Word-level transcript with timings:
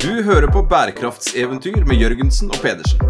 Du 0.00 0.22
hører 0.22 0.46
på 0.46 0.62
bærekraftseventyr 0.62 1.84
med 1.84 1.98
Jørgensen 2.00 2.48
og 2.48 2.56
Pedersen. 2.62 3.00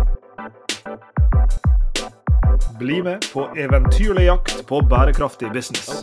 Bli 2.79 2.97
med 3.07 3.29
på 3.33 3.45
eventyrlig 3.55 4.25
jakt 4.25 4.67
på 4.67 4.81
bærekraftig 4.91 5.53
business. 5.55 6.03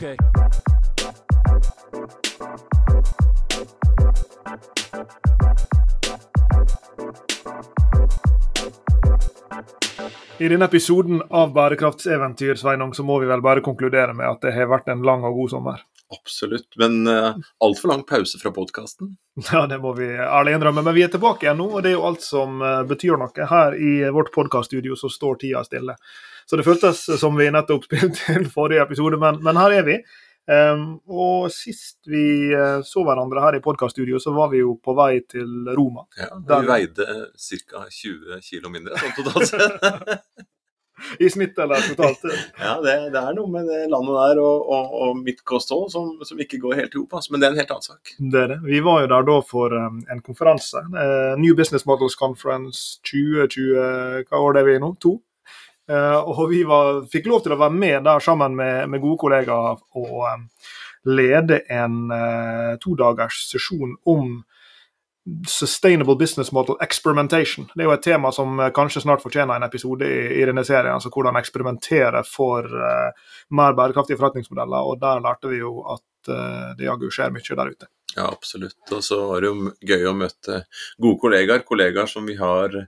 I 10.39 10.47
denne 10.47 10.65
episoden 10.71 11.19
av 11.29 11.51
Bærekraftseventyr 11.53 12.55
Sveinung, 12.55 12.95
så 12.95 13.03
må 13.03 13.19
vi 13.19 13.27
vel 13.27 13.43
bare 13.43 13.65
konkludere 13.65 14.15
med 14.15 14.29
at 14.31 14.39
det 14.47 14.55
har 14.55 14.71
vært 14.71 14.87
en 14.93 15.03
lang 15.03 15.27
og 15.27 15.35
god 15.41 15.55
sommer. 15.57 15.83
Absolutt. 16.09 16.75
Men 16.75 17.07
uh, 17.07 17.35
altfor 17.59 17.91
lang 17.91 18.03
pause 18.03 18.39
fra 18.39 18.51
podkasten. 18.51 19.15
Ja, 19.51 19.67
det 19.67 19.77
må 19.77 19.91
vi 19.93 20.07
ærlig 20.17 20.55
innrømme. 20.55 20.81
Men 20.81 20.95
vi 20.95 21.03
er 21.05 21.11
tilbake 21.13 21.45
igjen 21.45 21.59
nå, 21.61 21.67
og 21.69 21.83
det 21.85 21.91
er 21.91 21.97
jo 21.99 22.05
alt 22.07 22.23
som 22.25 22.61
uh, 22.63 22.81
betyr 22.89 23.19
noe. 23.21 23.49
Her 23.51 23.75
i 23.77 23.91
vårt 24.13 24.31
podkaststudio 24.33 24.97
så 24.97 25.11
står 25.13 25.41
tida 25.43 25.61
stille. 25.67 25.97
Så 26.49 26.57
det 26.57 26.65
føltes 26.65 27.03
som 27.19 27.35
vi 27.37 27.51
nettopp 27.53 27.85
spilte 27.89 28.37
inn 28.37 28.47
forrige 28.49 28.87
episode, 28.87 29.19
men, 29.21 29.41
men 29.45 29.59
her 29.61 29.77
er 29.81 29.85
vi. 29.87 29.99
Um, 30.47 31.01
og 31.11 31.49
sist 31.51 31.97
vi 32.07 32.53
uh, 32.55 32.79
så 32.87 33.03
hverandre 33.03 33.43
her 33.43 33.57
i 33.59 33.63
podkaststudio, 33.63 34.19
så 34.23 34.31
var 34.31 34.53
vi 34.53 34.63
jo 34.63 34.77
på 34.79 34.95
vei 34.95 35.19
til 35.27 35.67
Roma. 35.75 36.07
Ja, 36.15 36.31
Vi 36.39 36.61
veide 36.71 37.07
ca. 37.35 37.83
20 37.91 38.39
kg 38.47 38.71
mindre 38.71 39.01
sånn 39.01 39.17
totalt 39.19 39.51
sett. 39.51 40.47
I 41.23 41.29
snitt 41.29 41.59
eller 41.59 41.81
totalt? 41.89 42.23
ja, 42.65 42.73
det, 42.81 42.95
det, 43.13 43.21
er 43.21 43.35
noe 43.37 43.51
med 43.51 43.69
det 43.69 43.83
landet 43.91 44.17
der 44.17 44.41
og, 44.43 44.65
og, 44.73 44.95
og 45.03 45.21
mitt 45.21 45.43
kosthold 45.47 45.91
som, 45.93 46.09
som, 46.25 46.41
ikke 46.41 46.59
går 46.63 46.81
helt 46.81 46.97
i 46.97 47.01
hop. 47.01 47.17
Altså. 47.19 47.33
Men 47.33 47.43
det 47.43 47.47
er 47.47 47.55
en 47.55 47.61
helt 47.61 47.75
annen 47.75 47.87
sak. 47.87 48.15
Det 48.17 48.41
er 48.41 48.51
det. 48.55 48.59
Vi 48.65 48.81
var 48.85 49.03
jo 49.03 49.11
der 49.13 49.29
da 49.29 49.37
for 49.45 49.77
um, 49.77 50.01
en 50.11 50.23
konferanse. 50.25 50.83
Uh, 50.93 51.37
New 51.39 51.55
Business 51.57 51.87
Models 51.89 52.17
Conference 52.19 52.99
2020, 53.07 54.27
hva 54.27 54.43
år 54.43 54.57
det 54.57 54.63
er 54.63 54.69
vi 54.71 54.81
nå? 54.83 54.91
To? 55.05 55.17
Uh, 55.87 56.19
og 56.19 56.49
vi 56.51 56.65
var, 56.67 57.05
fikk 57.07 57.29
lov 57.31 57.45
til 57.45 57.55
å 57.55 57.61
være 57.61 57.77
med 57.77 58.01
der 58.07 58.23
sammen 58.23 58.57
med, 58.57 58.89
med 58.91 59.03
gode 59.03 59.21
kollegaer 59.21 59.79
og 59.95 60.17
um, 60.27 60.49
lede 61.07 61.61
en 61.71 62.09
uh, 62.11 62.75
todagers 62.83 63.45
sesjon 63.53 63.95
om 64.09 64.41
Sustainable 65.47 66.15
Business 66.15 66.51
Model 66.51 66.77
Experimentation. 66.81 67.67
Det 67.75 67.83
er 67.83 67.89
jo 67.89 67.95
et 67.95 68.05
tema 68.05 68.31
som 68.31 68.59
eh, 68.59 68.71
kanskje 68.75 69.03
snart 69.03 69.23
fortjener 69.23 69.57
en 69.57 69.67
episode 69.67 70.07
i, 70.07 70.21
i 70.39 70.45
denne 70.47 70.63
serien. 70.67 70.93
altså 70.93 71.11
Hvordan 71.13 71.39
eksperimentere 71.39 72.23
for 72.27 72.67
uh, 72.67 73.33
mer 73.51 73.75
bærekraftige 73.75 74.19
forretningsmodeller. 74.19 74.87
og 74.87 75.01
Der 75.01 75.21
lærte 75.23 75.51
vi 75.51 75.59
jo 75.59 75.81
at 75.95 76.31
uh, 76.31 76.71
det 76.77 76.87
jaggu 76.87 77.11
skjer 77.11 77.33
mye 77.35 77.59
der 77.59 77.73
ute. 77.73 77.91
Ja, 78.15 78.29
absolutt. 78.31 78.79
Og 78.91 79.03
så 79.03 79.19
var 79.27 79.43
det 79.43 79.51
jo 79.51 79.73
gøy 79.91 80.07
å 80.07 80.15
møte 80.17 80.63
gode 80.95 81.19
kollegaer. 81.21 81.65
Kollegaer 81.67 82.09
som 82.09 82.25
vi 82.27 82.37
har 82.39 82.79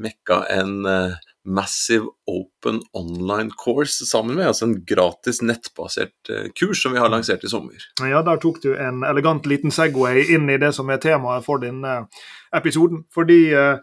mekka 0.00 0.40
en 0.56 0.80
uh, 0.88 1.20
Massive 1.44 2.08
Open 2.26 2.80
Online 2.92 3.50
Course 3.64 4.06
sammen 4.06 4.36
med. 4.36 4.46
Altså 4.46 4.64
en 4.64 4.78
gratis 4.88 5.42
nettbasert 5.44 6.30
eh, 6.32 6.46
kurs 6.56 6.82
som 6.82 6.94
vi 6.94 7.02
har 7.02 7.12
lansert 7.12 7.44
i 7.44 7.50
sommer. 7.52 7.84
Ja, 8.00 8.22
der 8.24 8.40
tok 8.40 8.62
du 8.64 8.72
en 8.74 9.04
elegant 9.04 9.46
liten 9.46 9.74
Segway 9.74 10.24
inn 10.34 10.48
i 10.48 10.60
det 10.60 10.72
som 10.76 10.88
er 10.90 11.02
temaet 11.02 11.44
for 11.44 11.60
denne 11.60 12.06
episoden. 12.54 13.04
Fordi 13.12 13.38
uh, 13.52 13.76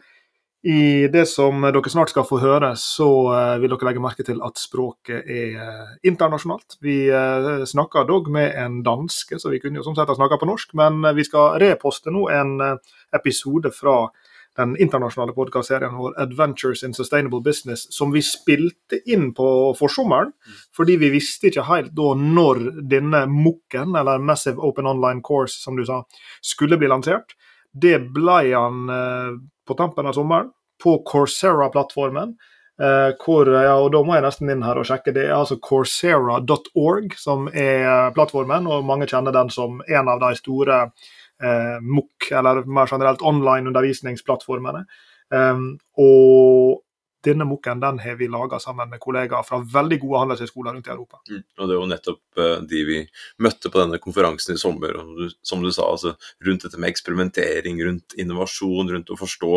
i 0.62 1.08
det 1.14 1.28
som 1.30 1.62
dere 1.66 1.90
snart 1.90 2.12
skal 2.14 2.26
få 2.26 2.38
høre, 2.42 2.74
så 2.78 3.10
uh, 3.30 3.62
vil 3.62 3.70
dere 3.74 3.92
legge 3.92 4.04
merke 4.04 4.26
til 4.26 4.42
at 4.46 4.58
språket 4.62 5.30
er 5.30 5.56
uh, 5.62 5.94
internasjonalt. 6.06 6.80
Vi 6.82 6.98
uh, 7.14 7.62
snakker 7.70 8.10
dog 8.10 8.30
med 8.34 8.58
en 8.58 8.82
danske, 8.86 9.38
så 9.42 9.54
vi 9.54 9.62
kunne 9.62 9.82
jo 9.82 9.86
som 9.86 9.98
sett 9.98 10.10
ha 10.10 10.18
snakka 10.18 10.42
på 10.42 10.50
norsk, 10.50 10.74
men 10.78 11.02
vi 11.18 11.26
skal 11.30 11.62
reposte 11.62 12.14
nå 12.14 12.26
en 12.34 12.58
episode 13.14 13.74
fra 13.74 14.04
den 14.58 14.76
internasjonale 14.78 15.34
podkastserien 15.34 15.96
vår 15.96 16.14
'Adventures 16.20 16.84
in 16.84 16.94
Sustainable 16.94 17.42
Business', 17.42 17.88
som 17.90 18.12
vi 18.12 18.22
spilte 18.22 19.00
inn 19.06 19.34
på 19.34 19.76
forsommeren. 19.80 20.34
Fordi 20.76 20.98
vi 21.00 21.10
visste 21.10 21.48
ikke 21.48 21.68
helt 21.68 21.96
da 21.96 22.14
når 22.16 22.88
denne 22.90 23.26
MOOC-en, 23.28 23.96
eller 23.96 24.20
Massive 24.20 24.60
Open 24.60 24.88
Online 24.88 25.22
Course, 25.22 25.64
som 25.64 25.76
du 25.76 25.86
sa, 25.86 26.04
skulle 26.42 26.78
bli 26.78 26.88
lansert. 26.88 27.36
Det 27.74 27.98
ble 28.14 28.52
han 28.52 28.90
eh, 28.90 29.38
på 29.68 29.78
tampen 29.78 30.08
av 30.08 30.14
sommeren, 30.14 30.52
på 30.84 31.04
Coursera-plattformen. 31.08 32.36
Eh, 32.82 33.12
hvor, 33.22 33.46
ja, 33.46 33.76
og 33.78 33.92
Da 33.94 34.02
må 34.04 34.16
jeg 34.16 34.26
nesten 34.26 34.50
inn 34.50 34.64
her 34.66 34.80
og 34.82 34.88
sjekke. 34.90 35.14
Det 35.14 35.28
er 35.28 35.36
altså 35.38 35.60
coursera.org 35.62 37.14
som 37.20 37.48
er 37.54 38.12
plattformen, 38.16 38.68
og 38.68 38.88
mange 38.88 39.08
kjenner 39.08 39.32
den 39.36 39.52
som 39.54 39.82
en 39.88 40.10
av 40.10 40.20
de 40.24 40.32
store 40.40 40.80
eh, 40.88 41.10
MOOC, 41.82 42.32
eller 42.38 42.64
mer 42.70 42.92
generelt 42.92 43.22
online 43.22 43.72
undervisningsplattformene. 43.72 44.86
Um, 45.32 45.80
og 45.98 46.82
denne 47.26 47.46
MOOC-en 47.46 47.80
den 47.80 48.00
har 48.00 48.16
vi 48.16 48.28
laga 48.32 48.60
sammen 48.60 48.90
med 48.90 49.00
kollegaer 49.00 49.46
fra 49.46 49.60
veldig 49.74 50.00
gode 50.02 50.22
handelshøyskoler 50.24 50.74
rundt 50.76 50.88
i 50.88 50.94
Europa. 50.94 51.20
Mm. 51.30 51.44
Og 51.60 51.68
Det 51.68 51.76
er 51.76 51.80
jo 51.80 51.90
nettopp 51.92 52.40
uh, 52.42 52.56
de 52.72 52.82
vi 52.88 53.00
møtte 53.46 53.72
på 53.72 53.82
denne 53.82 54.00
konferansen 54.02 54.56
i 54.56 54.62
sommer. 54.62 54.98
og 54.98 55.36
Som 55.46 55.62
du 55.64 55.72
sa, 55.72 55.86
altså, 55.86 56.16
rundt 56.46 56.66
dette 56.66 56.80
med 56.82 56.90
eksperimentering, 56.92 57.82
rundt 57.86 58.16
innovasjon, 58.18 58.90
rundt 58.96 59.14
å 59.14 59.20
forstå 59.20 59.52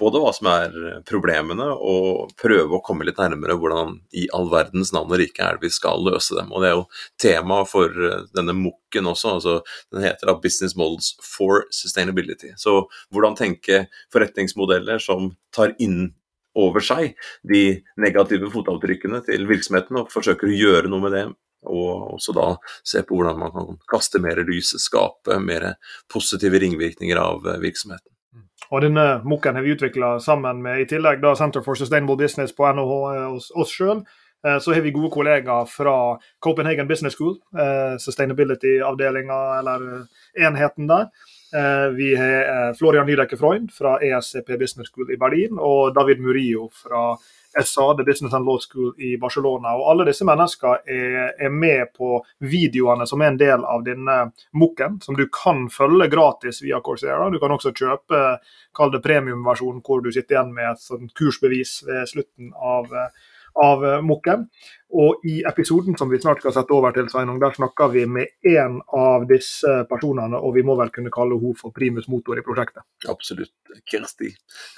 både 0.00 0.22
hva 0.22 0.32
som 0.34 0.50
er 0.50 0.74
problemene, 1.08 1.70
og 1.74 2.34
prøve 2.40 2.78
å 2.78 2.82
komme 2.84 3.06
litt 3.06 3.20
nærmere 3.22 3.58
hvordan 3.60 3.98
i 4.18 4.26
all 4.34 4.50
verdens 4.52 4.92
navn 4.94 5.12
og 5.12 5.20
rike 5.20 5.44
er 5.44 5.58
det 5.58 5.68
vi 5.68 5.74
skal 5.74 6.02
løse 6.04 6.34
dem. 6.38 6.50
Og 6.52 6.64
Det 6.64 6.70
er 6.70 6.76
jo 6.78 6.88
tema 7.20 7.62
for 7.68 7.94
uh, 7.94 8.26
denne 8.34 8.56
MOOC-en 8.58 9.12
også. 9.14 9.36
altså 9.38 9.60
Den 9.92 10.02
heter 10.08 10.30
da 10.30 10.38
Business 10.40 10.76
Models 10.76 11.14
for 11.22 11.64
Sustainability. 11.70 12.54
Så 12.58 12.84
hvordan 13.14 13.38
tenke 13.38 13.86
forretningsmodeller 14.12 14.98
som 15.02 15.32
tar 15.54 15.74
inn 15.78 16.14
over 16.54 16.84
seg 16.84 17.14
de 17.42 17.64
negative 18.00 18.50
fotavtrykkene 18.52 19.22
til 19.26 19.46
virksomheten, 19.50 19.98
og 19.98 20.12
forsøker 20.12 20.50
å 20.50 20.58
gjøre 20.58 20.90
noe 20.90 21.04
med 21.04 21.16
det. 21.16 21.26
Og 21.64 22.16
også 22.18 22.34
da 22.36 22.48
se 22.84 23.00
på 23.06 23.16
hvordan 23.16 23.38
man 23.40 23.52
kan 23.54 23.78
kaste 23.88 24.20
mer 24.20 24.42
lys, 24.44 24.74
skape 24.84 25.38
mer 25.40 25.74
positive 26.12 26.60
ringvirkninger 26.60 27.20
av 27.20 27.46
eh, 27.48 27.62
virksomheten. 27.62 28.10
Og 28.72 28.82
denne 28.84 29.06
MOOC-en 29.24 29.58
har 29.58 29.64
vi 29.64 29.72
utvikla 29.74 30.18
sammen 30.24 30.60
med 30.64 30.82
i 30.82 30.86
tillegg 30.88 31.22
da 31.22 31.34
Center 31.38 31.64
for 31.64 31.78
Sustainable 31.78 32.18
Business 32.20 32.52
på 32.56 32.66
NHH 32.68 32.92
hos 33.32 33.48
oss, 33.48 33.50
oss 33.64 33.72
sjøl. 33.72 34.02
Eh, 34.44 34.58
så 34.60 34.74
har 34.76 34.84
vi 34.84 34.92
gode 34.92 35.12
kollegaer 35.14 35.68
fra 35.70 35.96
Copenhagen 36.44 36.88
Business 36.88 37.16
School, 37.16 37.38
sustainability-avdelinga 38.04 39.40
eller 39.60 39.88
enheten 40.36 40.90
der. 40.90 41.08
Eh, 41.54 41.88
vi 41.88 42.16
har 42.16 42.68
eh, 42.68 42.74
Florian 42.74 43.06
Nydekke 43.06 43.36
Freund 43.36 43.72
fra 43.72 43.98
ESCP 44.02 44.48
Business 44.58 44.90
School 44.90 45.12
i 45.14 45.16
Berlin 45.16 45.58
og 45.58 45.94
David 45.94 46.20
Murillo 46.20 46.66
fra 46.74 47.12
SA, 47.62 47.94
The 47.94 48.04
Business 48.04 48.34
and 48.34 48.46
Law 48.46 48.58
School 48.58 48.94
i 48.98 49.16
Barcelona. 49.16 49.76
Og 49.78 49.90
Alle 49.90 50.08
disse 50.08 50.26
menneskene 50.26 50.80
er, 50.90 51.28
er 51.38 51.52
med 51.54 51.92
på 51.94 52.16
videoene 52.42 53.06
som 53.06 53.22
er 53.22 53.30
en 53.30 53.38
del 53.38 53.62
av 53.70 53.84
denne 53.86 54.16
MOOC-en, 54.58 54.98
som 55.04 55.14
du 55.14 55.28
kan 55.30 55.68
følge 55.70 56.10
gratis 56.10 56.58
via 56.64 56.82
Coursera. 56.82 57.30
Du 57.30 57.38
kan 57.38 57.54
også 57.54 57.70
kjøpe 57.70 58.24
kall 58.74 58.90
det 58.90 59.04
premiumversjonen 59.06 59.84
hvor 59.86 60.02
du 60.02 60.10
sitter 60.10 60.40
igjen 60.40 60.50
med 60.56 60.74
et 60.74 61.14
kursbevis 61.14 61.84
ved 61.86 62.10
slutten 62.10 62.50
av 62.58 62.90
av 63.62 63.84
eh, 63.84 64.00
Mokken. 64.04 64.46
Og 64.94 65.24
i 65.26 65.40
episoden 65.48 65.96
som 65.98 66.10
vi 66.10 66.20
snart 66.22 66.42
skal 66.42 66.54
sette 66.54 66.74
over 66.74 66.94
til, 66.94 67.08
Sveinung, 67.10 67.40
der 67.42 67.54
snakker 67.56 67.90
vi 67.90 68.04
med 68.06 68.30
én 68.46 68.76
av 68.94 69.26
disse 69.26 69.72
personene, 69.90 70.38
og 70.38 70.54
vi 70.54 70.62
må 70.66 70.76
vel 70.78 70.92
kunne 70.94 71.10
kalle 71.14 71.38
henne 71.40 71.58
for 71.58 71.74
primus 71.74 72.06
motor 72.10 72.38
i 72.38 72.44
prosjektet. 72.46 72.86
Absolutt. 73.10 73.54
Kirsti 73.90 74.30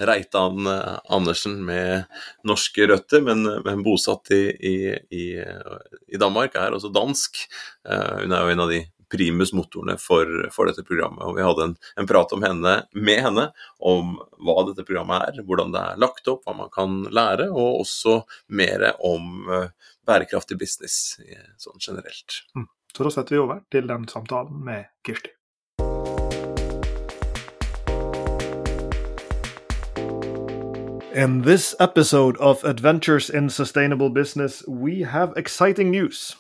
Reitan 0.09 0.71
eh, 0.73 0.97
Andersen 1.13 1.59
med 1.69 2.07
norske 2.49 2.89
røtter, 2.89 3.25
men, 3.27 3.45
men 3.67 3.85
bosatt 3.85 4.33
i, 4.33 4.43
i, 4.57 4.77
i, 5.13 5.27
i, 5.37 6.21
Danmark, 6.21 6.57
er 6.57 6.77
også 6.77 6.93
dansk. 6.95 7.45
Hun 7.87 8.33
er 8.33 8.43
jo 8.43 8.55
en 8.55 8.65
av 8.65 8.73
de 8.73 8.81
primus-motorene 9.13 9.97
for, 10.03 10.31
for, 10.55 10.71
dette 10.71 10.85
programmet. 10.87 11.25
Og 11.27 11.37
vi 11.39 11.45
hadde 11.47 11.69
en, 11.71 11.75
en 12.01 12.09
prat 12.09 12.35
henne, 12.43 12.75
med 12.93 13.23
henne 13.23 13.49
om 13.79 14.17
hva 14.43 14.57
dette 14.69 14.87
programmet 14.87 15.29
er, 15.29 15.45
hvordan 15.47 15.75
det 15.75 15.83
er 15.83 16.03
lagt 16.03 16.29
opp, 16.33 16.45
hva 16.47 16.57
man 16.59 16.73
kan 16.75 17.03
lære, 17.15 17.49
og 17.53 17.83
også 17.85 18.21
mer 18.49 18.89
om 19.05 19.47
uh, 19.51 19.69
bærekraftig 20.07 20.59
business 20.59 21.17
sånn 21.63 21.81
generelt. 21.81 22.43
Mm. 22.57 22.69
Så 22.97 23.05
da 23.05 23.13
setter 23.13 23.37
vi 23.37 23.43
over 23.43 23.65
til 23.71 23.89
den 23.91 24.09
samtalen 24.09 24.63
med 24.65 24.89
Kirsti. 25.07 25.37
In 31.17 31.43
this 31.43 31.75
episode 31.81 32.37
of 32.37 32.63
Adventures 32.63 33.31
in 33.31 33.49
Sustainable 33.49 34.11
Business, 34.11 34.63
we 34.69 35.03
have 35.03 35.33
exciting 35.37 35.91
news. 35.91 36.37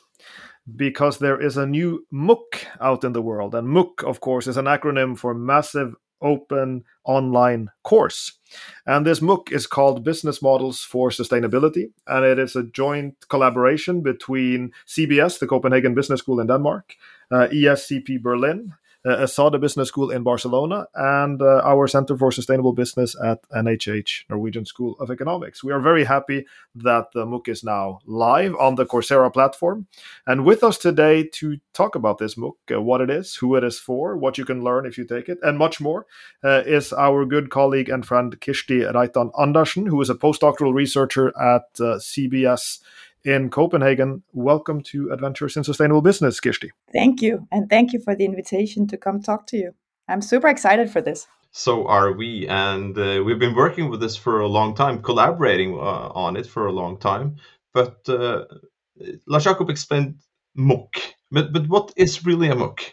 Because 0.74 1.18
there 1.18 1.40
is 1.40 1.56
a 1.56 1.66
new 1.66 2.04
MOOC 2.12 2.66
out 2.80 3.04
in 3.04 3.12
the 3.12 3.22
world. 3.22 3.54
And 3.54 3.68
MOOC, 3.68 4.02
of 4.04 4.20
course, 4.20 4.46
is 4.46 4.56
an 4.56 4.64
acronym 4.64 5.16
for 5.16 5.34
Massive 5.34 5.94
Open 6.20 6.82
Online 7.04 7.68
Course. 7.84 8.38
And 8.86 9.06
this 9.06 9.20
MOOC 9.20 9.52
is 9.52 9.66
called 9.66 10.04
Business 10.04 10.42
Models 10.42 10.80
for 10.80 11.10
Sustainability. 11.10 11.92
And 12.06 12.24
it 12.24 12.38
is 12.38 12.56
a 12.56 12.64
joint 12.64 13.14
collaboration 13.28 14.02
between 14.02 14.72
CBS, 14.86 15.38
the 15.38 15.46
Copenhagen 15.46 15.94
Business 15.94 16.20
School 16.20 16.40
in 16.40 16.46
Denmark, 16.46 16.94
uh, 17.30 17.48
ESCP 17.52 18.20
Berlin, 18.20 18.72
uh, 19.06 19.22
ESADE 19.22 19.60
Business 19.60 19.88
School 19.88 20.10
in 20.10 20.22
Barcelona, 20.22 20.86
and 20.94 21.40
uh, 21.40 21.62
our 21.64 21.86
Center 21.86 22.16
for 22.16 22.32
Sustainable 22.32 22.72
Business 22.72 23.14
at 23.24 23.48
NHH, 23.50 24.24
Norwegian 24.28 24.64
School 24.64 24.96
of 24.98 25.10
Economics. 25.10 25.62
We 25.62 25.72
are 25.72 25.80
very 25.80 26.04
happy 26.04 26.44
that 26.74 27.12
the 27.12 27.24
MOOC 27.24 27.48
is 27.48 27.62
now 27.62 28.00
live 28.04 28.54
on 28.56 28.74
the 28.74 28.84
Coursera 28.84 29.32
platform. 29.32 29.86
And 30.26 30.44
with 30.44 30.64
us 30.64 30.76
today 30.76 31.24
to 31.34 31.58
talk 31.72 31.94
about 31.94 32.18
this 32.18 32.34
MOOC, 32.34 32.54
uh, 32.72 32.82
what 32.82 33.00
it 33.00 33.10
is, 33.10 33.36
who 33.36 33.54
it 33.54 33.62
is 33.62 33.78
for, 33.78 34.16
what 34.16 34.38
you 34.38 34.44
can 34.44 34.64
learn 34.64 34.86
if 34.86 34.98
you 34.98 35.04
take 35.04 35.28
it, 35.28 35.38
and 35.42 35.56
much 35.56 35.80
more, 35.80 36.06
uh, 36.42 36.62
is 36.66 36.92
our 36.92 37.24
good 37.24 37.50
colleague 37.50 37.88
and 37.88 38.04
friend 38.04 38.40
Kirsti 38.40 38.92
Reitan 38.92 39.30
Andersen, 39.40 39.86
who 39.86 40.00
is 40.00 40.10
a 40.10 40.14
postdoctoral 40.14 40.74
researcher 40.74 41.28
at 41.38 41.66
uh, 41.80 41.98
CBS 41.98 42.80
in 43.26 43.50
Copenhagen. 43.50 44.22
Welcome 44.32 44.82
to 44.84 45.10
Adventures 45.10 45.56
in 45.56 45.64
Sustainable 45.64 46.00
Business, 46.00 46.40
Kirsti. 46.40 46.70
Thank 46.92 47.20
you. 47.20 47.46
And 47.50 47.68
thank 47.68 47.92
you 47.92 48.00
for 48.00 48.14
the 48.14 48.24
invitation 48.24 48.86
to 48.86 48.96
come 48.96 49.20
talk 49.20 49.46
to 49.48 49.56
you. 49.56 49.74
I'm 50.08 50.22
super 50.22 50.46
excited 50.46 50.90
for 50.90 51.00
this. 51.00 51.26
So 51.50 51.88
are 51.88 52.12
we. 52.12 52.46
And 52.48 52.96
uh, 52.96 53.22
we've 53.26 53.38
been 53.38 53.56
working 53.56 53.90
with 53.90 54.00
this 54.00 54.16
for 54.16 54.40
a 54.40 54.46
long 54.46 54.74
time, 54.74 55.02
collaborating 55.02 55.74
uh, 55.74 56.10
on 56.14 56.36
it 56.36 56.46
for 56.46 56.66
a 56.66 56.72
long 56.72 56.98
time. 56.98 57.36
But 57.74 58.08
uh, 58.08 58.44
Lars 59.26 59.44
Jakob 59.44 59.70
explained 59.70 60.20
MOOC. 60.56 61.14
But, 61.32 61.52
but 61.52 61.68
what 61.68 61.92
is 61.96 62.24
really 62.24 62.48
a 62.48 62.54
MOOC? 62.54 62.92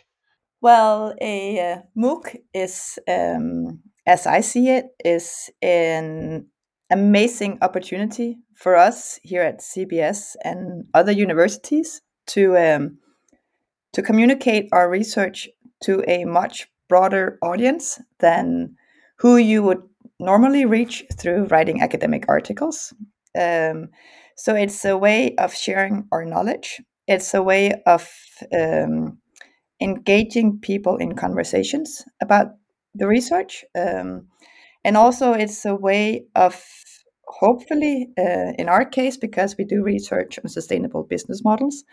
Well, 0.62 1.14
a 1.22 1.60
uh, 1.60 1.78
MOOC 1.96 2.38
is, 2.54 2.98
um, 3.08 3.82
as 4.08 4.26
I 4.26 4.42
see 4.42 4.70
it, 4.70 4.88
is 5.06 5.52
an 5.62 6.48
amazing 6.92 7.58
opportunity 7.62 8.38
for 8.56 8.76
us 8.76 9.20
here 9.24 9.42
at 9.42 9.60
CBS 9.60 10.36
and 10.44 10.86
other 10.94 11.12
universities 11.12 12.02
to 12.28 12.58
um, 12.58 12.98
to 13.94 14.02
communicate 14.02 14.70
our 14.72 14.90
research 14.90 15.50
to 15.84 16.04
a 16.08 16.26
much 16.26 16.68
broader 16.90 17.38
audience 17.42 18.00
than 18.20 18.76
who 19.18 19.38
you 19.38 19.64
would 19.64 19.82
normally 20.20 20.66
reach 20.66 21.04
through 21.18 21.46
writing 21.46 21.82
academic 21.82 22.26
articles. 22.28 22.94
Um, 23.40 23.90
so 24.36 24.56
it's 24.56 24.84
a 24.86 24.98
way 24.98 25.36
of 25.36 25.54
sharing 25.54 26.08
our 26.12 26.26
knowledge. 26.26 26.82
It's 27.08 27.34
a 27.34 27.44
way 27.44 27.82
of 27.86 28.10
um, 28.54 29.18
engaging 29.82 30.60
people 30.60 30.98
in 30.98 31.16
conversations 31.16 32.04
about 32.22 32.56
the 32.96 33.08
research. 33.08 33.66
Um, 33.76 34.28
and 34.84 34.98
also, 34.98 35.34
it's 35.34 35.66
a 35.66 35.76
way 35.76 36.26
of 36.36 36.64
hopefully, 37.28 38.10
uh, 38.18 38.54
in 38.58 38.70
our 38.70 38.86
case, 38.86 39.18
because 39.18 39.56
we 39.58 39.66
do 39.66 39.84
research 39.84 40.40
on 40.40 40.50
sustainable 40.50 41.04
business 41.04 41.44
models, 41.44 41.84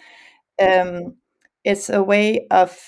um, 0.61 1.17
it's 1.65 1.89
a 1.89 2.03
way 2.03 2.47
of 2.51 2.79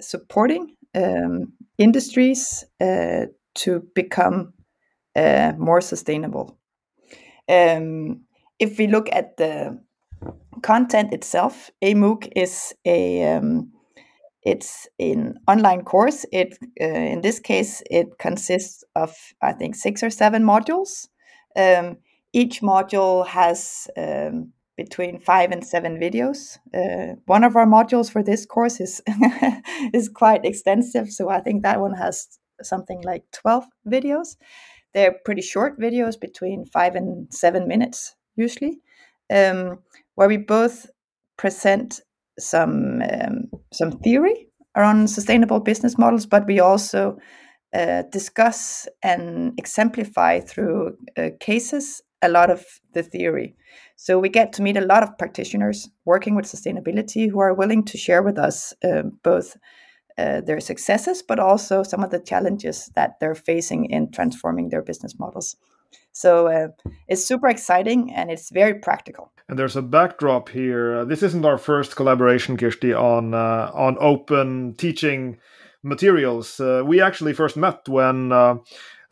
supporting 0.00 0.74
um, 0.94 1.52
industries 1.78 2.64
uh, 2.80 3.26
to 3.54 3.82
become 3.94 4.52
uh, 5.16 5.52
more 5.58 5.80
sustainable. 5.80 6.58
Um, 7.48 8.22
if 8.58 8.78
we 8.78 8.86
look 8.86 9.08
at 9.12 9.36
the 9.36 9.80
content 10.62 11.12
itself, 11.12 11.70
a 11.82 11.94
MOOC 11.94 12.32
is 12.36 12.74
a 12.84 13.36
um, 13.36 13.72
it's 14.42 14.88
an 14.98 15.38
online 15.46 15.82
course. 15.82 16.24
It 16.32 16.56
uh, 16.80 16.84
in 16.84 17.20
this 17.22 17.40
case 17.40 17.82
it 17.90 18.18
consists 18.18 18.84
of 18.94 19.14
I 19.42 19.52
think 19.52 19.74
six 19.74 20.02
or 20.02 20.10
seven 20.10 20.44
modules. 20.44 21.08
Um, 21.56 21.98
each 22.32 22.60
module 22.60 23.26
has 23.26 23.88
um, 23.96 24.52
between 24.76 25.18
five 25.18 25.50
and 25.50 25.66
seven 25.66 25.98
videos. 25.98 26.58
Uh, 26.72 27.16
one 27.26 27.42
of 27.42 27.56
our 27.56 27.66
modules 27.66 28.10
for 28.10 28.22
this 28.22 28.46
course 28.46 28.80
is 28.80 29.02
is 29.92 30.08
quite 30.08 30.44
extensive, 30.44 31.10
so 31.10 31.28
I 31.28 31.40
think 31.40 31.62
that 31.62 31.80
one 31.80 31.94
has 31.94 32.38
something 32.62 33.02
like 33.02 33.24
twelve 33.32 33.64
videos. 33.86 34.36
They're 34.94 35.16
pretty 35.24 35.42
short 35.42 35.78
videos, 35.78 36.18
between 36.18 36.64
five 36.64 36.94
and 36.94 37.32
seven 37.32 37.68
minutes 37.68 38.14
usually, 38.36 38.80
um, 39.30 39.80
where 40.14 40.28
we 40.28 40.36
both 40.36 40.86
present 41.36 42.00
some 42.38 43.02
um, 43.02 43.50
some 43.72 43.92
theory 43.92 44.48
around 44.76 45.08
sustainable 45.08 45.60
business 45.60 45.98
models, 45.98 46.26
but 46.26 46.46
we 46.46 46.60
also 46.60 47.18
uh, 47.74 48.02
discuss 48.10 48.88
and 49.02 49.52
exemplify 49.58 50.40
through 50.40 50.96
uh, 51.16 51.30
cases 51.40 52.00
a 52.22 52.28
lot 52.28 52.50
of 52.50 52.64
the 52.94 53.02
theory. 53.02 53.54
So 53.96 54.18
we 54.18 54.28
get 54.28 54.52
to 54.54 54.62
meet 54.62 54.76
a 54.76 54.86
lot 54.86 55.02
of 55.02 55.18
practitioners 55.18 55.88
working 56.04 56.34
with 56.34 56.46
sustainability 56.46 57.30
who 57.30 57.40
are 57.40 57.54
willing 57.54 57.84
to 57.84 57.98
share 57.98 58.22
with 58.22 58.38
us 58.38 58.72
uh, 58.84 59.02
both 59.22 59.56
their 60.16 60.58
successes, 60.58 61.22
but 61.22 61.38
also 61.38 61.84
some 61.84 62.02
of 62.02 62.10
the 62.10 62.18
challenges 62.18 62.90
that 62.96 63.20
they're 63.20 63.36
facing 63.36 63.84
in 63.84 64.10
transforming 64.10 64.68
their 64.68 64.82
business 64.82 65.16
models. 65.16 65.54
So 66.18 66.48
uh, 66.48 66.68
it's 67.06 67.24
super 67.24 67.46
exciting 67.46 68.12
and 68.12 68.28
it's 68.28 68.50
very 68.50 68.74
practical. 68.74 69.30
And 69.48 69.56
there's 69.56 69.76
a 69.76 69.82
backdrop 69.82 70.48
here. 70.48 70.98
Uh, 70.98 71.04
this 71.04 71.22
isn't 71.22 71.44
our 71.44 71.58
first 71.58 71.94
collaboration, 71.94 72.56
Kirsti, 72.56 72.92
on 72.92 73.34
uh, 73.34 73.70
on 73.72 73.96
open 74.00 74.74
teaching 74.74 75.38
materials. 75.84 76.58
Uh, 76.58 76.82
we 76.84 77.00
actually 77.00 77.34
first 77.34 77.56
met 77.56 77.88
when 77.88 78.32
uh, 78.32 78.56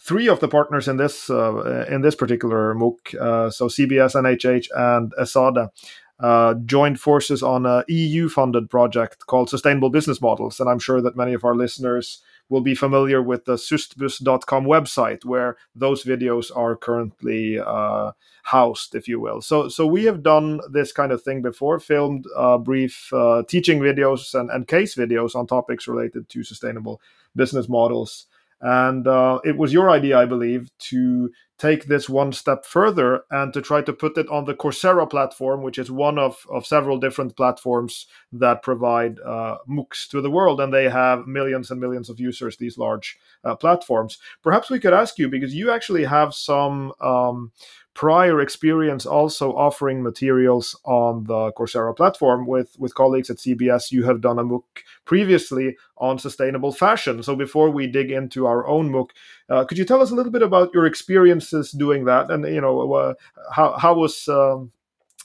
three 0.01 0.29
of 0.29 0.41
the 0.41 0.49
partners 0.49 0.89
in 0.89 0.97
this 0.97 1.31
uh, 1.31 1.87
in 1.89 2.03
this 2.03 2.17
particular 2.17 2.75
MOOC, 2.75 3.53
so 3.53 3.69
CBS, 3.69 4.17
NHH, 4.17 4.67
and 4.75 5.15
ESADE, 5.17 5.71
uh, 6.19 6.55
joined 6.65 6.99
forces 6.99 7.41
on 7.43 7.67
a 7.67 7.85
EU-funded 7.87 8.69
project 8.69 9.27
called 9.27 9.49
Sustainable 9.49 9.91
Business 9.91 10.21
Models, 10.21 10.59
and 10.59 10.69
I'm 10.69 10.81
sure 10.81 11.01
that 11.01 11.17
many 11.17 11.35
of 11.35 11.45
our 11.45 11.55
listeners 11.55 12.21
will 12.49 12.61
be 12.61 12.75
familiar 12.75 13.23
with 13.23 13.45
the 13.45 13.55
sustbus.com 13.55 14.65
website 14.65 15.25
where 15.25 15.57
those 15.75 16.05
videos 16.05 16.57
are 16.57 16.77
currently 16.77 17.59
uh, 17.59 18.13
housed, 18.45 18.95
if 18.95 19.09
you 19.09 19.21
will. 19.21 19.41
So, 19.41 19.69
so 19.69 19.87
we 19.87 20.05
have 20.05 20.23
done 20.23 20.61
this 20.71 20.93
kind 20.93 21.11
of 21.13 21.23
thing 21.23 21.43
before, 21.43 21.81
filmed 21.81 22.27
uh, 22.37 22.59
brief 22.59 23.13
uh, 23.13 23.43
teaching 23.49 23.81
videos 23.81 24.39
and, 24.39 24.51
and 24.51 24.69
case 24.69 24.95
videos 24.95 25.35
on 25.35 25.47
topics 25.47 25.89
related 25.89 26.29
to 26.29 26.45
sustainable 26.45 27.01
business 27.35 27.69
models. 27.69 28.27
And 28.61 29.07
uh, 29.07 29.41
it 29.45 29.57
was 29.57 29.73
your 29.73 29.91
idea, 29.91 30.19
I 30.19 30.25
believe, 30.25 30.71
to 30.79 31.31
take 31.59 31.87
this 31.87 32.09
one 32.09 32.33
step 32.33 32.67
further 32.67 33.23
and 33.31 33.53
to 33.55 33.63
try 33.63 33.81
to 33.81 33.93
put 33.93 34.19
it 34.19 34.29
on 34.29 34.45
the 34.45 34.55
Coursera 34.55 35.09
platform, 35.09 35.63
which 35.63 35.79
is 35.79 35.91
one 35.91 36.19
of, 36.19 36.47
of 36.51 36.67
several 36.67 36.99
different 36.99 37.37
platforms 37.37 38.07
that 38.33 38.63
provide 38.63 39.19
uh, 39.21 39.57
MOOCs 39.69 40.09
to 40.11 40.21
the 40.21 40.31
world. 40.31 40.61
And 40.61 40.73
they 40.73 40.89
have 40.89 41.27
millions 41.27 41.71
and 41.71 41.81
millions 41.81 42.11
of 42.11 42.21
users, 42.21 42.57
these 42.57 42.77
large 42.77 43.19
uh, 43.43 43.57
platforms. 43.57 44.19
Perhaps 44.43 44.71
we 44.71 44.79
could 44.79 44.93
ask 44.93 45.19
you, 45.19 45.29
because 45.29 45.55
you 45.55 45.71
actually 45.71 46.05
have 46.05 46.35
some 46.35 46.93
um, 47.01 47.53
prior 47.97 48.43
experience 48.43 49.07
also 49.07 49.57
offering 49.57 50.03
materials 50.03 50.79
on 50.85 51.25
the 51.25 51.51
Coursera 51.53 51.97
platform 51.97 52.47
with, 52.47 52.77
with 52.79 52.95
colleagues 52.95 53.31
at 53.31 53.39
CBS. 53.39 53.91
You 53.91 54.05
have 54.05 54.21
done 54.21 54.39
a 54.39 54.45
MOOC 54.45 54.65
previously 55.07 55.79
on 55.97 56.19
sustainable 56.19 56.73
fashion. 56.73 57.23
So 57.23 57.35
before 57.35 57.71
we 57.71 57.87
dig 57.87 58.11
into 58.11 58.47
our 58.47 58.67
own 58.67 58.93
MOOC, 58.93 59.11
uh, 59.49 59.65
could 59.65 59.79
you 59.79 59.87
tell 59.87 60.03
us 60.03 60.11
a 60.11 60.15
little 60.15 60.31
bit 60.31 60.43
about 60.43 60.75
your 60.75 60.85
experiences 60.85 61.71
doing 61.73 62.05
that, 62.05 62.31
and 62.31 62.45
you 62.45 62.61
know 62.61 62.93
uh, 62.93 63.15
how 63.51 63.79
how 63.79 63.95
was 63.95 64.29
um, 64.29 64.73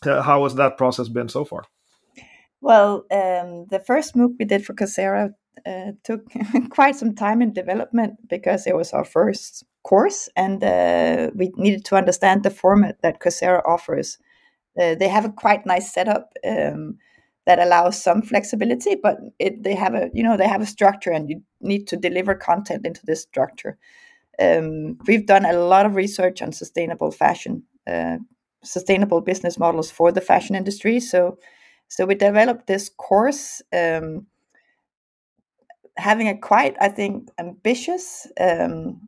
uh, 0.06 0.22
how 0.22 0.44
has 0.44 0.56
that 0.56 0.78
process 0.78 1.10
been 1.10 1.28
so 1.28 1.44
far? 1.44 1.64
Well, 2.62 3.06
um, 3.12 3.66
the 3.70 3.84
first 3.86 4.16
MOOC 4.16 4.36
we 4.40 4.46
did 4.46 4.66
for 4.66 4.74
Coursera 4.74 5.34
uh, 5.66 5.92
took 6.04 6.26
quite 6.70 6.96
some 6.96 7.16
time 7.16 7.42
in 7.42 7.54
development 7.54 8.28
because 8.28 8.68
it 8.68 8.76
was 8.76 8.94
our 8.94 9.06
first 9.06 9.64
course, 9.84 10.30
and 10.36 10.64
uh, 10.64 11.30
we 11.36 11.52
needed 11.56 11.86
to 11.86 11.96
understand 11.96 12.44
the 12.44 12.50
format 12.50 13.02
that 13.02 13.20
Coursera 13.20 13.62
offers. 13.66 14.18
Uh, 14.80 14.96
they 14.96 15.08
have 15.08 15.26
a 15.26 15.32
quite 15.32 15.66
nice 15.66 15.94
setup 15.94 16.32
um, 16.48 16.98
that 17.46 17.60
allows 17.60 18.02
some 18.02 18.22
flexibility, 18.22 18.96
but 18.96 19.18
it, 19.40 19.64
they 19.64 19.76
have 19.76 19.94
a 19.94 20.10
you 20.14 20.24
know 20.24 20.38
they 20.38 20.48
have 20.48 20.62
a 20.62 20.66
structure, 20.66 21.12
and 21.12 21.30
you 21.30 21.42
need 21.60 21.88
to 21.88 21.98
deliver 21.98 22.36
content 22.36 22.86
into 22.86 23.06
this 23.06 23.22
structure. 23.22 23.78
Um, 24.40 24.98
we've 25.08 25.26
done 25.26 25.46
a 25.46 25.54
lot 25.54 25.86
of 25.86 25.96
research 25.96 26.42
on 26.42 26.52
sustainable 26.52 27.12
fashion, 27.12 27.64
uh, 27.88 28.18
sustainable 28.64 29.22
business 29.22 29.58
models 29.58 29.92
for 29.92 30.12
the 30.12 30.22
fashion 30.22 30.56
industry. 30.56 31.00
So, 31.00 31.38
so 31.88 32.06
we 32.06 32.16
developed 32.16 32.68
this 32.68 32.90
course. 32.90 33.62
Um, 33.74 34.28
having 36.02 36.28
a 36.28 36.38
quite, 36.38 36.76
I 36.82 36.90
think, 36.90 37.30
ambitious 37.40 38.28
um, 38.40 39.08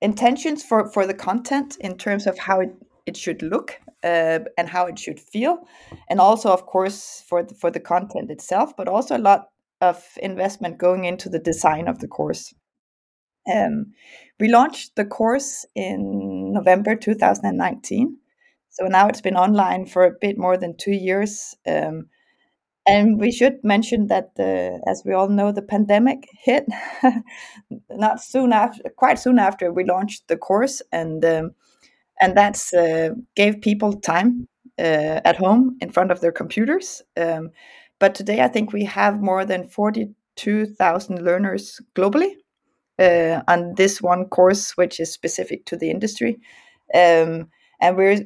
intentions 0.00 0.64
for 0.64 0.90
for 0.90 1.06
the 1.06 1.14
content 1.14 1.76
in 1.80 1.96
terms 1.96 2.26
of 2.26 2.38
how 2.38 2.60
it, 2.60 2.72
it 3.06 3.16
should 3.16 3.42
look 3.42 3.78
uh, 4.02 4.40
and 4.58 4.68
how 4.68 4.86
it 4.86 4.98
should 4.98 5.20
feel, 5.20 5.68
and 6.08 6.20
also, 6.20 6.50
of 6.50 6.66
course, 6.66 7.22
for 7.28 7.42
the, 7.42 7.54
for 7.54 7.70
the 7.70 7.80
content 7.80 8.30
itself, 8.30 8.76
but 8.76 8.88
also 8.88 9.16
a 9.16 9.26
lot 9.30 9.48
of 9.80 10.02
investment 10.22 10.78
going 10.78 11.04
into 11.04 11.28
the 11.28 11.38
design 11.38 11.88
of 11.88 11.98
the 11.98 12.08
course. 12.08 12.54
Um, 13.52 13.92
we 14.38 14.48
launched 14.48 14.96
the 14.96 15.04
course 15.04 15.66
in 15.74 16.52
November 16.52 16.96
2019, 16.96 18.16
so 18.70 18.86
now 18.86 19.08
it's 19.08 19.20
been 19.20 19.36
online 19.36 19.86
for 19.86 20.04
a 20.04 20.18
bit 20.20 20.38
more 20.38 20.56
than 20.56 20.76
two 20.76 20.92
years. 20.92 21.54
Um, 21.66 22.08
and 22.86 23.20
we 23.20 23.30
should 23.30 23.62
mention 23.62 24.08
that, 24.08 24.34
the, 24.36 24.80
as 24.88 25.02
we 25.04 25.12
all 25.12 25.28
know, 25.28 25.52
the 25.52 25.62
pandemic 25.62 26.28
hit 26.42 26.66
not 27.90 28.22
soon 28.22 28.52
after, 28.52 28.82
quite 28.96 29.18
soon 29.18 29.38
after 29.38 29.72
we 29.72 29.84
launched 29.84 30.28
the 30.28 30.36
course, 30.36 30.82
and 30.90 31.24
um, 31.24 31.52
and 32.20 32.36
that's 32.36 32.72
uh, 32.74 33.10
gave 33.36 33.60
people 33.60 33.92
time 33.94 34.48
uh, 34.78 35.20
at 35.24 35.36
home 35.36 35.76
in 35.80 35.90
front 35.90 36.10
of 36.10 36.20
their 36.20 36.32
computers. 36.32 37.02
Um, 37.16 37.50
but 38.00 38.14
today, 38.14 38.40
I 38.40 38.48
think 38.48 38.72
we 38.72 38.84
have 38.84 39.22
more 39.22 39.44
than 39.44 39.68
forty-two 39.68 40.66
thousand 40.66 41.22
learners 41.24 41.80
globally 41.94 42.32
uh, 42.98 43.42
on 43.48 43.74
this 43.76 44.02
one 44.02 44.24
course, 44.26 44.76
which 44.76 44.98
is 44.98 45.12
specific 45.12 45.66
to 45.66 45.76
the 45.76 45.90
industry, 45.90 46.38
um, 46.94 47.48
and 47.80 47.96
we're 47.96 48.18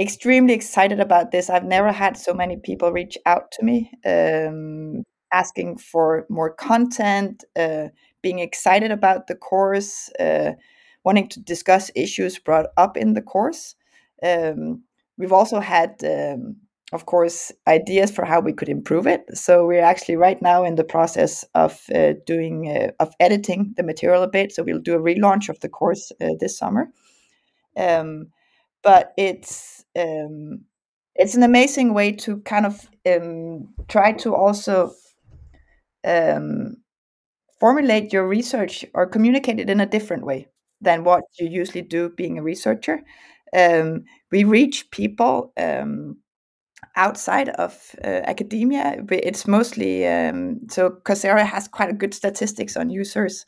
extremely 0.00 0.54
excited 0.54 1.00
about 1.00 1.30
this. 1.30 1.50
I've 1.50 1.64
never 1.64 1.92
had 1.92 2.16
so 2.16 2.32
many 2.32 2.56
people 2.56 2.92
reach 2.92 3.18
out 3.26 3.50
to 3.52 3.64
me 3.64 3.90
um, 4.06 5.04
asking 5.32 5.78
for 5.78 6.26
more 6.28 6.54
content, 6.54 7.44
uh, 7.58 7.88
being 8.22 8.38
excited 8.38 8.90
about 8.90 9.26
the 9.26 9.34
course, 9.34 10.10
uh, 10.20 10.52
wanting 11.04 11.28
to 11.28 11.40
discuss 11.40 11.90
issues 11.94 12.38
brought 12.38 12.66
up 12.76 12.96
in 12.96 13.14
the 13.14 13.22
course. 13.22 13.74
Um, 14.22 14.82
we've 15.16 15.32
also 15.32 15.60
had, 15.60 15.96
um, 16.04 16.56
of 16.92 17.06
course, 17.06 17.52
ideas 17.66 18.10
for 18.10 18.24
how 18.24 18.40
we 18.40 18.52
could 18.52 18.68
improve 18.68 19.06
it. 19.06 19.24
So 19.34 19.66
we're 19.66 19.82
actually 19.82 20.16
right 20.16 20.40
now 20.40 20.64
in 20.64 20.76
the 20.76 20.84
process 20.84 21.44
of 21.54 21.80
uh, 21.94 22.14
doing 22.26 22.68
uh, 22.68 23.02
of 23.02 23.12
editing 23.20 23.74
the 23.76 23.82
material 23.82 24.22
a 24.22 24.28
bit. 24.28 24.52
So 24.52 24.62
we'll 24.62 24.80
do 24.80 24.94
a 24.94 25.00
relaunch 25.00 25.48
of 25.48 25.60
the 25.60 25.68
course 25.68 26.12
uh, 26.20 26.34
this 26.40 26.56
summer. 26.56 26.88
Um, 27.76 28.28
but 28.82 29.12
it's 29.16 29.84
um, 29.98 30.64
it's 31.14 31.34
an 31.34 31.42
amazing 31.42 31.94
way 31.94 32.12
to 32.12 32.38
kind 32.42 32.64
of 32.64 32.88
um, 33.06 33.74
try 33.88 34.12
to 34.12 34.34
also 34.34 34.92
um, 36.06 36.76
formulate 37.58 38.12
your 38.12 38.26
research 38.26 38.84
or 38.94 39.06
communicate 39.06 39.58
it 39.58 39.68
in 39.68 39.80
a 39.80 39.86
different 39.86 40.24
way 40.24 40.46
than 40.80 41.04
what 41.04 41.24
you 41.38 41.48
usually 41.48 41.82
do 41.82 42.08
being 42.10 42.38
a 42.38 42.42
researcher. 42.42 43.00
Um, 43.52 44.04
we 44.30 44.44
reach 44.44 44.90
people 44.92 45.52
um, 45.56 46.18
outside 46.96 47.48
of 47.50 47.94
uh, 48.04 48.22
academia. 48.24 49.02
It's 49.10 49.46
mostly 49.46 50.06
um, 50.06 50.60
so 50.68 50.90
Coursera 51.04 51.44
has 51.44 51.66
quite 51.66 51.90
a 51.90 51.94
good 51.94 52.14
statistics 52.14 52.76
on 52.76 52.90
users, 52.90 53.44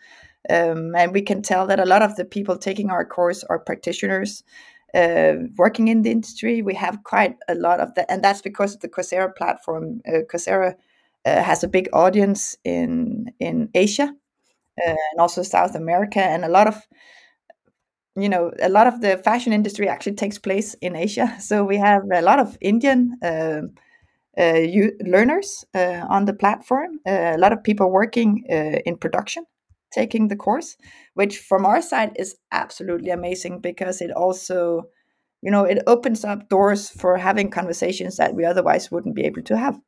um, 0.49 0.95
and 0.97 1.13
we 1.13 1.23
can 1.23 1.43
tell 1.43 1.67
that 1.67 1.79
a 1.79 1.85
lot 1.85 2.03
of 2.03 2.17
the 2.17 2.25
people 2.25 2.57
taking 2.57 2.91
our 2.91 3.05
course 3.05 3.45
are 3.45 3.59
practitioners 3.59 4.43
uh, 4.95 5.35
working 5.57 5.89
in 5.89 6.03
the 6.03 6.11
industry. 6.11 6.63
We 6.63 6.75
have 6.75 7.03
quite 7.05 7.37
a 7.49 7.55
lot 7.55 7.81
of 7.81 7.95
that, 7.95 8.07
and 8.11 8.23
that's 8.23 8.43
because 8.43 8.75
of 8.75 8.81
the 8.81 8.89
Coursera 8.89 9.35
platform. 9.35 10.01
Uh, 10.07 10.21
Coursera 10.31 10.75
uh, 11.25 11.43
has 11.43 11.65
a 11.65 11.69
big 11.69 11.89
audience 11.93 12.57
in 12.65 13.33
in 13.41 13.71
Asia 13.75 14.13
uh, 14.87 14.97
and 15.13 15.21
also 15.21 15.43
South 15.43 15.75
America, 15.75 16.21
and 16.21 16.45
a 16.45 16.49
lot 16.49 16.67
of 16.67 16.77
you 18.17 18.29
know 18.29 18.53
a 18.61 18.69
lot 18.69 18.87
of 18.87 19.01
the 19.01 19.19
fashion 19.19 19.53
industry 19.53 19.89
actually 19.89 20.17
takes 20.17 20.39
place 20.39 20.75
in 20.81 20.97
Asia. 20.97 21.37
So 21.41 21.65
we 21.65 21.77
have 21.77 22.03
a 22.13 22.23
lot 22.23 22.39
of 22.39 22.57
Indian. 22.61 23.17
Um, 23.23 23.75
uh, 24.39 24.61
learners 25.05 25.67
uh, 25.75 26.07
on 26.09 26.25
the 26.25 26.33
platform, 26.33 27.01
a 27.05 27.37
lot 27.37 27.53
of 27.53 27.63
people 27.63 27.91
working 27.91 28.45
in 28.87 28.97
production 28.97 29.45
taking 29.93 30.29
the 30.29 30.37
course, 30.37 30.77
which 31.15 31.39
from 31.39 31.67
our 31.67 31.83
side 31.83 32.13
is 32.17 32.37
absolutely 32.53 33.11
amazing 33.11 33.61
because 33.61 34.01
it 34.01 34.11
also, 34.11 34.85
you 35.43 35.51
know, 35.51 35.65
it 35.65 35.83
opens 35.87 36.25
up 36.25 36.49
doors 36.49 36.89
for 36.91 37.17
having 37.17 37.51
conversations 37.51 38.17
that 38.17 38.35
we 38.35 38.45
otherwise 38.45 38.91
wouldn't 38.91 39.15
be 39.15 39.25
able 39.25 39.43
to 39.43 39.57
have. 39.57 39.79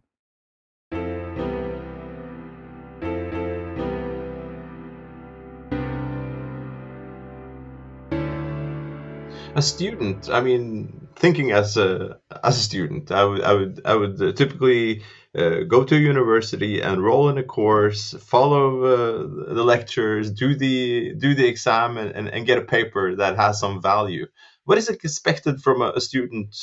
a 9.55 9.63
student 9.63 10.31
i 10.31 10.41
mean 10.41 11.02
thinking 11.17 11.53
as 11.53 11.77
a 11.77 12.19
as 12.43 12.57
a 12.57 12.61
student 12.61 13.11
i 13.11 13.25
would 13.25 13.43
i 13.43 13.53
would 13.53 13.81
i 13.85 13.95
would 13.95 14.37
typically 14.37 15.03
uh, 15.35 15.61
go 15.67 15.83
to 15.83 15.97
a 15.97 15.99
university, 15.99 16.83
enroll 16.83 17.31
in 17.31 17.39
a 17.39 17.43
course, 17.43 18.15
follow 18.21 18.85
uh, 18.85 19.55
the 19.55 19.65
lectures, 19.65 20.31
do 20.31 20.55
the 20.55 21.15
do 21.15 21.35
the 21.35 21.47
exam, 21.47 21.97
and, 21.97 22.11
and, 22.11 22.29
and, 22.29 22.47
get 22.47 22.59
a 22.59 22.63
paper 22.63 23.17
that 23.17 23.37
has 23.37 23.59
some 23.59 23.81
value. 23.81 24.27
What 24.65 24.77
is 24.77 24.91
expected 24.91 25.63
from 25.63 25.81
a, 25.81 25.93
a 25.97 26.01
student 26.03 26.55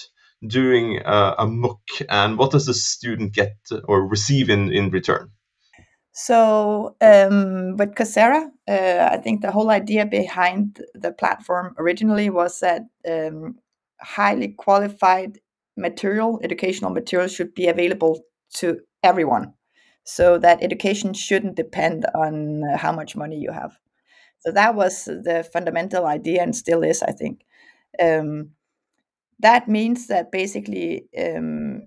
doing 0.46 1.02
uh, 1.04 1.36
a 1.40 1.48
MOOC, 1.48 2.06
and 2.10 2.38
what 2.38 2.52
does 2.52 2.68
the 2.68 2.76
student 2.76 3.34
get 3.34 3.56
or 3.86 4.08
receive 4.08 4.52
in, 4.52 4.72
in 4.72 4.92
return? 4.92 5.32
So 6.14 6.96
um, 7.02 7.76
with 7.78 7.96
Coursera, 7.96 8.50
uh, 8.68 9.10
I 9.12 9.18
think 9.18 9.42
the 9.42 9.52
whole 9.52 9.72
idea 9.72 10.06
behind 10.06 10.80
the 10.94 11.12
platform 11.12 11.74
originally 11.80 12.30
was 12.30 12.60
that 12.60 12.84
um, 13.10 13.56
highly 14.02 14.50
qualified 14.50 15.40
material, 15.78 16.40
educational 16.44 16.92
material, 16.92 17.28
should 17.28 17.54
be 17.54 17.68
available 17.68 18.22
to 18.56 18.80
everyone 19.04 19.54
so 20.04 20.38
that 20.40 20.64
education 20.64 21.14
shouldn't 21.14 21.56
depend 21.56 22.06
on 22.16 22.64
uh, 22.64 22.78
how 22.78 22.92
much 22.92 23.16
money 23.16 23.38
you 23.38 23.52
have. 23.52 23.78
So 24.40 24.52
that 24.52 24.76
was 24.76 25.06
the 25.06 25.48
fundamental 25.54 26.06
idea 26.06 26.42
and 26.42 26.56
still 26.56 26.84
is, 26.84 27.04
I 27.04 27.12
think. 27.12 27.42
Um, 28.02 28.52
that 29.40 29.68
means 29.68 30.08
that 30.08 30.32
basically 30.32 31.06
um, 31.18 31.84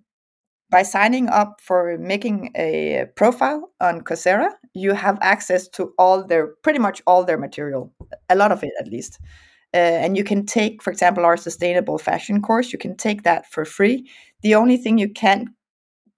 by 0.71 0.83
signing 0.83 1.28
up 1.28 1.61
for 1.61 1.99
making 1.99 2.50
a 2.57 3.07
profile 3.16 3.71
on 3.81 4.00
Coursera, 4.00 4.50
you 4.75 4.95
have 4.95 5.19
access 5.21 5.69
to 5.69 5.92
all 5.99 6.25
their 6.25 6.49
pretty 6.62 6.78
much 6.78 7.02
all 7.07 7.25
their 7.25 7.38
material, 7.38 7.92
a 8.28 8.35
lot 8.35 8.52
of 8.52 8.62
it 8.64 8.73
at 8.81 8.88
least. 8.88 9.19
Uh, 9.75 10.05
and 10.05 10.17
you 10.17 10.25
can 10.25 10.45
take, 10.45 10.83
for 10.83 10.91
example, 10.91 11.25
our 11.25 11.37
sustainable 11.37 11.99
fashion 11.99 12.43
course. 12.43 12.73
You 12.73 12.79
can 12.79 12.97
take 12.97 13.23
that 13.23 13.50
for 13.50 13.64
free. 13.64 14.09
The 14.43 14.55
only 14.55 14.76
thing 14.76 14.99
you 14.99 15.09
can't 15.09 15.49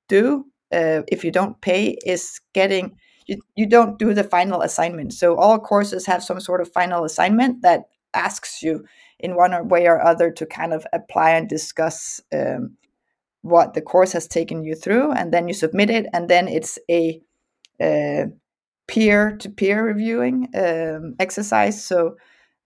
do 0.08 0.46
uh, 0.72 1.02
if 1.08 1.24
you 1.24 1.30
don't 1.30 1.60
pay 1.60 1.96
is 2.04 2.40
getting 2.52 2.96
you, 3.26 3.40
you 3.56 3.66
don't 3.66 3.98
do 3.98 4.12
the 4.12 4.24
final 4.24 4.60
assignment 4.60 5.12
so 5.12 5.36
all 5.36 5.58
courses 5.58 6.06
have 6.06 6.22
some 6.22 6.40
sort 6.40 6.60
of 6.60 6.72
final 6.72 7.04
assignment 7.04 7.62
that 7.62 7.84
asks 8.12 8.62
you 8.62 8.84
in 9.18 9.36
one 9.36 9.68
way 9.68 9.86
or 9.86 10.02
other 10.02 10.30
to 10.30 10.44
kind 10.44 10.72
of 10.72 10.86
apply 10.92 11.30
and 11.30 11.48
discuss 11.48 12.20
um, 12.32 12.76
what 13.42 13.74
the 13.74 13.80
course 13.80 14.12
has 14.12 14.26
taken 14.26 14.62
you 14.64 14.74
through 14.74 15.12
and 15.12 15.32
then 15.32 15.48
you 15.48 15.54
submit 15.54 15.90
it 15.90 16.06
and 16.12 16.28
then 16.28 16.48
it's 16.48 16.78
a 16.90 17.20
uh, 17.80 18.26
peer-to-peer 18.86 19.84
reviewing 19.84 20.48
um, 20.54 21.14
exercise 21.18 21.82
so 21.82 22.16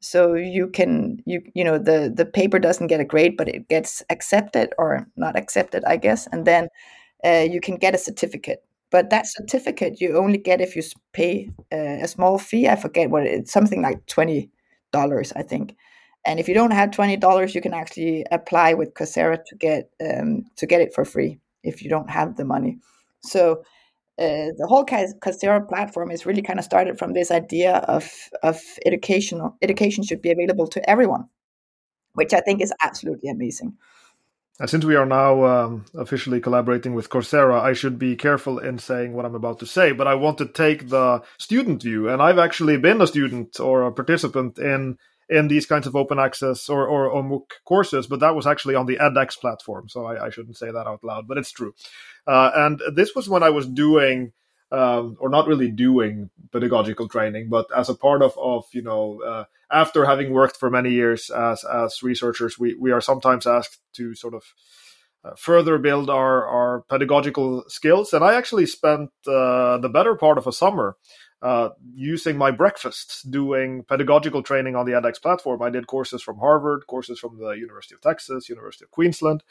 so 0.01 0.35
you 0.35 0.69
can 0.69 1.21
you 1.27 1.43
you 1.55 1.65
know 1.65 1.79
the 1.79 2.13
the 2.15 2.25
paper 2.25 2.59
doesn't 2.59 2.87
get 2.87 3.01
a 3.01 3.05
grade 3.05 3.37
but 3.37 3.49
it 3.49 3.69
gets 3.69 4.03
accepted 4.11 4.73
or 4.79 5.07
not 5.17 5.37
accepted 5.37 5.85
i 5.87 5.97
guess 5.97 6.29
and 6.33 6.45
then 6.45 6.69
uh, 7.25 7.47
you 7.51 7.61
can 7.61 7.77
get 7.77 7.95
a 7.95 7.99
certificate. 7.99 8.65
But 8.91 9.11
that 9.11 9.27
certificate 9.27 10.01
you 10.01 10.17
only 10.17 10.39
get 10.39 10.61
if 10.61 10.75
you 10.75 10.83
pay 11.13 11.51
uh, 11.73 12.03
a 12.03 12.09
small 12.09 12.39
fee. 12.39 12.69
I 12.69 12.77
forget 12.77 13.11
what 13.11 13.27
it's 13.27 13.53
something 13.53 13.83
like 13.83 14.05
twenty 14.07 14.51
dollars, 14.93 15.33
I 15.37 15.43
think. 15.43 15.77
And 16.25 16.41
if 16.41 16.49
you 16.49 16.55
don't 16.55 16.71
have 16.71 16.91
twenty 16.91 17.17
dollars, 17.17 17.55
you 17.55 17.61
can 17.61 17.75
actually 17.75 18.25
apply 18.31 18.75
with 18.75 18.95
Coursera 18.95 19.45
to 19.45 19.57
get 19.57 19.91
um, 20.01 20.45
to 20.57 20.67
get 20.67 20.81
it 20.81 20.95
for 20.95 21.05
free 21.05 21.39
if 21.63 21.83
you 21.83 21.91
don't 21.91 22.09
have 22.09 22.37
the 22.37 22.47
money. 22.47 22.79
So 23.23 23.63
uh, 24.19 24.51
the 24.57 24.67
whole 24.67 24.85
Coursera 24.85 25.67
platform 25.69 26.11
is 26.11 26.27
really 26.27 26.43
kind 26.43 26.59
of 26.59 26.65
started 26.65 26.99
from 26.99 27.13
this 27.13 27.31
idea 27.31 27.77
of 27.77 28.11
of 28.43 28.61
educational 28.85 29.57
education 29.63 30.03
should 30.03 30.23
be 30.23 30.33
available 30.33 30.67
to 30.69 30.91
everyone, 30.91 31.29
which 32.15 32.35
I 32.35 32.41
think 32.41 32.61
is 32.61 32.73
absolutely 32.83 33.31
amazing. 33.31 33.77
And 34.61 34.69
since 34.69 34.85
we 34.85 34.97
are 34.97 35.07
now 35.07 35.45
um, 35.45 35.85
officially 35.95 36.41
collaborating 36.41 36.95
with 36.95 37.11
Coursera, 37.11 37.61
I 37.61 37.75
should 37.75 37.97
be 37.97 38.17
careful 38.17 38.59
in 38.59 38.79
saying 38.79 39.13
what 39.13 39.25
I'm 39.25 39.37
about 39.37 39.61
to 39.61 39.67
say. 39.67 39.93
But 39.93 40.09
I 40.09 40.17
want 40.17 40.39
to 40.39 40.47
take 40.47 40.89
the 40.89 41.23
student 41.39 41.83
view, 41.83 42.09
and 42.09 42.21
I've 42.21 42.41
actually 42.41 42.77
been 42.77 43.01
a 43.01 43.07
student 43.07 43.61
or 43.61 43.83
a 43.83 43.93
participant 43.93 44.59
in 44.59 44.99
in 45.29 45.49
these 45.49 45.67
kinds 45.67 45.87
of 45.87 45.95
open 45.95 46.19
access 46.19 46.69
or, 46.69 46.87
or, 46.87 47.09
or 47.09 47.23
MOOC 47.23 47.51
courses, 47.65 48.07
but 48.07 48.21
that 48.21 48.35
was 48.35 48.47
actually 48.47 48.75
on 48.75 48.87
the 48.87 48.97
edX 48.97 49.39
platform. 49.39 49.89
So 49.89 50.07
I, 50.07 50.27
I 50.27 50.31
shouldn't 50.31 50.57
say 50.57 50.71
that 50.71 50.87
out 50.87 51.05
loud, 51.05 51.29
but 51.29 51.39
it's 51.39 51.53
true. 51.53 51.75
Uh, 52.27 52.51
and 52.55 52.81
this 52.95 53.15
was 53.15 53.29
when 53.29 53.43
I 53.43 53.51
was 53.51 53.67
doing 53.67 54.33
um, 54.71 55.17
or 55.19 55.29
not 55.29 55.47
really 55.47 55.71
doing 55.71 56.31
pedagogical 56.53 57.09
training, 57.09 57.49
but 57.49 57.67
as 57.75 57.89
a 57.89 57.95
part 57.95 58.23
of, 58.23 58.37
of 58.39 58.67
you 58.73 58.83
know, 58.83 59.23
uh, 59.23 59.45
after 59.71 60.05
having 60.05 60.33
worked 60.33 60.57
for 60.57 60.71
many 60.71 60.91
years 60.91 61.31
as, 61.31 61.65
as 61.65 62.03
researchers, 62.03 62.59
we, 62.59 62.75
we 62.75 62.91
are 62.91 63.01
sometimes 63.01 63.47
asked 63.47 63.79
to 63.95 64.15
sort 64.15 64.35
of 64.35 64.45
uh, 65.25 65.35
further 65.37 65.79
build 65.79 66.11
our, 66.11 66.47
our 66.47 66.81
pedagogical 66.83 67.65
skills. 67.69 68.13
And 68.13 68.23
I 68.23 68.35
actually 68.35 68.67
spent 68.67 69.11
uh, 69.27 69.79
the 69.79 69.91
better 69.93 70.15
part 70.15 70.39
of 70.39 70.47
a 70.47 70.53
summer 70.53 70.97
uh, 71.41 71.71
using 71.95 72.37
my 72.37 72.51
breakfasts 72.51 73.23
doing 73.23 73.85
pedagogical 73.85 74.43
training 74.43 74.75
on 74.75 74.87
the 74.87 74.93
edX 74.93 75.23
platform. 75.23 75.63
I 75.63 75.71
did 75.71 75.87
courses 75.87 76.23
from 76.23 76.39
Harvard, 76.39 76.87
courses 76.89 77.19
from 77.19 77.39
the 77.39 77.51
University 77.51 77.95
of 77.95 78.01
Texas, 78.01 78.49
University 78.49 78.85
of 78.85 78.91
Queensland, 78.91 79.43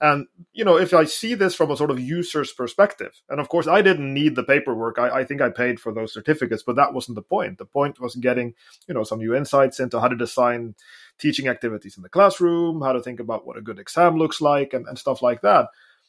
And 0.00 0.26
you 0.52 0.64
know, 0.64 0.76
if 0.76 0.92
I 0.92 1.04
see 1.04 1.34
this 1.34 1.54
from 1.54 1.70
a 1.70 1.76
sort 1.76 1.90
of 1.90 2.00
user's 2.00 2.52
perspective, 2.52 3.20
and 3.28 3.40
of 3.40 3.48
course, 3.48 3.68
I 3.68 3.82
didn't 3.82 4.12
need 4.12 4.34
the 4.34 4.42
paperwork. 4.42 4.98
I, 4.98 5.20
I 5.20 5.24
think 5.24 5.40
I 5.40 5.50
paid 5.50 5.78
for 5.78 5.92
those 5.92 6.12
certificates, 6.12 6.64
but 6.64 6.76
that 6.76 6.92
wasn't 6.92 7.14
the 7.16 7.22
point. 7.22 7.58
The 7.58 7.66
point 7.66 8.00
was 8.00 8.16
getting 8.16 8.54
you 8.88 8.94
know 8.94 9.04
some 9.04 9.18
new 9.18 9.34
insights 9.34 9.80
into 9.80 10.00
how 10.00 10.08
to 10.08 10.16
design 10.16 10.74
teaching 11.18 11.46
activities 11.46 11.96
in 11.96 12.02
the 12.02 12.08
classroom, 12.08 12.82
how 12.82 12.92
to 12.92 13.00
think 13.00 13.20
about 13.20 13.46
what 13.46 13.56
a 13.56 13.62
good 13.62 13.78
exam 13.78 14.16
looks 14.16 14.40
like, 14.40 14.74
and, 14.74 14.86
and 14.88 14.98
stuff 14.98 15.22
like 15.22 15.40
that. 15.42 15.68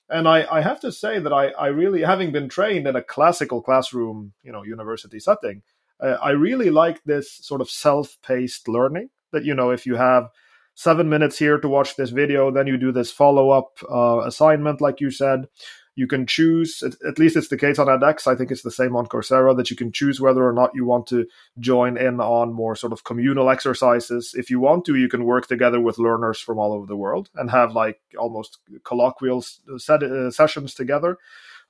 And 0.09 0.27
I, 0.27 0.45
I 0.51 0.61
have 0.61 0.79
to 0.81 0.91
say 0.91 1.19
that 1.19 1.33
I, 1.33 1.47
I 1.51 1.67
really, 1.67 2.01
having 2.01 2.31
been 2.31 2.49
trained 2.49 2.87
in 2.87 2.95
a 2.95 3.01
classical 3.01 3.61
classroom, 3.61 4.33
you 4.43 4.51
know, 4.51 4.63
university 4.63 5.19
setting, 5.19 5.63
uh, 5.99 6.17
I 6.21 6.31
really 6.31 6.69
like 6.69 7.03
this 7.03 7.31
sort 7.31 7.61
of 7.61 7.69
self-paced 7.69 8.67
learning. 8.67 9.09
That 9.31 9.45
you 9.45 9.55
know, 9.55 9.71
if 9.71 9.85
you 9.85 9.95
have 9.95 10.29
seven 10.75 11.09
minutes 11.09 11.39
here 11.39 11.57
to 11.57 11.67
watch 11.67 11.95
this 11.95 12.09
video, 12.11 12.51
then 12.51 12.67
you 12.67 12.77
do 12.77 12.91
this 12.91 13.11
follow-up 13.11 13.79
uh, 13.89 14.23
assignment, 14.25 14.81
like 14.81 14.99
you 14.99 15.11
said 15.11 15.47
you 15.95 16.07
can 16.07 16.25
choose 16.25 16.83
at 16.83 17.19
least 17.19 17.35
it's 17.35 17.49
the 17.49 17.57
case 17.57 17.77
on 17.77 17.87
edX 17.87 18.25
i 18.25 18.35
think 18.35 18.49
it's 18.51 18.63
the 18.63 18.71
same 18.71 18.95
on 18.95 19.05
coursera 19.05 19.55
that 19.55 19.69
you 19.69 19.75
can 19.75 19.91
choose 19.91 20.19
whether 20.19 20.43
or 20.43 20.53
not 20.53 20.71
you 20.73 20.85
want 20.85 21.05
to 21.07 21.25
join 21.59 21.97
in 21.97 22.19
on 22.19 22.53
more 22.53 22.75
sort 22.75 22.93
of 22.93 23.03
communal 23.03 23.49
exercises. 23.49 24.33
If 24.35 24.49
you 24.49 24.59
want 24.59 24.85
to 24.85 24.95
you 24.95 25.09
can 25.09 25.25
work 25.25 25.47
together 25.47 25.79
with 25.79 25.97
learners 25.97 26.39
from 26.39 26.59
all 26.59 26.73
over 26.73 26.85
the 26.85 26.95
world 26.95 27.29
and 27.35 27.49
have 27.51 27.73
like 27.73 27.99
almost 28.17 28.59
colloquial 28.83 29.43
set, 29.77 30.03
uh, 30.03 30.31
sessions 30.31 30.73
together. 30.73 31.17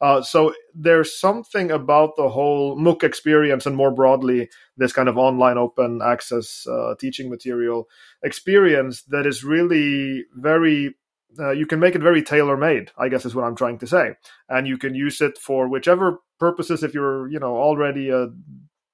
Uh, 0.02 0.22
so 0.22 0.54
there's 0.74 1.18
something 1.18 1.72
about 1.72 2.16
the 2.18 2.28
whole 2.28 2.78
MOOC 2.78 3.04
experience 3.04 3.66
and 3.66 3.76
more 3.76 3.92
broadly 3.92 4.50
this 4.76 4.92
kind 4.92 5.08
of 5.08 5.18
online 5.18 5.58
open 5.58 6.02
access 6.04 6.68
uh, 6.68 6.96
teaching 7.00 7.30
material 7.30 7.88
experience 8.24 9.04
that 9.04 9.26
is 9.26 9.44
really 9.44 10.26
very 10.36 10.96
uh, 11.40 11.52
you 11.52 11.66
can 11.66 11.80
make 11.80 11.96
it 11.96 12.02
very 12.02 12.22
tailor 12.22 12.58
made 12.58 12.92
i 12.98 13.10
guess 13.10 13.26
is 13.26 13.36
what 13.36 13.46
i'm 13.46 13.56
trying 13.56 13.78
to 13.80 13.88
say. 13.88 14.14
And 14.50 14.68
you 14.68 14.78
can 14.78 14.96
use 14.96 15.22
it 15.22 15.38
for 15.38 15.68
whichever 15.68 16.20
purposes 16.40 16.84
if 16.84 16.94
you're 16.94 17.28
you 17.30 17.40
know 17.40 17.56
already 17.58 18.10
a 18.10 18.28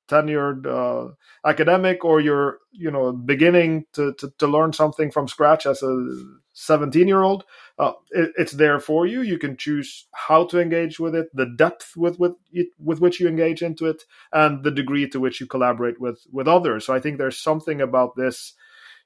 tenured 0.10 0.66
uh, 0.66 1.14
academic 1.46 2.04
or 2.04 2.20
you're 2.20 2.58
you 2.72 2.90
know 2.90 3.12
beginning 3.12 3.86
to, 3.94 4.14
to, 4.16 4.32
to, 4.40 4.48
learn 4.48 4.74
something 4.74 5.12
from 5.12 5.28
scratch 5.28 5.68
as 5.68 5.84
a 5.84 6.10
17 6.54 7.08
year 7.08 7.22
old 7.22 7.44
uh, 7.78 7.94
it, 8.10 8.32
it's 8.36 8.54
there 8.54 8.80
for 8.80 9.06
you. 9.06 9.22
You 9.22 9.38
can 9.38 9.56
choose 9.56 10.08
how 10.14 10.46
to 10.48 10.60
engage 10.60 11.00
with 11.00 11.16
it 11.16 11.28
the 11.34 11.46
depth 11.46 11.94
with 11.96 12.20
with 12.20 12.34
it, 12.52 12.70
with 12.80 13.00
which 13.00 13.20
you 13.20 13.28
engage 13.28 13.62
into 13.62 13.86
it 13.86 14.04
and 14.34 14.64
the 14.64 14.72
degree 14.72 15.08
to 15.10 15.20
which 15.20 15.40
you 15.40 15.48
collaborate 15.48 16.02
with 16.02 16.26
with 16.32 16.48
others. 16.48 16.86
So 16.86 16.94
i 16.94 17.00
think 17.00 17.18
there's 17.18 17.40
something 17.40 17.80
about 17.80 18.16
this 18.16 18.54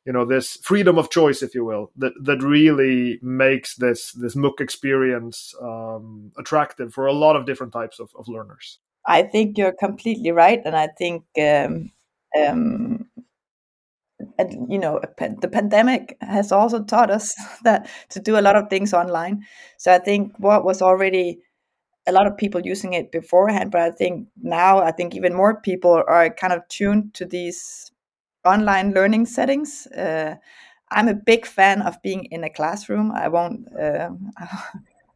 you 0.06 0.12
know 0.12 0.26
this 0.26 0.58
freedom 0.64 0.98
of 0.98 1.10
choice 1.10 1.42
if 1.42 1.56
you 1.56 1.64
will 1.64 1.92
that 1.96 2.14
that 2.22 2.44
really 2.44 3.20
makes 3.22 3.76
this 3.76 4.12
this 4.14 4.36
mooc 4.36 4.60
experience 4.60 5.54
um, 5.62 6.32
attractive 6.38 6.94
for 6.94 7.08
a 7.08 7.14
lot 7.14 7.36
of 7.36 7.46
different 7.46 7.74
types 7.74 8.00
of, 8.00 8.10
of 8.18 8.28
learners. 8.28 8.80
I 9.06 9.24
think 9.24 9.58
you're 9.58 9.74
completely 9.74 10.32
right 10.32 10.62
and 10.66 10.76
i 10.76 10.88
think 10.88 11.24
um, 11.40 11.92
um, 12.40 13.06
and, 14.38 14.72
you 14.72 14.80
know 14.80 15.00
the 15.18 15.50
pandemic 15.50 16.18
has 16.22 16.52
also 16.52 16.84
taught 16.84 17.12
us 17.12 17.34
that 17.64 17.90
to 18.10 18.20
do 18.20 18.38
a 18.38 18.42
lot 18.42 18.56
of 18.56 18.70
things 18.70 18.94
online. 18.94 19.46
So 19.78 19.94
i 19.94 20.00
think 20.00 20.34
what 20.38 20.66
was 20.66 20.82
already 20.82 21.40
a 22.06 22.12
lot 22.12 22.28
of 22.28 22.36
people 22.36 22.60
using 22.62 22.92
it 22.92 23.14
beforehand 23.14 23.72
but 23.72 23.80
i 23.80 23.90
think 23.90 24.28
now 24.42 24.80
i 24.80 24.92
think 24.92 25.16
even 25.16 25.34
more 25.34 25.62
people 25.62 26.04
are 26.06 26.30
kind 26.30 26.52
of 26.52 26.68
tuned 26.68 27.14
to 27.14 27.26
these 27.26 27.93
online 28.46 28.94
learning 28.94 29.26
settings. 29.26 29.88
Uh, 29.88 30.36
I'm 30.92 31.08
a 31.08 31.14
big 31.16 31.46
fan 31.46 31.82
of 31.82 32.02
being 32.02 32.26
in 32.26 32.44
a 32.44 32.50
classroom. 32.50 33.12
I 33.12 33.28
won't 33.28 33.68
uh, 33.80 34.10
I 34.38 34.48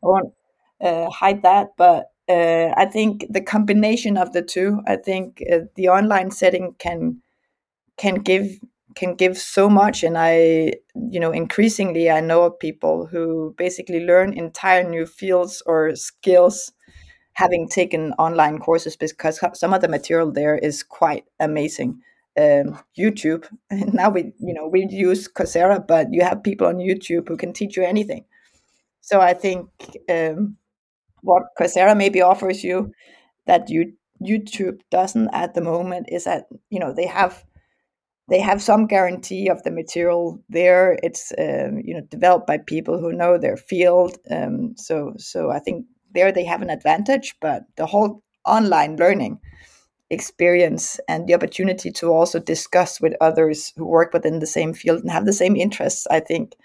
won't 0.01 0.34
uh, 0.81 1.10
hide 1.10 1.43
that, 1.43 1.69
but 1.77 2.12
uh, 2.29 2.74
I 2.75 2.86
think 2.86 3.25
the 3.29 3.41
combination 3.41 4.17
of 4.17 4.34
the 4.34 4.41
two, 4.41 4.81
I 4.88 4.98
think 4.98 5.43
uh, 5.51 5.60
the 5.75 5.89
online 5.89 6.32
setting 6.32 6.75
can 6.80 7.21
can 7.97 8.15
give 8.15 8.60
can 8.95 9.15
give 9.15 9.38
so 9.38 9.69
much 9.69 10.04
and 10.04 10.17
i 10.17 10.71
you 11.12 11.19
know 11.19 11.32
increasingly 11.32 12.10
i 12.10 12.19
know 12.19 12.43
of 12.43 12.60
people 12.60 13.06
who 13.06 13.54
basically 13.58 13.99
learn 14.04 14.34
entire 14.34 14.84
new 14.88 15.06
fields 15.06 15.62
or 15.65 15.95
skills 15.95 16.71
having 17.34 17.67
taken 17.69 18.13
online 18.13 18.60
courses 18.60 18.95
because 18.97 19.39
some 19.54 19.73
of 19.73 19.82
the 19.82 19.88
material 19.88 20.32
there 20.32 20.58
is 20.58 20.84
quite 20.84 21.25
amazing 21.39 22.02
um, 22.38 22.80
YouTube. 22.97 23.47
And 23.69 23.93
now 23.93 24.10
we, 24.10 24.34
you 24.39 24.54
know, 24.54 24.67
we 24.67 24.88
use 24.89 25.28
Coursera, 25.28 25.86
but 25.86 26.08
you 26.12 26.23
have 26.23 26.43
people 26.43 26.67
on 26.67 26.78
YouTube 26.78 27.28
who 27.28 27.38
can 27.38 27.54
teach 27.54 27.78
you 27.78 27.84
anything. 27.84 28.26
So 29.02 29.21
I 29.21 29.34
think 29.34 29.69
um, 30.10 30.58
what 31.21 31.43
Coursera 31.60 31.95
maybe 31.95 32.21
offers 32.21 32.63
you 32.63 32.91
that 33.45 33.69
you 33.69 33.93
YouTube 34.21 34.80
doesn't 34.91 35.30
at 35.34 35.54
the 35.54 35.62
moment 35.62 36.08
is 36.10 36.23
that 36.23 36.45
you 36.69 36.80
know 36.80 36.91
they 36.91 37.06
have 37.06 37.45
they 38.30 38.39
have 38.39 38.62
some 38.62 38.88
guarantee 38.88 39.47
of 39.47 39.63
the 39.63 39.71
material 39.71 40.43
there. 40.50 40.97
It's 41.04 41.32
um, 41.38 41.82
you 41.84 41.93
know 41.93 42.02
developed 42.10 42.47
by 42.47 42.58
people 42.58 43.00
who 43.00 43.13
know 43.13 43.38
their 43.38 43.58
field. 43.58 44.17
Um, 44.30 44.73
so 44.76 45.13
so 45.17 45.52
I 45.52 45.60
think 45.60 45.86
there 46.13 46.32
they 46.32 46.45
have 46.45 46.62
an 46.62 46.69
advantage, 46.69 47.36
but 47.39 47.63
the 47.76 47.86
whole 47.86 48.23
online 48.45 48.97
learning 48.97 49.39
experience 50.10 51.00
and 51.08 51.28
the 51.28 51.34
opportunity 51.34 51.91
to 51.91 52.13
also 52.13 52.39
discuss 52.39 53.02
with 53.02 53.13
others 53.20 53.74
who 53.76 53.86
work 53.86 54.13
within 54.13 54.39
the 54.39 54.48
same 54.48 54.74
field 54.74 55.02
and 55.02 55.12
have 55.12 55.26
the 55.26 55.34
same 55.34 55.56
interests 55.56 56.08
i 56.10 56.20
think 56.20 56.56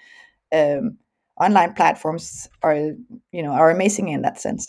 um, 0.53 0.99
online 1.41 1.75
platforms 1.75 2.49
are 2.63 2.77
you 3.33 3.43
know 3.43 3.53
are 3.53 3.71
amazing 3.71 4.09
in 4.09 4.23
that 4.23 4.41
sense. 4.41 4.69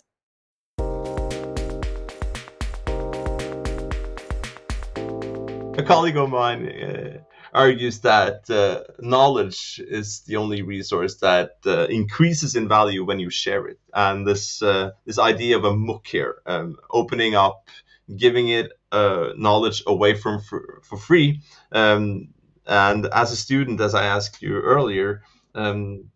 A 5.76 5.84
colleague 5.84 6.18
of 6.18 6.30
mine 6.30 6.68
uh, 6.68 7.18
argues 7.52 8.02
that 8.02 8.48
uh, 8.50 8.84
knowledge 9.00 9.82
is 9.88 10.22
the 10.22 10.36
only 10.36 10.62
resource 10.62 11.16
that 11.16 11.58
uh, 11.66 11.86
increases 11.86 12.56
in 12.56 12.68
value 12.68 13.04
when 13.04 13.20
you 13.20 13.32
share 13.32 13.66
it. 13.68 13.80
And 13.94 14.26
this 14.26 14.62
uh, 14.62 14.92
this 15.06 15.20
idea 15.20 15.58
of 15.58 15.64
a 15.64 15.74
MOOC 15.74 16.08
here 16.08 16.36
um, 16.46 16.78
opening 16.92 17.36
up 17.36 17.68
giving 18.16 18.50
it 18.50 18.72
uh, 18.92 19.30
knowledge 19.38 19.84
away 19.88 20.14
from 20.16 20.42
for, 20.42 20.82
for 20.84 20.98
free. 20.98 21.42
Um, 21.72 22.30
and 22.66 23.06
as 23.08 23.32
a 23.32 23.36
student, 23.36 23.82
as 23.82 23.94
I 23.94 24.06
asked 24.06 24.42
you 24.42 24.60
earlier, 24.60 25.24
um, 25.56 26.12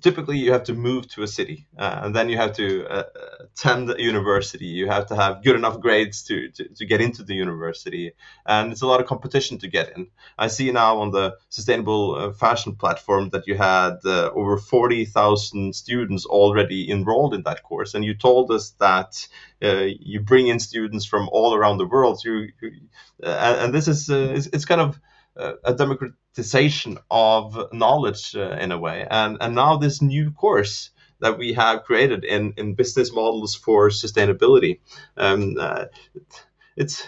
typically 0.00 0.38
you 0.38 0.52
have 0.52 0.64
to 0.64 0.74
move 0.74 1.08
to 1.08 1.22
a 1.22 1.26
city 1.26 1.66
uh, 1.78 2.00
and 2.02 2.14
then 2.14 2.28
you 2.28 2.36
have 2.36 2.52
to 2.54 2.86
uh, 2.86 3.04
attend 3.40 3.90
a 3.90 4.00
university. 4.00 4.66
You 4.66 4.86
have 4.88 5.06
to 5.06 5.16
have 5.16 5.42
good 5.42 5.56
enough 5.56 5.80
grades 5.80 6.22
to, 6.24 6.48
to, 6.50 6.68
to, 6.68 6.86
get 6.86 7.00
into 7.00 7.22
the 7.22 7.34
university 7.34 8.12
and 8.46 8.72
it's 8.72 8.82
a 8.82 8.86
lot 8.86 9.00
of 9.00 9.06
competition 9.06 9.58
to 9.58 9.68
get 9.68 9.96
in. 9.96 10.08
I 10.38 10.48
see 10.48 10.70
now 10.72 10.98
on 10.98 11.10
the 11.10 11.36
sustainable 11.48 12.14
uh, 12.14 12.32
fashion 12.32 12.74
platform 12.76 13.30
that 13.30 13.46
you 13.46 13.56
had 13.56 13.98
uh, 14.04 14.30
over 14.34 14.56
40000 14.56 15.74
students 15.74 16.24
already 16.26 16.90
enrolled 16.90 17.34
in 17.34 17.42
that 17.42 17.62
course 17.62 17.94
and 17.94 18.04
you 18.04 18.14
told 18.14 18.50
us 18.50 18.70
that 18.80 19.26
uh, 19.62 19.86
you 20.00 20.20
bring 20.20 20.48
in 20.48 20.60
students 20.60 21.04
from 21.04 21.28
all 21.32 21.54
around 21.54 21.78
the 21.78 21.86
world. 21.86 22.22
You, 22.24 22.48
you 22.60 22.72
uh, 23.22 23.56
and 23.60 23.74
this 23.74 23.88
is 23.88 24.08
it's, 24.08 24.46
it's 24.48 24.64
kind 24.64 24.80
of 24.80 25.00
a 25.64 25.74
democratization 25.74 26.98
of 27.10 27.72
knowledge 27.72 28.36
uh, 28.36 28.56
in 28.60 28.72
a 28.72 28.78
way. 28.78 29.06
And 29.10 29.38
and 29.40 29.54
now 29.54 29.76
this 29.76 30.02
new 30.02 30.30
course 30.32 30.90
that 31.20 31.38
we 31.38 31.52
have 31.54 31.84
created 31.84 32.24
in 32.24 32.54
in 32.56 32.74
business 32.74 33.12
models 33.12 33.54
for 33.54 33.90
sustainability, 33.90 34.80
um, 35.16 35.56
uh, 35.58 35.86
it's 36.76 37.02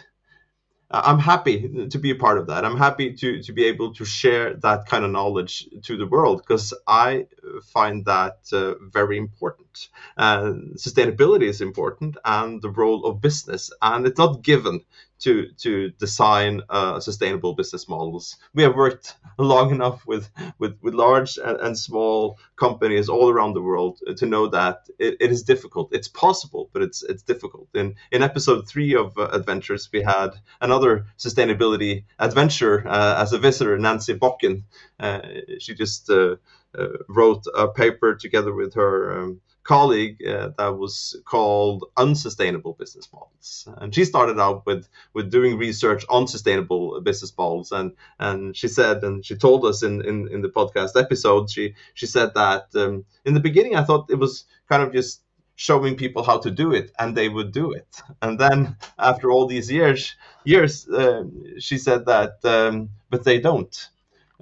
I'm 0.93 1.21
happy 1.21 1.87
to 1.89 1.99
be 1.99 2.11
a 2.11 2.17
part 2.17 2.39
of 2.39 2.49
that. 2.49 2.65
I'm 2.65 2.77
happy 2.77 3.15
to 3.15 3.43
to 3.43 3.53
be 3.53 3.65
able 3.67 3.95
to 3.95 4.05
share 4.05 4.55
that 4.55 4.87
kind 4.87 5.05
of 5.05 5.13
knowledge 5.13 5.69
to 5.85 5.97
the 5.97 6.07
world 6.07 6.43
because 6.43 6.75
I 6.87 7.27
find 7.73 8.05
that 8.07 8.39
uh, 8.53 8.75
very 8.91 9.17
important. 9.17 9.89
Uh, 10.17 10.53
sustainability 10.75 11.49
is 11.49 11.61
important, 11.61 12.17
and 12.25 12.61
the 12.61 12.71
role 12.71 13.07
of 13.07 13.21
business, 13.21 13.71
and 13.81 14.05
it's 14.07 14.19
not 14.19 14.43
given 14.43 14.81
to 15.21 15.49
to 15.59 15.91
design 15.91 16.63
uh, 16.69 17.01
sustainable 17.01 17.55
business 17.55 17.89
models. 17.89 18.37
We 18.55 18.63
have 18.63 18.75
worked 18.75 19.17
long 19.39 19.71
enough 19.71 20.07
with 20.07 20.29
with, 20.59 20.79
with 20.83 20.95
large 20.95 21.39
and, 21.39 21.59
and 21.61 21.79
small 21.79 22.39
companies 22.57 23.09
all 23.09 23.31
around 23.31 23.55
the 23.55 23.63
world 23.63 24.01
to 24.17 24.27
know 24.27 24.49
that 24.49 24.89
it, 24.99 25.17
it 25.21 25.31
is 25.31 25.43
difficult. 25.43 25.93
It's 25.93 26.09
possible, 26.09 26.71
but 26.73 26.83
it's 26.83 27.03
it's 27.03 27.23
difficult. 27.23 27.69
In 27.75 27.95
in 28.11 28.23
episode 28.23 28.69
three 28.69 28.95
of 28.95 29.17
uh, 29.19 29.29
Adventures, 29.33 29.89
we 29.93 30.03
had 30.03 30.31
another 30.61 31.07
sustainability 31.19 32.05
adventure 32.19 32.87
uh, 32.87 33.23
as 33.23 33.33
a 33.33 33.39
visitor, 33.39 33.79
Nancy 33.79 34.15
Bocken. 34.15 34.65
Uh, 34.99 35.21
she 35.59 35.75
just 35.75 36.11
uh, 36.11 36.37
uh, 36.79 36.89
wrote 37.09 37.45
a 37.57 37.69
paper 37.69 38.15
together 38.15 38.55
with 38.55 38.75
her 38.75 39.23
um, 39.23 39.41
colleague 39.63 40.25
uh, 40.27 40.51
that 40.59 40.79
was 40.79 41.21
called 41.25 41.85
unsustainable 41.97 42.75
business 42.75 43.09
models. 43.13 43.69
And 43.79 43.95
she 43.95 44.05
started 44.05 44.39
out 44.41 44.65
with 44.67 44.89
with 45.15 45.31
doing 45.31 45.59
research 45.59 46.05
on 46.09 46.27
sustainable 46.27 47.01
business 47.01 47.33
models. 47.37 47.73
And 47.73 47.93
and 48.19 48.57
she 48.57 48.69
said 48.69 49.03
and 49.03 49.25
she 49.25 49.37
told 49.37 49.65
us 49.65 49.83
in 49.83 50.05
in, 50.05 50.29
in 50.33 50.43
the 50.43 50.49
podcast 50.49 51.01
episode 51.01 51.51
she 51.51 51.75
she 51.95 52.07
said 52.07 52.33
that 52.35 52.67
um, 52.75 53.05
in 53.25 53.35
the 53.35 53.41
beginning 53.41 53.77
i 53.77 53.85
thought 53.85 54.11
it 54.11 54.19
was 54.19 54.45
kind 54.69 54.83
of 54.83 54.93
just 54.93 55.23
showing 55.57 55.95
people 55.95 56.23
how 56.23 56.39
to 56.39 56.51
do 56.51 56.73
it 56.73 56.91
and 56.99 57.15
they 57.15 57.29
would 57.29 57.53
do 57.53 57.71
it. 57.73 58.01
And 58.23 58.39
then 58.39 58.77
after 58.99 59.31
all 59.31 59.47
these 59.47 59.71
years 59.71 60.15
years 60.45 60.89
uh, 60.89 61.25
she 61.59 61.77
said 61.77 62.07
that 62.07 62.43
um, 62.45 62.89
but 63.11 63.25
they 63.25 63.39
don't 63.41 63.91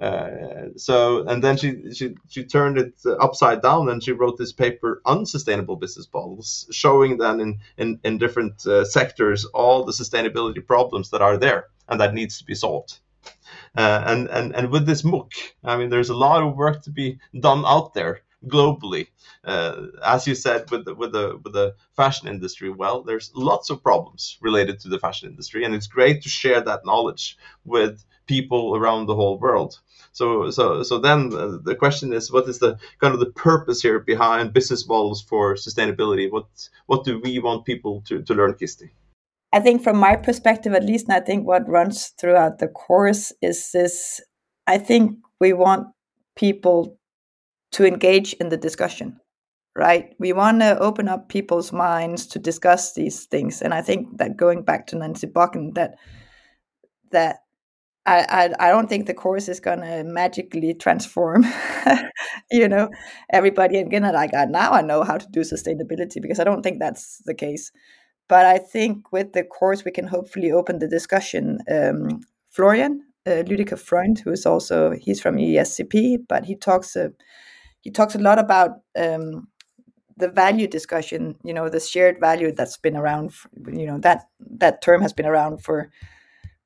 uh, 0.01 0.69
so 0.77 1.27
and 1.27 1.43
then 1.43 1.57
she, 1.57 1.93
she 1.93 2.15
she 2.29 2.43
turned 2.45 2.77
it 2.77 2.93
upside 3.19 3.61
down 3.61 3.89
and 3.89 4.01
she 4.03 4.11
wrote 4.13 4.37
this 4.37 4.53
paper 4.53 5.01
unsustainable 5.05 5.75
business 5.75 6.07
models 6.13 6.67
showing 6.71 7.17
then 7.17 7.39
in 7.39 7.59
in, 7.77 7.99
in 8.03 8.17
different 8.17 8.65
uh, 8.65 8.85
sectors 8.85 9.45
all 9.45 9.83
the 9.83 9.91
sustainability 9.91 10.65
problems 10.65 11.09
that 11.09 11.21
are 11.21 11.37
there 11.37 11.67
and 11.89 11.99
that 11.99 12.13
needs 12.13 12.37
to 12.37 12.45
be 12.45 12.55
solved. 12.55 12.99
Uh, 13.75 14.03
and 14.05 14.29
and 14.29 14.55
and 14.55 14.71
with 14.71 14.85
this 14.85 15.01
MOOC 15.01 15.31
i 15.63 15.75
mean 15.77 15.89
there's 15.89 16.09
a 16.09 16.15
lot 16.15 16.41
of 16.41 16.55
work 16.55 16.81
to 16.81 16.89
be 16.89 17.19
done 17.39 17.63
out 17.65 17.93
there 17.93 18.21
globally 18.47 19.07
uh, 19.43 19.87
as 20.05 20.25
you 20.27 20.33
said 20.33 20.69
with 20.71 20.85
the, 20.85 20.95
with 20.95 21.11
the 21.11 21.39
with 21.43 21.53
the 21.53 21.75
fashion 21.95 22.27
industry 22.27 22.69
well 22.69 23.03
there's 23.03 23.31
lots 23.35 23.69
of 23.69 23.83
problems 23.83 24.37
related 24.41 24.79
to 24.79 24.87
the 24.87 24.99
fashion 24.99 25.29
industry 25.29 25.63
and 25.65 25.75
it's 25.75 25.87
great 25.87 26.21
to 26.21 26.29
share 26.29 26.61
that 26.61 26.85
knowledge 26.85 27.37
with 27.65 28.05
people 28.27 28.75
around 28.77 29.05
the 29.05 29.15
whole 29.15 29.37
world 29.39 29.79
so, 30.11 30.49
so, 30.51 30.83
so 30.83 30.99
then 30.99 31.29
the 31.29 31.75
question 31.77 32.13
is, 32.13 32.31
what 32.31 32.47
is 32.47 32.59
the 32.59 32.77
kind 32.99 33.13
of 33.13 33.19
the 33.19 33.31
purpose 33.31 33.81
here 33.81 33.99
behind 33.99 34.53
business 34.53 34.87
models 34.87 35.21
for 35.21 35.55
sustainability? 35.55 36.31
What, 36.31 36.45
what 36.87 37.05
do 37.05 37.19
we 37.19 37.39
want 37.39 37.65
people 37.65 38.01
to, 38.07 38.21
to 38.23 38.33
learn, 38.33 38.53
Kirsti? 38.53 38.89
I 39.51 39.59
think 39.59 39.81
from 39.81 39.97
my 39.97 40.15
perspective, 40.15 40.73
at 40.73 40.83
least, 40.83 41.07
and 41.07 41.15
I 41.15 41.21
think 41.21 41.47
what 41.47 41.67
runs 41.67 42.07
throughout 42.19 42.59
the 42.59 42.67
course 42.67 43.31
is 43.41 43.71
this. 43.71 44.21
I 44.67 44.77
think 44.77 45.17
we 45.39 45.53
want 45.53 45.87
people 46.35 46.98
to 47.71 47.85
engage 47.85 48.33
in 48.33 48.49
the 48.49 48.57
discussion, 48.57 49.19
right? 49.75 50.15
We 50.19 50.33
want 50.33 50.61
to 50.61 50.79
open 50.79 51.07
up 51.07 51.29
people's 51.29 51.71
minds 51.71 52.25
to 52.27 52.39
discuss 52.39 52.93
these 52.93 53.25
things, 53.25 53.61
and 53.61 53.73
I 53.73 53.81
think 53.81 54.17
that 54.17 54.37
going 54.37 54.63
back 54.63 54.87
to 54.87 54.97
Nancy 54.97 55.27
Bocken, 55.27 55.75
that 55.75 55.95
that 57.11 57.37
I, 58.05 58.49
I, 58.59 58.69
don't 58.69 58.87
think 58.87 59.05
the 59.05 59.13
course 59.13 59.47
is 59.47 59.59
gonna 59.59 60.03
magically 60.03 60.73
transform, 60.73 61.45
you 62.51 62.67
know, 62.67 62.89
everybody. 63.31 63.77
And 63.77 63.87
again, 63.87 64.01
like 64.13 64.31
now 64.33 64.71
I 64.71 64.81
know 64.81 65.03
how 65.03 65.17
to 65.17 65.27
do 65.29 65.41
sustainability 65.41 66.21
because 66.21 66.39
I 66.39 66.43
don't 66.43 66.63
think 66.63 66.79
that's 66.79 67.21
the 67.25 67.35
case. 67.35 67.71
But 68.27 68.45
I 68.45 68.57
think 68.57 69.11
with 69.11 69.33
the 69.33 69.43
course 69.43 69.83
we 69.85 69.91
can 69.91 70.07
hopefully 70.07 70.51
open 70.51 70.79
the 70.79 70.87
discussion. 70.87 71.59
Um, 71.69 72.21
Florian 72.49 73.03
uh, 73.27 73.43
Lüdecke 73.43 73.77
Freund, 73.77 74.19
who 74.19 74.31
is 74.31 74.45
also 74.45 74.91
he's 74.91 75.21
from 75.21 75.37
ESCP, 75.37 76.17
but 76.27 76.45
he 76.45 76.55
talks 76.55 76.95
uh, 76.95 77.09
he 77.81 77.91
talks 77.91 78.15
a 78.15 78.19
lot 78.19 78.39
about 78.39 78.71
um, 78.97 79.47
the 80.17 80.29
value 80.29 80.67
discussion. 80.67 81.35
You 81.43 81.53
know, 81.53 81.69
the 81.69 81.79
shared 81.79 82.19
value 82.19 82.51
that's 82.51 82.77
been 82.77 82.97
around. 82.97 83.33
For, 83.33 83.49
you 83.67 83.85
know 83.85 83.99
that 83.99 84.25
that 84.57 84.81
term 84.81 85.01
has 85.01 85.13
been 85.13 85.25
around 85.25 85.63
for 85.63 85.89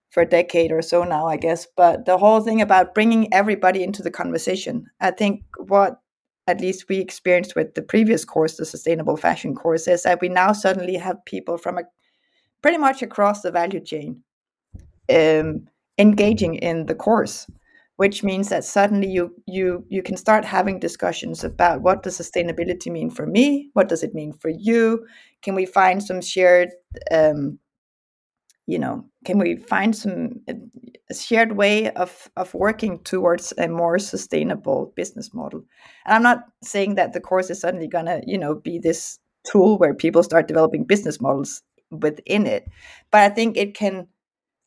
for 0.09 0.21
a 0.21 0.29
decade 0.29 0.71
or 0.71 0.81
so 0.81 1.03
now, 1.03 1.25
I 1.27 1.37
guess. 1.37 1.65
But 1.75 2.05
the 2.05 2.17
whole 2.17 2.41
thing 2.41 2.61
about 2.61 2.93
bringing 2.93 3.33
everybody 3.33 3.83
into 3.83 4.03
the 4.03 4.11
conversation, 4.11 4.85
I 5.01 5.11
think 5.11 5.43
what 5.57 5.99
at 6.47 6.61
least 6.61 6.85
we 6.89 6.99
experienced 6.99 7.55
with 7.55 7.73
the 7.73 7.81
previous 7.81 8.25
course, 8.25 8.57
the 8.57 8.65
sustainable 8.65 9.17
fashion 9.17 9.55
course, 9.55 9.87
is 9.87 10.03
that 10.03 10.21
we 10.21 10.29
now 10.29 10.51
suddenly 10.51 10.97
have 10.97 11.23
people 11.25 11.57
from 11.57 11.77
a, 11.77 11.83
pretty 12.61 12.77
much 12.77 13.01
across 13.01 13.41
the 13.41 13.51
value 13.51 13.79
chain 13.79 14.21
um, 15.09 15.67
engaging 15.97 16.55
in 16.55 16.85
the 16.85 16.95
course, 16.95 17.47
which 17.97 18.23
means 18.23 18.49
that 18.49 18.63
suddenly 18.63 19.07
you 19.07 19.33
you 19.45 19.85
you 19.89 20.01
can 20.01 20.17
start 20.17 20.45
having 20.45 20.79
discussions 20.79 21.43
about 21.43 21.81
what 21.81 22.03
does 22.03 22.17
sustainability 22.17 22.91
mean 22.91 23.09
for 23.09 23.25
me, 23.25 23.69
what 23.73 23.89
does 23.89 24.03
it 24.03 24.13
mean 24.13 24.33
for 24.33 24.49
you, 24.49 25.05
can 25.41 25.55
we 25.55 25.65
find 25.65 26.03
some 26.03 26.21
shared 26.21 26.69
um, 27.11 27.59
you 28.65 28.79
know 28.79 29.05
can 29.25 29.37
we 29.37 29.57
find 29.57 29.95
some 29.95 30.41
a 30.47 31.13
shared 31.13 31.53
way 31.53 31.91
of 31.91 32.29
of 32.37 32.53
working 32.53 32.99
towards 32.99 33.53
a 33.57 33.67
more 33.67 33.99
sustainable 33.99 34.93
business 34.95 35.33
model? 35.33 35.63
And 36.05 36.15
i'm 36.15 36.23
not 36.23 36.45
saying 36.63 36.95
that 36.95 37.13
the 37.13 37.21
course 37.21 37.49
is 37.49 37.59
suddenly 37.59 37.87
going 37.87 38.05
to 38.05 38.21
you 38.25 38.37
know 38.37 38.55
be 38.55 38.79
this 38.79 39.19
tool 39.45 39.77
where 39.77 39.93
people 39.93 40.23
start 40.23 40.47
developing 40.47 40.85
business 40.85 41.19
models 41.19 41.61
within 41.91 42.47
it 42.47 42.65
but 43.11 43.21
i 43.21 43.29
think 43.29 43.57
it 43.57 43.75
can 43.75 44.07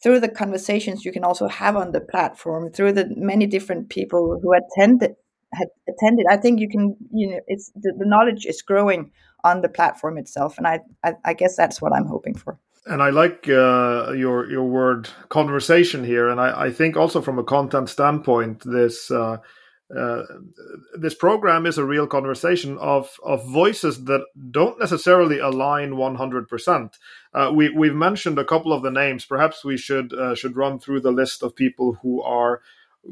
through 0.02 0.20
the 0.20 0.28
conversations 0.28 1.04
you 1.04 1.12
can 1.12 1.24
also 1.24 1.48
have 1.48 1.76
on 1.76 1.92
the 1.92 2.00
platform 2.00 2.70
through 2.70 2.92
the 2.92 3.08
many 3.16 3.46
different 3.46 3.88
people 3.88 4.38
who 4.42 4.52
attended 4.52 5.14
had 5.54 5.68
attended 5.88 6.26
i 6.30 6.36
think 6.36 6.60
you 6.60 6.68
can 6.68 6.96
you 7.12 7.30
know 7.30 7.40
it's 7.46 7.70
the, 7.74 7.92
the 7.98 8.06
knowledge 8.06 8.46
is 8.46 8.62
growing 8.62 9.10
on 9.44 9.62
the 9.62 9.68
platform 9.68 10.18
itself 10.18 10.58
and 10.58 10.66
I, 10.66 10.80
I 11.04 11.14
i 11.24 11.32
guess 11.32 11.56
that's 11.56 11.80
what 11.80 11.92
i'm 11.94 12.06
hoping 12.06 12.34
for. 12.34 12.58
And 12.88 13.02
I 13.02 13.10
like 13.10 13.48
uh, 13.48 14.12
your 14.12 14.48
your 14.48 14.62
word 14.62 15.08
conversation 15.28 16.04
here, 16.04 16.28
and 16.28 16.40
I, 16.40 16.66
I, 16.66 16.70
think 16.70 16.96
also 16.96 17.20
from 17.20 17.36
a 17.36 17.42
content 17.42 17.88
standpoint, 17.88 18.62
this 18.64 19.10
uh, 19.10 19.38
uh, 19.94 20.22
this 20.98 21.14
program 21.14 21.64
is 21.64 21.78
a 21.78 21.84
real 21.84 22.08
conversation 22.08 22.76
of 22.78 23.20
of 23.22 23.48
voices 23.48 24.04
that 24.04 24.24
don't 24.50 24.80
necessarily 24.80 25.38
align 25.38 25.96
one 25.96 26.16
hundred 26.16 26.48
percent. 26.48 26.98
Uh, 27.32 27.52
we 27.54 27.68
we've 27.70 27.94
mentioned 27.94 28.38
a 28.38 28.44
couple 28.44 28.72
of 28.72 28.82
the 28.82 28.90
names. 28.90 29.24
Perhaps 29.24 29.64
we 29.64 29.76
should 29.76 30.12
uh, 30.12 30.34
should 30.34 30.56
run 30.56 30.80
through 30.80 31.00
the 31.00 31.12
list 31.12 31.42
of 31.42 31.54
people 31.54 31.98
who 32.02 32.20
are 32.20 32.62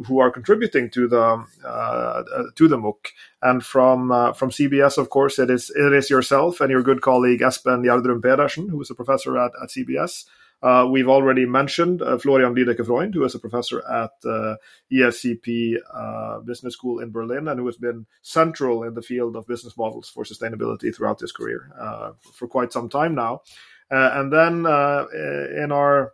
who 0.07 0.19
are 0.19 0.33
contributing 0.33 0.91
to 0.91 1.07
the 1.07 1.45
uh, 1.65 1.69
uh 1.69 2.43
to 2.57 2.67
the 2.67 2.77
MOOC. 2.77 3.07
And 3.41 3.65
from 3.65 4.09
from 4.35 4.51
CBS, 4.51 4.99
of 4.99 5.11
course, 5.11 5.39
it 5.39 5.51
is 5.51 5.71
it 5.71 5.93
is 5.93 6.11
yourself 6.11 6.61
and 6.61 6.73
your 6.73 6.83
good 6.83 7.03
colleague 7.03 7.41
Esben 7.41 7.85
Gjerdrum 7.85 8.21
Pedersen, 8.21 8.69
who 8.69 8.81
is 8.81 8.91
a 8.91 8.97
professor 8.97 9.39
at, 9.39 9.53
at 9.63 9.69
CBS. 9.69 10.25
Uh, 10.65 10.87
we've 10.87 11.11
already 11.11 11.45
mentioned 11.45 12.01
uh, 12.01 12.17
Florian 12.17 12.55
Lüdecke 12.55 12.87
Freund, 12.87 13.13
who 13.13 13.23
is 13.23 13.35
a 13.35 13.39
professor 13.39 13.87
at 13.87 14.13
uh, 14.25 14.57
ESCP 14.91 15.77
Business 16.47 16.73
School 16.73 17.01
in 17.01 17.11
Berlin 17.11 17.49
and 17.49 17.61
who 17.61 17.67
has 17.67 17.77
been 17.77 18.07
central 18.23 18.83
in 18.83 18.95
the 18.95 19.03
field 19.03 19.37
of 19.37 19.47
business 19.47 19.77
models 19.77 20.09
for 20.09 20.25
sustainability 20.25 20.95
throughout 20.95 21.21
his 21.21 21.33
career 21.33 21.71
for 22.33 22.49
quite 22.49 22.73
some 22.73 22.89
time 22.89 23.15
now. 23.15 23.43
and 23.91 24.33
then 24.33 24.65
in 25.63 25.71
our 25.71 26.13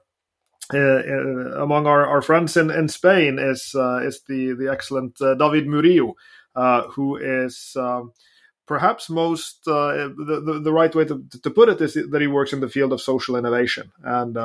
uh, 0.72 0.78
uh, 0.78 1.62
among 1.62 1.86
our, 1.86 2.06
our 2.06 2.22
friends 2.22 2.56
in, 2.56 2.70
in 2.70 2.88
Spain 2.88 3.38
is 3.40 3.74
uh, 3.74 3.98
is 3.98 4.22
the 4.28 4.52
the 4.52 4.70
excellent 4.70 5.16
David 5.18 5.66
Murillo, 5.66 6.14
who 6.90 7.16
is 7.16 7.76
um, 7.76 8.12
perhaps 8.70 9.10
most 9.10 9.64
the, 9.64 10.14
the, 10.46 10.60
the 10.60 10.72
right 10.72 10.94
way 10.94 11.04
to, 11.04 11.26
to 11.42 11.50
put 11.50 11.68
it 11.68 11.80
is 11.80 11.94
that 11.94 12.20
he 12.20 12.28
works 12.28 12.52
in 12.52 12.60
the 12.60 12.68
field 12.68 12.92
of 12.92 13.00
social 13.00 13.34
innovation 13.34 13.90
and 14.04 14.38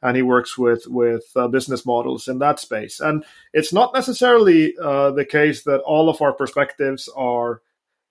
and 0.00 0.16
he 0.16 0.22
works 0.22 0.56
with 0.56 0.86
with 0.86 1.24
uh, 1.36 1.48
business 1.48 1.84
models 1.84 2.28
in 2.28 2.38
that 2.38 2.58
space. 2.58 2.98
And 2.98 3.26
it's 3.52 3.72
not 3.72 3.92
necessarily 3.92 4.74
uh, 4.82 5.10
the 5.10 5.26
case 5.26 5.64
that 5.64 5.80
all 5.80 6.08
of 6.08 6.22
our 6.22 6.32
perspectives 6.32 7.10
are, 7.14 7.60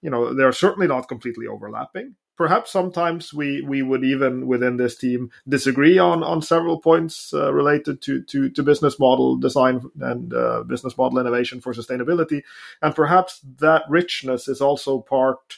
you 0.01 0.09
know, 0.09 0.33
they're 0.33 0.51
certainly 0.51 0.87
not 0.87 1.07
completely 1.07 1.47
overlapping. 1.47 2.15
Perhaps 2.37 2.71
sometimes 2.71 3.33
we 3.33 3.61
we 3.61 3.81
would 3.81 4.03
even 4.03 4.45
within 4.45 4.77
this 4.77 4.95
team 4.95 5.31
disagree 5.49 5.97
on 5.97 6.21
on 6.21 6.41
several 6.41 6.79
points 6.79 7.33
uh, 7.33 7.51
related 7.51 7.99
to, 8.03 8.21
to 8.25 8.49
to 8.51 8.61
business 8.61 8.99
model 8.99 9.37
design 9.37 9.81
and 10.01 10.33
uh, 10.33 10.61
business 10.63 10.95
model 10.97 11.17
innovation 11.17 11.61
for 11.61 11.73
sustainability. 11.73 12.43
And 12.81 12.93
perhaps 12.93 13.41
that 13.57 13.83
richness 13.89 14.47
is 14.47 14.61
also 14.61 14.99
part 14.99 15.57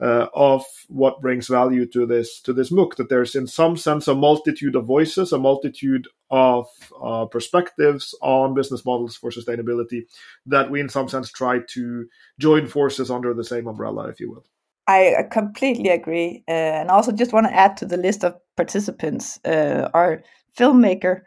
uh, 0.00 0.26
of 0.34 0.64
what 0.88 1.20
brings 1.20 1.48
value 1.48 1.86
to 1.86 2.06
this 2.06 2.40
to 2.40 2.52
this 2.52 2.70
MOOC 2.70 2.96
that 2.96 3.08
there's 3.08 3.34
in 3.34 3.46
some 3.46 3.76
sense 3.76 4.06
a 4.08 4.14
multitude 4.14 4.76
of 4.76 4.84
voices 4.84 5.32
a 5.32 5.38
multitude 5.38 6.06
of 6.30 6.66
uh, 7.02 7.24
perspectives 7.26 8.14
on 8.22 8.54
business 8.54 8.84
models 8.84 9.16
for 9.16 9.30
sustainability 9.30 10.02
that 10.46 10.70
we 10.70 10.80
in 10.80 10.88
some 10.88 11.08
sense 11.08 11.30
try 11.30 11.60
to 11.68 12.06
join 12.38 12.66
forces 12.66 13.10
under 13.10 13.34
the 13.34 13.44
same 13.44 13.66
umbrella 13.66 14.08
if 14.08 14.20
you 14.20 14.30
will 14.30 14.44
I 14.88 15.24
completely 15.30 15.90
agree. 15.90 16.42
Uh, 16.48 16.80
and 16.80 16.90
also 16.90 17.12
just 17.12 17.34
want 17.34 17.46
to 17.46 17.54
add 17.54 17.76
to 17.76 17.84
the 17.84 17.98
list 17.98 18.24
of 18.24 18.36
participants 18.56 19.38
uh, 19.44 19.90
our 19.92 20.22
filmmaker, 20.58 21.20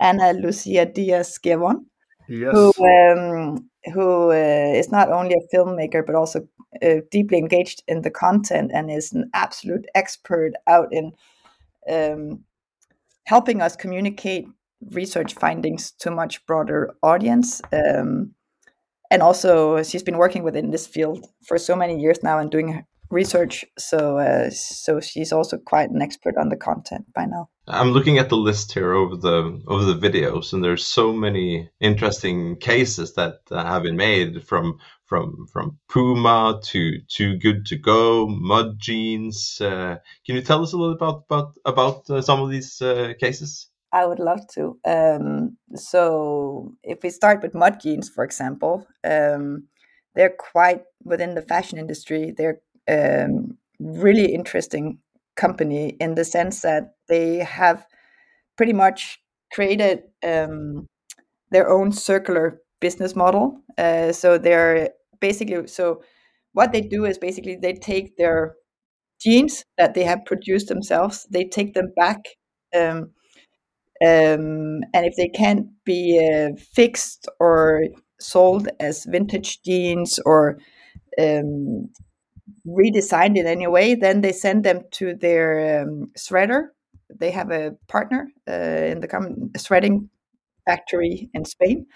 Ana 0.00 0.32
Lucia 0.32 0.84
Diaz 0.84 1.38
Guevon, 1.40 1.84
yes. 2.28 2.52
who, 2.52 2.72
um, 2.84 3.70
who 3.92 4.30
uh, 4.30 4.72
is 4.74 4.90
not 4.90 5.10
only 5.10 5.34
a 5.34 5.56
filmmaker, 5.56 6.04
but 6.04 6.14
also 6.14 6.48
uh, 6.82 6.96
deeply 7.10 7.38
engaged 7.38 7.82
in 7.86 8.02
the 8.02 8.10
content 8.10 8.70
and 8.72 8.90
is 8.90 9.12
an 9.12 9.30
absolute 9.34 9.86
expert 9.94 10.52
out 10.66 10.88
in 10.92 11.12
um, 11.90 12.44
helping 13.26 13.60
us 13.60 13.76
communicate 13.76 14.46
research 14.90 15.34
findings 15.34 15.92
to 15.92 16.08
a 16.08 16.14
much 16.14 16.44
broader 16.46 16.94
audience. 17.02 17.60
Um, 17.72 18.34
and 19.10 19.22
also, 19.22 19.82
she's 19.82 20.02
been 20.02 20.18
working 20.18 20.42
within 20.42 20.70
this 20.70 20.86
field 20.86 21.26
for 21.46 21.58
so 21.58 21.76
many 21.76 22.00
years 22.00 22.22
now 22.22 22.38
and 22.38 22.50
doing 22.50 22.84
research. 23.10 23.64
So 23.78 24.18
uh, 24.18 24.50
so 24.50 25.00
she's 25.00 25.32
also 25.32 25.58
quite 25.58 25.90
an 25.90 26.02
expert 26.02 26.36
on 26.36 26.48
the 26.48 26.56
content 26.56 27.06
by 27.14 27.26
now. 27.26 27.48
I'm 27.66 27.92
looking 27.92 28.18
at 28.18 28.28
the 28.28 28.36
list 28.36 28.72
here 28.72 28.92
over 28.92 29.16
the 29.16 29.62
over 29.66 29.84
the 29.84 29.94
videos, 30.08 30.52
and 30.52 30.62
there's 30.62 30.86
so 30.86 31.12
many 31.12 31.70
interesting 31.80 32.56
cases 32.56 33.14
that 33.14 33.38
uh, 33.50 33.64
have 33.64 33.82
been 33.82 33.96
made 33.96 34.44
from 34.44 34.78
from 35.06 35.46
from 35.52 35.78
Puma 35.88 36.60
to 36.64 37.00
Too 37.08 37.38
Good 37.38 37.66
to 37.66 37.76
Go, 37.76 38.26
Mud 38.26 38.78
Jeans. 38.78 39.60
Uh, 39.60 39.96
can 40.26 40.34
you 40.36 40.42
tell 40.42 40.62
us 40.62 40.72
a 40.72 40.76
little 40.76 40.94
about 40.94 41.24
about 41.30 41.54
about 41.64 42.10
uh, 42.10 42.20
some 42.20 42.42
of 42.42 42.50
these 42.50 42.82
uh, 42.82 43.14
cases? 43.18 43.68
I 43.92 44.06
would 44.06 44.18
love 44.18 44.46
to. 44.54 44.76
Um, 44.84 45.56
so 45.76 46.74
if 46.82 47.02
we 47.04 47.10
start 47.10 47.42
with 47.42 47.54
Mud 47.54 47.80
Jeans, 47.80 48.08
for 48.08 48.24
example, 48.24 48.86
um, 49.04 49.68
they're 50.14 50.34
quite 50.36 50.82
within 51.04 51.34
the 51.34 51.42
fashion 51.42 51.78
industry. 51.78 52.34
They're 52.36 52.60
um, 52.88 53.56
really 53.78 54.32
interesting 54.34 54.98
company 55.36 55.96
in 56.00 56.14
the 56.14 56.24
sense 56.24 56.62
that 56.62 56.94
they 57.08 57.38
have 57.38 57.86
pretty 58.56 58.72
much 58.72 59.18
created 59.52 60.02
um, 60.22 60.86
their 61.50 61.68
own 61.68 61.92
circular 61.92 62.60
business 62.80 63.16
model. 63.16 63.60
Uh, 63.78 64.12
so 64.12 64.38
they're 64.38 64.90
basically 65.20 65.66
so 65.66 66.02
what 66.52 66.72
they 66.72 66.80
do 66.80 67.04
is 67.04 67.18
basically 67.18 67.56
they 67.56 67.72
take 67.72 68.16
their 68.16 68.54
jeans 69.20 69.64
that 69.78 69.94
they 69.94 70.04
have 70.04 70.24
produced 70.24 70.68
themselves, 70.68 71.26
they 71.30 71.44
take 71.44 71.74
them 71.74 71.92
back. 71.96 72.20
Um, 72.76 73.12
um, 74.02 74.80
and 74.92 75.06
if 75.06 75.14
they 75.16 75.28
can't 75.28 75.66
be 75.84 76.20
uh, 76.20 76.60
fixed 76.74 77.28
or 77.40 77.84
sold 78.20 78.68
as 78.80 79.04
vintage 79.04 79.62
jeans 79.62 80.18
or 80.26 80.58
um, 81.20 81.90
redesigned 82.66 83.36
in 83.36 83.46
any 83.46 83.66
way, 83.66 83.94
then 83.94 84.20
they 84.20 84.32
send 84.32 84.64
them 84.64 84.82
to 84.92 85.14
their 85.14 85.82
um, 85.82 86.10
shredder. 86.18 86.68
They 87.14 87.30
have 87.30 87.50
a 87.50 87.76
partner 87.88 88.30
uh, 88.48 88.52
in 88.52 89.00
the 89.00 89.08
com- 89.08 89.50
shredding 89.56 90.10
factory 90.66 91.30
in 91.34 91.44
Spain 91.44 91.86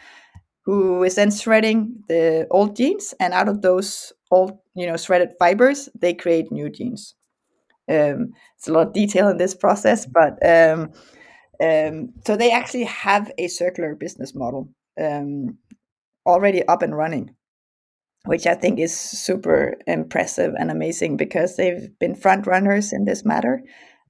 who 0.69 1.03
is 1.03 1.15
then 1.15 1.31
shredding 1.31 2.05
the 2.09 2.47
old 2.51 2.77
jeans, 2.77 3.15
and 3.19 3.33
out 3.33 3.49
of 3.49 3.63
those 3.63 4.13
old, 4.31 4.59
you 4.75 4.87
know, 4.87 4.99
shredded 4.99 5.31
fibers, 5.39 5.89
they 5.99 6.13
create 6.13 6.53
new 6.53 6.69
jeans. 6.69 7.15
Um, 7.91 8.33
it's 8.55 8.69
a 8.69 8.73
lot 8.73 8.89
of 8.89 8.93
detail 8.93 9.29
in 9.31 9.39
this 9.39 9.55
process, 9.55 10.05
but 10.05 10.35
um, 10.47 10.93
um, 11.63 12.11
so 12.27 12.37
they 12.37 12.51
actually 12.51 12.85
have 12.85 13.33
a 13.39 13.49
circular 13.49 13.95
business 13.95 14.35
model 14.35 14.69
um, 15.01 15.57
already 16.27 16.63
up 16.69 16.83
and 16.83 16.95
running 16.95 17.35
which 18.25 18.47
I 18.47 18.55
think 18.55 18.79
is 18.79 18.99
super 18.99 19.77
impressive 19.87 20.55
and 20.59 20.71
amazing 20.71 21.17
because 21.17 21.57
they've 21.57 21.89
been 21.99 22.15
front 22.15 22.47
runners 22.47 22.93
in 22.93 23.05
this 23.05 23.25
matter, 23.25 23.63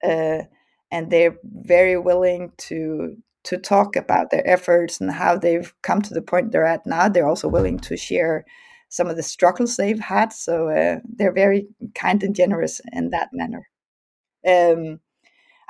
uh, 0.04 0.42
and 0.90 1.10
they're 1.10 1.36
very 1.44 1.98
willing 1.98 2.52
to 2.68 3.16
to 3.44 3.56
talk 3.56 3.96
about 3.96 4.30
their 4.30 4.46
efforts 4.46 5.00
and 5.00 5.10
how 5.10 5.36
they've 5.36 5.72
come 5.82 6.02
to 6.02 6.12
the 6.12 6.20
point 6.20 6.52
they're 6.52 6.66
at 6.66 6.86
now. 6.86 7.08
They're 7.08 7.28
also 7.28 7.48
willing 7.48 7.78
to 7.80 7.96
share 7.96 8.44
some 8.90 9.06
of 9.06 9.16
the 9.16 9.22
struggles 9.22 9.76
they've 9.76 10.00
had, 10.00 10.32
so 10.32 10.68
uh, 10.68 10.98
they're 11.04 11.32
very 11.32 11.68
kind 11.94 12.22
and 12.22 12.34
generous 12.34 12.80
in 12.92 13.10
that 13.10 13.28
manner. 13.32 13.68
Um, 14.46 15.00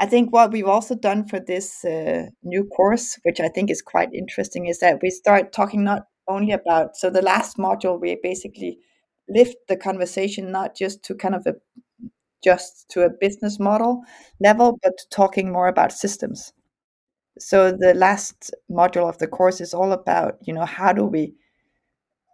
I 0.01 0.07
think 0.07 0.33
what 0.33 0.53
we've 0.53 0.69
also 0.69 0.95
done 0.95 1.27
for 1.27 1.41
this 1.41 1.85
uh, 1.85 2.27
new 2.43 2.65
course, 2.65 3.19
which 3.25 3.41
I 3.41 3.49
think 3.49 3.71
is 3.71 3.83
quite 3.83 4.13
interesting, 4.15 4.67
is 4.67 4.79
that 4.79 5.01
we 5.03 5.11
start 5.11 5.53
talking 5.53 5.83
not 5.83 6.05
only 6.29 6.53
about 6.53 6.97
so 6.97 7.11
the 7.11 7.23
last 7.23 7.57
module 7.59 8.01
we 8.01 8.19
basically 8.23 8.79
lift 9.29 9.57
the 9.69 9.77
conversation 9.77 10.51
not 10.51 10.75
just 10.77 11.03
to 11.05 11.15
kind 11.15 11.35
of 11.35 11.47
a 11.47 11.55
just 12.45 12.89
to 12.91 13.03
a 13.03 13.11
business 13.11 13.59
model 13.59 14.03
level 14.41 14.79
but 14.83 14.95
talking 15.11 15.53
more 15.53 15.69
about 15.69 15.93
systems. 15.93 16.53
So 17.39 17.73
the 17.73 17.95
last 17.95 18.53
module 18.71 19.09
of 19.09 19.19
the 19.19 19.29
course 19.29 19.61
is 19.61 19.75
all 19.75 19.93
about 19.93 20.39
you 20.43 20.55
know 20.55 20.65
how 20.65 20.93
do 20.93 21.05
we 21.05 21.35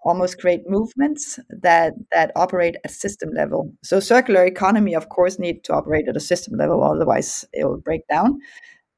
almost 0.04 0.38
create 0.38 0.68
movements 0.68 1.38
that 1.48 1.94
that 2.12 2.30
operate 2.36 2.76
at 2.84 2.90
system 2.90 3.30
level. 3.34 3.72
So 3.82 4.00
circular 4.00 4.44
economy 4.44 4.94
of 4.94 5.08
course 5.08 5.38
need 5.38 5.64
to 5.64 5.72
operate 5.74 6.08
at 6.08 6.16
a 6.16 6.20
system 6.20 6.56
level 6.58 6.82
otherwise 6.84 7.44
it 7.52 7.64
will 7.64 7.78
break 7.78 8.06
down 8.08 8.38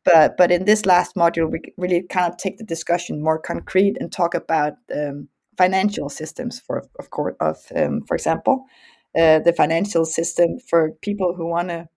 but 0.06 0.36
but 0.38 0.50
in 0.50 0.64
this 0.64 0.86
last 0.86 1.16
module, 1.16 1.50
we 1.50 1.60
really 1.76 2.02
kind 2.08 2.32
of 2.32 2.38
take 2.38 2.56
the 2.56 2.64
discussion 2.64 3.22
more 3.22 3.38
concrete 3.38 3.96
and 4.00 4.10
talk 4.10 4.34
about 4.34 4.74
um, 4.94 5.28
financial 5.58 6.08
systems 6.08 6.60
for 6.60 6.84
of 6.98 7.10
course 7.10 7.34
of 7.40 7.56
um, 7.74 8.00
for 8.02 8.14
example 8.14 8.64
uh, 9.18 9.40
the 9.40 9.52
financial 9.52 10.04
system 10.04 10.58
for 10.70 10.92
people 11.02 11.34
who 11.34 11.46
want 11.46 11.68
to 11.68 11.88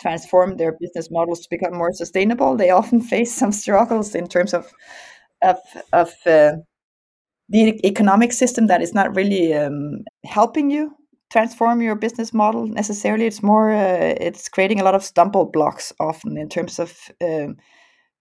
transform 0.00 0.56
their 0.56 0.76
business 0.80 1.10
models 1.10 1.40
to 1.40 1.48
become 1.50 1.74
more 1.74 1.92
sustainable. 1.92 2.56
They 2.56 2.70
often 2.70 3.00
face 3.14 3.34
some 3.34 3.52
struggles 3.52 4.14
in 4.14 4.28
terms 4.28 4.54
of 4.54 4.72
of 5.42 5.58
of 5.92 6.12
uh, 6.26 6.52
the 7.48 7.84
economic 7.86 8.32
system 8.32 8.68
that 8.68 8.82
is 8.82 8.94
not 8.94 9.16
really 9.16 9.54
um, 9.54 10.04
helping 10.24 10.70
you 10.70 10.94
transform 11.30 11.80
your 11.80 11.94
business 11.94 12.34
model 12.34 12.66
necessarily. 12.66 13.26
It's 13.26 13.42
more 13.42 13.72
uh, 13.72 14.14
it's 14.20 14.48
creating 14.48 14.80
a 14.80 14.84
lot 14.84 14.94
of 14.94 15.04
stumble 15.04 15.46
blocks 15.46 15.92
often 16.00 16.36
in 16.36 16.48
terms 16.48 16.78
of 16.78 17.10
um, 17.22 17.56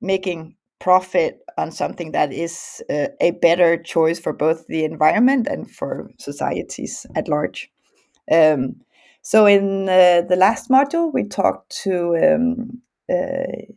making 0.01 0.55
profit 0.79 1.39
on 1.57 1.71
something 1.71 2.13
that 2.13 2.31
is 2.31 2.81
uh, 2.89 3.07
a 3.19 3.31
better 3.31 3.77
choice 3.77 4.19
for 4.19 4.31
both 4.31 4.65
the 4.67 4.85
environment 4.85 5.47
and 5.47 5.69
for 5.69 6.09
societies 6.17 7.05
at 7.15 7.27
large. 7.27 7.69
Um, 8.31 8.75
so 9.21 9.45
in 9.45 9.89
uh, 9.89 10.21
the 10.29 10.37
last 10.37 10.69
module, 10.69 11.13
we 11.13 11.25
talked 11.25 11.69
to 11.83 12.15
um, 12.15 12.81
uh, 13.11 13.73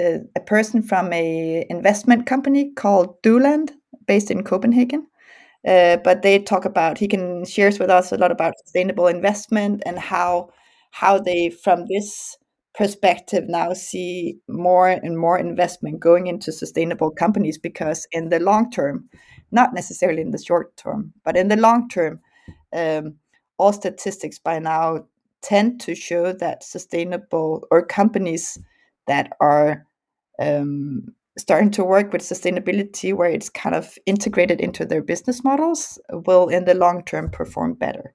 a, 0.00 0.20
a 0.36 0.40
person 0.40 0.82
from 0.82 1.12
a 1.12 1.66
investment 1.70 2.26
company 2.26 2.72
called 2.74 3.20
Duland, 3.22 3.70
based 4.06 4.30
in 4.30 4.44
Copenhagen. 4.44 5.06
Uh, 5.66 5.96
but 5.98 6.22
they 6.22 6.38
talk 6.38 6.64
about 6.64 6.98
he 6.98 7.08
can 7.08 7.44
shares 7.44 7.78
with 7.78 7.90
us 7.90 8.12
a 8.12 8.16
lot 8.16 8.30
about 8.30 8.54
sustainable 8.64 9.08
investment 9.08 9.82
and 9.84 9.98
how 9.98 10.48
how 10.92 11.18
they 11.18 11.50
from 11.50 11.84
this 11.86 12.36
perspective 12.74 13.48
now 13.48 13.72
see 13.72 14.38
more 14.48 14.88
and 14.88 15.18
more 15.18 15.36
investment 15.36 15.98
going 15.98 16.28
into 16.28 16.52
sustainable 16.52 17.10
companies 17.10 17.58
because 17.58 18.06
in 18.12 18.28
the 18.28 18.38
long 18.38 18.70
term 18.70 19.08
not 19.50 19.74
necessarily 19.74 20.22
in 20.22 20.30
the 20.30 20.38
short 20.38 20.76
term 20.76 21.12
but 21.24 21.36
in 21.36 21.48
the 21.48 21.56
long 21.56 21.88
term 21.88 22.20
um, 22.72 23.14
all 23.58 23.72
statistics 23.72 24.38
by 24.38 24.60
now 24.60 25.04
tend 25.42 25.80
to 25.80 25.94
show 25.94 26.32
that 26.32 26.62
sustainable 26.62 27.66
or 27.70 27.84
companies 27.84 28.58
that 29.08 29.32
are 29.40 29.84
um, 30.38 31.14
starting 31.38 31.70
to 31.70 31.84
work 31.84 32.12
with 32.12 32.22
sustainability 32.22 33.14
where 33.14 33.30
it's 33.30 33.48
kind 33.48 33.74
of 33.74 33.96
integrated 34.06 34.60
into 34.60 34.84
their 34.84 35.02
business 35.02 35.44
models 35.44 35.98
will 36.10 36.48
in 36.48 36.64
the 36.64 36.74
long 36.74 37.02
term 37.04 37.30
perform 37.30 37.74
better. 37.74 38.14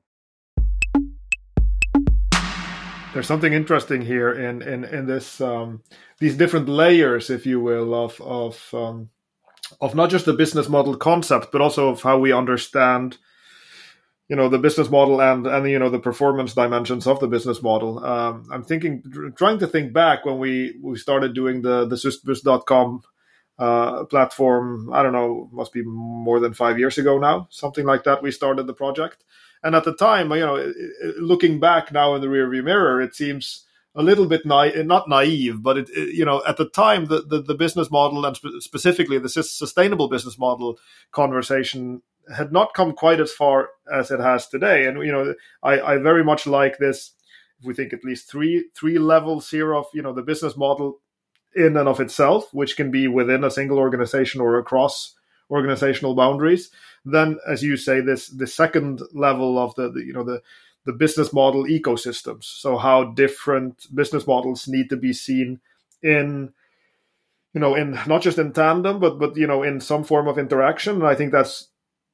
There's 3.13 3.27
something 3.27 3.53
interesting 3.53 4.01
here 4.01 4.31
in 4.31 4.61
in 4.61 4.83
in 4.83 5.05
this 5.05 5.39
um, 5.39 5.83
these 6.19 6.35
different 6.35 6.67
layers 6.67 7.29
if 7.29 7.45
you 7.45 7.59
will 7.59 7.93
of 7.93 8.19
of 8.21 8.69
um, 8.73 9.09
of 9.79 9.95
not 9.95 10.09
just 10.09 10.25
the 10.25 10.33
business 10.33 10.67
model 10.67 10.97
concept 10.97 11.51
but 11.51 11.61
also 11.61 11.89
of 11.89 12.01
how 12.01 12.17
we 12.17 12.33
understand 12.33 13.17
you 14.29 14.35
know 14.35 14.49
the 14.49 14.57
business 14.57 14.89
model 14.89 15.21
and 15.21 15.45
and 15.45 15.69
you 15.69 15.77
know 15.77 15.89
the 15.89 15.99
performance 15.99 16.55
dimensions 16.55 17.05
of 17.05 17.19
the 17.19 17.27
business 17.27 17.61
model. 17.61 18.03
Um, 18.03 18.47
i'm 18.51 18.63
thinking 18.63 19.03
trying 19.37 19.59
to 19.59 19.67
think 19.67 19.93
back 19.93 20.25
when 20.25 20.39
we 20.39 20.75
we 20.81 20.97
started 20.97 21.35
doing 21.35 21.61
the 21.61 21.85
the 21.85 21.97
uh, 23.59 24.05
platform. 24.05 24.91
I 24.93 25.03
don't 25.03 25.13
know, 25.13 25.49
must 25.51 25.73
be 25.73 25.83
more 25.83 26.39
than 26.39 26.53
five 26.53 26.79
years 26.79 26.97
ago 26.97 27.17
now, 27.17 27.47
something 27.51 27.85
like 27.85 28.03
that. 28.03 28.23
We 28.23 28.31
started 28.31 28.67
the 28.67 28.73
project, 28.73 29.23
and 29.63 29.75
at 29.75 29.83
the 29.83 29.95
time, 29.95 30.31
you 30.31 30.39
know, 30.39 30.73
looking 31.19 31.59
back 31.59 31.91
now 31.91 32.15
in 32.15 32.21
the 32.21 32.27
rearview 32.27 32.63
mirror, 32.63 33.01
it 33.01 33.15
seems 33.15 33.65
a 33.95 34.03
little 34.03 34.25
bit 34.25 34.45
naive, 34.45 34.85
not 34.85 35.07
naive, 35.07 35.61
but 35.61 35.77
it, 35.77 35.89
it, 35.89 36.15
you 36.15 36.25
know, 36.25 36.41
at 36.47 36.57
the 36.57 36.67
time, 36.69 37.05
the, 37.05 37.21
the, 37.21 37.41
the 37.41 37.53
business 37.53 37.91
model 37.91 38.25
and 38.25 38.35
sp- 38.35 38.59
specifically 38.59 39.19
the 39.19 39.29
sustainable 39.29 40.07
business 40.09 40.37
model 40.39 40.79
conversation 41.11 42.01
had 42.35 42.51
not 42.51 42.73
come 42.73 42.93
quite 42.93 43.19
as 43.19 43.31
far 43.31 43.69
as 43.93 44.09
it 44.09 44.19
has 44.19 44.47
today. 44.47 44.85
And 44.85 45.05
you 45.05 45.11
know, 45.11 45.33
I, 45.61 45.79
I 45.79 45.97
very 45.97 46.23
much 46.23 46.47
like 46.47 46.77
this. 46.77 47.11
If 47.59 47.65
we 47.65 47.73
think 47.73 47.93
at 47.93 48.03
least 48.03 48.29
three 48.29 48.69
three 48.75 48.97
levels 48.97 49.49
here 49.49 49.73
of 49.73 49.85
you 49.93 50.01
know 50.01 50.13
the 50.13 50.23
business 50.23 50.57
model 50.57 50.99
in 51.55 51.77
and 51.77 51.87
of 51.87 51.99
itself, 51.99 52.53
which 52.53 52.75
can 52.75 52.91
be 52.91 53.07
within 53.07 53.43
a 53.43 53.51
single 53.51 53.77
organization 53.77 54.41
or 54.41 54.57
across 54.57 55.15
organizational 55.49 56.15
boundaries. 56.15 56.69
Then, 57.05 57.39
as 57.47 57.63
you 57.63 57.77
say, 57.77 58.01
this 58.01 58.27
the 58.27 58.47
second 58.47 59.01
level 59.13 59.59
of 59.59 59.75
the, 59.75 59.91
the 59.91 60.03
you 60.03 60.13
know 60.13 60.23
the 60.23 60.41
the 60.85 60.93
business 60.93 61.31
model 61.31 61.63
ecosystems. 61.65 62.43
So 62.43 62.77
how 62.77 63.05
different 63.05 63.87
business 63.93 64.27
models 64.27 64.67
need 64.67 64.89
to 64.89 64.97
be 64.97 65.13
seen 65.13 65.59
in 66.01 66.53
you 67.53 67.61
know 67.61 67.75
in 67.75 67.99
not 68.07 68.21
just 68.21 68.37
in 68.37 68.51
tandem 68.51 68.99
but 68.99 69.19
but 69.19 69.37
you 69.37 69.47
know 69.47 69.63
in 69.63 69.79
some 69.79 70.03
form 70.03 70.27
of 70.27 70.37
interaction 70.37 70.95
and 70.95 71.07
i 71.07 71.15
think 71.15 71.31
that's 71.31 71.69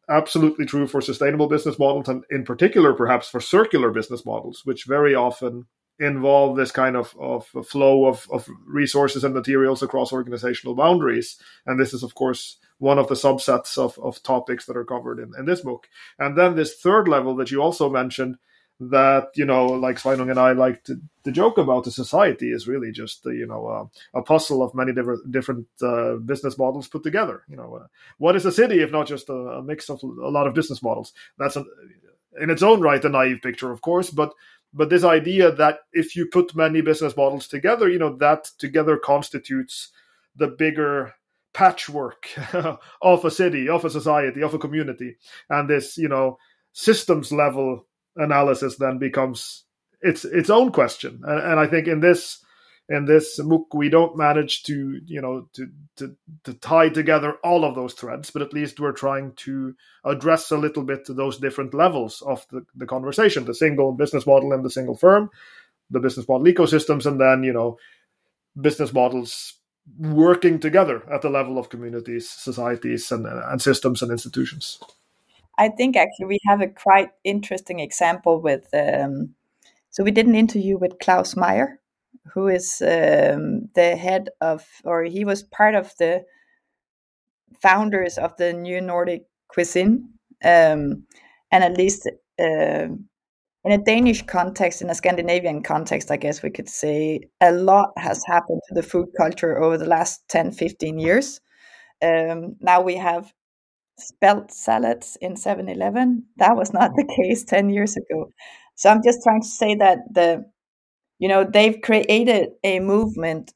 absolutely 0.10 0.66
true 0.66 0.88
for 0.88 1.02
sustainable 1.02 1.48
business 1.48 1.78
models, 1.78 2.10
and 2.10 2.24
in 2.30 2.44
particular, 2.44 2.94
perhaps 2.94 3.30
for 3.30 3.40
circular 3.40 3.92
business 3.92 4.26
models, 4.26 4.62
which 4.66 4.86
very 4.86 5.14
often 5.14 5.68
involve 6.00 6.56
this 6.56 6.72
kind 6.72 6.96
of, 6.96 7.16
of 7.20 7.46
flow 7.68 8.06
of, 8.06 8.28
of 8.32 8.48
resources 8.66 9.24
and 9.24 9.34
materials 9.34 9.84
across 9.84 10.14
organizational 10.14 10.76
boundaries. 10.76 11.38
And 11.66 11.80
this 11.80 11.94
is, 11.94 12.04
of 12.04 12.16
course, 12.16 12.58
one 12.78 12.98
of 12.98 13.08
the 13.10 13.16
subsets 13.16 13.78
of, 13.78 14.00
of 14.00 14.24
topics 14.24 14.66
that 14.66 14.78
are 14.78 14.86
covered 14.86 15.20
in, 15.20 15.34
in 15.38 15.46
this 15.46 15.62
book. 15.62 15.88
And 16.18 16.38
then 16.38 16.56
this 16.56 16.76
third 16.76 17.08
level 17.08 17.36
that 17.36 17.52
you 17.52 17.62
also 17.62 17.90
mentioned, 17.90 18.38
that 18.80 19.28
you 19.36 19.46
know 19.46 19.66
like 19.66 19.98
Sveinung 19.98 20.30
and 20.30 20.40
I 20.40 20.54
like 20.54 20.84
to, 20.86 21.00
to 21.26 21.32
joke 21.32 21.58
about 21.58 21.84
the 21.84 21.92
society 21.92 22.52
is 22.52 22.68
really 22.68 22.92
just 22.92 23.26
uh, 23.26 23.32
you 23.32 23.46
know 23.46 23.68
uh, 23.68 23.86
a 24.18 24.22
puzzle 24.22 24.64
of 24.64 24.74
many 24.74 24.94
different 24.94 25.30
different 25.32 25.68
uh, 25.82 26.16
business 26.16 26.58
models 26.58 26.88
put 26.88 27.04
together 27.04 27.44
you 27.50 27.58
know 27.58 27.76
uh, 27.76 27.88
what 28.20 28.38
is 28.38 28.46
a 28.46 28.52
city 28.52 28.82
if 28.82 28.92
not 28.92 29.06
just 29.06 29.28
a, 29.28 29.34
a, 29.34 29.62
mix 29.62 29.90
of 29.90 30.02
a 30.02 30.30
lot 30.30 30.48
of 30.48 30.54
business 30.54 30.82
models 30.82 31.12
that's 31.38 31.58
in 32.40 32.50
its 32.50 32.64
own 32.64 32.80
right 32.80 33.04
a 33.04 33.10
naive 33.10 33.42
picture 33.42 33.70
of 33.70 33.82
course 33.82 34.10
but 34.12 34.34
but 34.74 34.90
this 34.90 35.04
idea 35.04 35.52
that 35.52 35.80
if 35.94 36.16
you 36.16 36.26
put 36.26 36.56
many 36.56 36.82
business 36.82 37.16
models 37.16 37.48
together 37.48 37.90
you 37.90 38.00
know 38.00 38.16
that 38.16 38.46
together 38.58 38.98
constitutes 38.98 39.90
the 40.36 40.48
bigger 40.48 41.14
patchwork 41.54 42.30
of 43.02 43.26
a 43.26 43.32
city 43.32 43.68
of 43.68 43.84
a 43.84 43.90
society 43.90 44.42
of 44.42 44.54
a 44.54 44.60
community 44.60 45.18
and 45.50 45.70
this 45.70 45.98
you 45.98 46.08
know 46.08 46.38
systems 46.74 47.32
level 47.32 47.86
analysis 48.16 48.76
then 48.78 48.98
becomes 48.98 49.64
its 50.02 50.26
its 50.26 50.50
own 50.50 50.72
question. 50.72 51.22
And, 51.24 51.40
and 51.40 51.60
I 51.60 51.68
think 51.68 51.88
in 51.88 52.00
this 52.00 52.44
in 52.90 53.06
this 53.06 53.40
MOOC 53.40 53.66
we 53.74 53.90
don't 53.90 54.18
manage 54.18 54.64
to 54.64 55.00
you 55.06 55.22
know 55.22 55.48
to, 55.54 55.70
to 55.98 56.16
to 56.44 56.54
tie 56.56 56.90
together 56.90 57.34
all 57.44 57.64
of 57.64 57.76
those 57.76 57.94
threads, 57.94 58.32
but 58.32 58.42
at 58.42 58.54
least 58.54 58.80
we're 58.80 58.92
trying 58.92 59.34
to 59.34 59.76
address 60.04 60.52
a 60.52 60.58
little 60.58 60.84
bit 60.84 61.06
to 61.06 61.14
those 61.14 61.38
different 61.38 61.74
levels 61.74 62.22
of 62.26 62.46
the, 62.50 62.66
the 62.76 62.88
conversation: 62.88 63.46
the 63.46 63.54
single 63.54 63.94
business 63.94 64.26
model 64.26 64.52
and 64.52 64.66
the 64.66 64.70
single 64.70 64.96
firm, 64.96 65.30
the 65.92 66.00
business 66.00 66.28
model 66.28 66.48
ecosystems, 66.48 67.06
and 67.06 67.22
then 67.22 67.44
you 67.44 67.54
know 67.54 67.78
business 68.60 68.92
models 68.92 69.54
working 69.98 70.60
together 70.60 71.04
at 71.12 71.22
the 71.22 71.30
level 71.30 71.58
of 71.58 71.70
communities, 71.70 72.30
societies, 72.30 73.12
and, 73.12 73.26
and 73.26 73.62
systems 73.62 74.02
and 74.02 74.12
institutions. 74.12 74.80
I 75.58 75.70
think 75.70 75.96
actually 75.96 76.26
we 76.26 76.40
have 76.48 76.62
a 76.62 76.68
quite 76.68 77.10
interesting 77.24 77.80
example 77.80 78.42
with. 78.42 78.68
Um, 78.74 79.36
so 79.92 80.04
we 80.04 80.12
did 80.12 80.28
an 80.28 80.36
interview 80.36 80.78
with 80.78 81.00
Claus 81.00 81.36
Meyer, 81.36 81.80
who 82.34 82.48
is 82.48 82.82
um, 82.82 83.70
the 83.76 83.96
head 83.96 84.30
of, 84.42 84.66
or 84.84 85.04
he 85.04 85.26
was 85.26 85.44
part 85.44 85.76
of 85.76 85.92
the 86.00 86.24
founders 87.62 88.18
of 88.18 88.36
the 88.38 88.54
New 88.54 88.82
Nordic 88.82 89.24
Cuisine, 89.48 90.10
um, 90.44 91.04
and 91.52 91.64
at 91.64 91.78
least 91.78 92.08
uh, 92.40 92.88
in 93.66 93.72
a 93.72 93.78
Danish 93.78 94.26
context, 94.26 94.82
in 94.82 94.90
a 94.90 94.96
Scandinavian 94.96 95.62
context, 95.64 96.12
I 96.12 96.18
guess 96.18 96.42
we 96.42 96.50
could 96.50 96.70
say 96.70 97.22
a 97.42 97.52
lot 97.52 97.92
has 97.98 98.24
happened 98.26 98.62
to 98.68 98.74
the 98.74 98.84
food 98.84 99.10
culture 99.18 99.62
over 99.62 99.78
the 99.78 99.86
last 99.86 100.22
10, 100.30 100.52
15 100.52 100.98
years. 100.98 101.42
Um, 102.02 102.56
now 102.62 102.82
we 102.82 102.96
have 102.96 103.34
spelt 103.98 104.52
salads 104.52 105.18
in 105.22 105.34
7-Eleven. 105.34 106.26
That 106.38 106.56
was 106.56 106.72
not 106.72 106.92
the 106.96 107.04
case 107.22 107.44
10 107.44 107.70
years 107.70 107.98
ago. 107.98 108.32
So 108.76 108.90
I'm 108.90 109.04
just 109.04 109.24
trying 109.24 109.42
to 109.42 109.48
say 109.48 109.76
that 109.76 110.00
the 110.10 110.46
you 111.20 111.28
know 111.28 111.44
they've 111.44 111.82
created 111.82 112.50
a 112.64 112.80
movement 112.80 113.54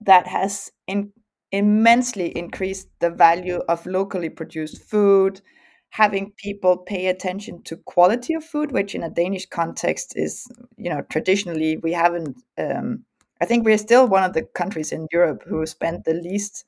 that 0.00 0.26
has 0.26 0.70
in, 0.86 1.12
immensely 1.52 2.36
increased 2.36 2.88
the 3.00 3.10
value 3.10 3.60
of 3.68 3.86
locally 3.86 4.28
produced 4.30 4.82
food, 4.84 5.40
having 5.90 6.32
people 6.38 6.78
pay 6.78 7.06
attention 7.08 7.62
to 7.64 7.76
quality 7.86 8.34
of 8.34 8.44
food, 8.44 8.72
which 8.72 8.94
in 8.94 9.02
a 9.02 9.10
Danish 9.10 9.46
context 9.46 10.12
is 10.16 10.46
you 10.76 10.90
know 10.90 11.02
traditionally 11.10 11.76
we 11.78 11.92
haven't. 11.92 12.36
Um, 12.58 13.04
I 13.40 13.46
think 13.46 13.64
we're 13.64 13.78
still 13.78 14.06
one 14.08 14.22
of 14.24 14.34
the 14.34 14.42
countries 14.54 14.92
in 14.92 15.08
Europe 15.12 15.42
who 15.46 15.66
spent 15.66 16.04
the 16.04 16.14
least 16.14 16.64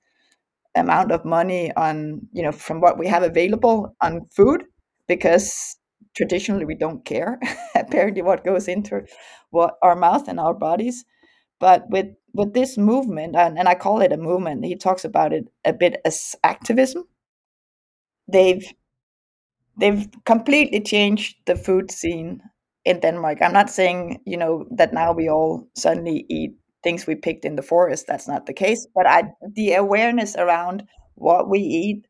amount 0.77 1.13
of 1.13 1.25
money 1.25 1.73
on 1.77 2.21
you 2.33 2.43
know 2.43 2.53
from 2.53 2.81
what 2.81 2.99
we 2.99 3.07
have 3.07 3.23
available 3.23 3.95
on 4.01 4.27
food 4.35 4.65
because 5.09 5.77
traditionally 6.15 6.65
we 6.65 6.75
don't 6.75 7.05
care 7.05 7.39
apparently 7.75 8.23
what 8.23 8.45
goes 8.45 8.69
into 8.69 9.03
what 9.51 9.77
our 9.83 9.97
mouth 9.97 10.29
and 10.29 10.41
our 10.41 10.55
bodies 10.55 11.05
but 11.61 11.89
with 11.91 12.07
with 12.35 12.55
this 12.55 12.77
movement 12.79 13.37
and, 13.37 13.59
and 13.59 13.69
i 13.69 13.75
call 13.75 14.01
it 14.01 14.13
a 14.13 14.17
movement 14.17 14.65
he 14.65 14.77
talks 14.77 15.05
about 15.05 15.33
it 15.33 15.45
a 15.65 15.73
bit 15.73 16.01
as 16.05 16.37
activism 16.45 17.05
they've 18.29 18.73
they've 19.77 20.09
completely 20.25 20.81
changed 20.81 21.37
the 21.47 21.57
food 21.57 21.91
scene 21.91 22.41
in 22.85 23.01
denmark 23.01 23.39
i'm 23.43 23.53
not 23.53 23.71
saying 23.71 24.21
you 24.25 24.37
know 24.37 24.67
that 24.71 24.93
now 24.93 25.13
we 25.13 25.29
all 25.29 25.67
suddenly 25.75 26.25
eat 26.29 26.55
things 26.85 27.07
we 27.07 27.17
picked 27.17 27.45
in 27.45 27.57
the 27.57 27.63
forest. 27.63 28.07
That's 28.07 28.29
not 28.29 28.47
the 28.47 28.53
case. 28.53 28.87
But 28.95 29.09
I, 29.09 29.25
the 29.55 29.73
awareness 29.73 30.37
around 30.37 30.87
what 31.17 31.49
we 31.49 31.59
eat, 31.59 32.07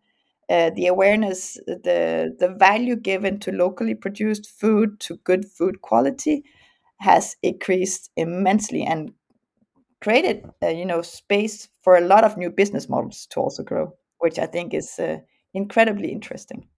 uh, 0.50 0.70
the 0.70 0.86
awareness, 0.86 1.54
the 1.66 2.34
the 2.38 2.48
value 2.48 2.96
given 2.96 3.38
to 3.40 3.52
locally 3.52 3.94
produced 3.94 4.46
food, 4.50 5.00
to 5.00 5.16
good 5.24 5.44
food 5.46 5.80
quality, 5.82 6.44
has 7.00 7.36
increased 7.42 8.10
immensely 8.16 8.84
and 8.84 9.12
created, 10.00 10.44
uh, 10.62 10.68
you 10.68 10.84
know, 10.84 11.02
space 11.02 11.68
for 11.82 11.96
a 11.96 12.00
lot 12.06 12.24
of 12.24 12.36
new 12.36 12.50
business 12.50 12.88
models 12.88 13.26
to 13.30 13.40
also 13.40 13.62
grow, 13.62 13.94
which 14.18 14.38
I 14.38 14.46
think 14.46 14.74
is 14.74 14.98
uh, 14.98 15.18
incredibly 15.54 16.12
interesting. 16.12 16.68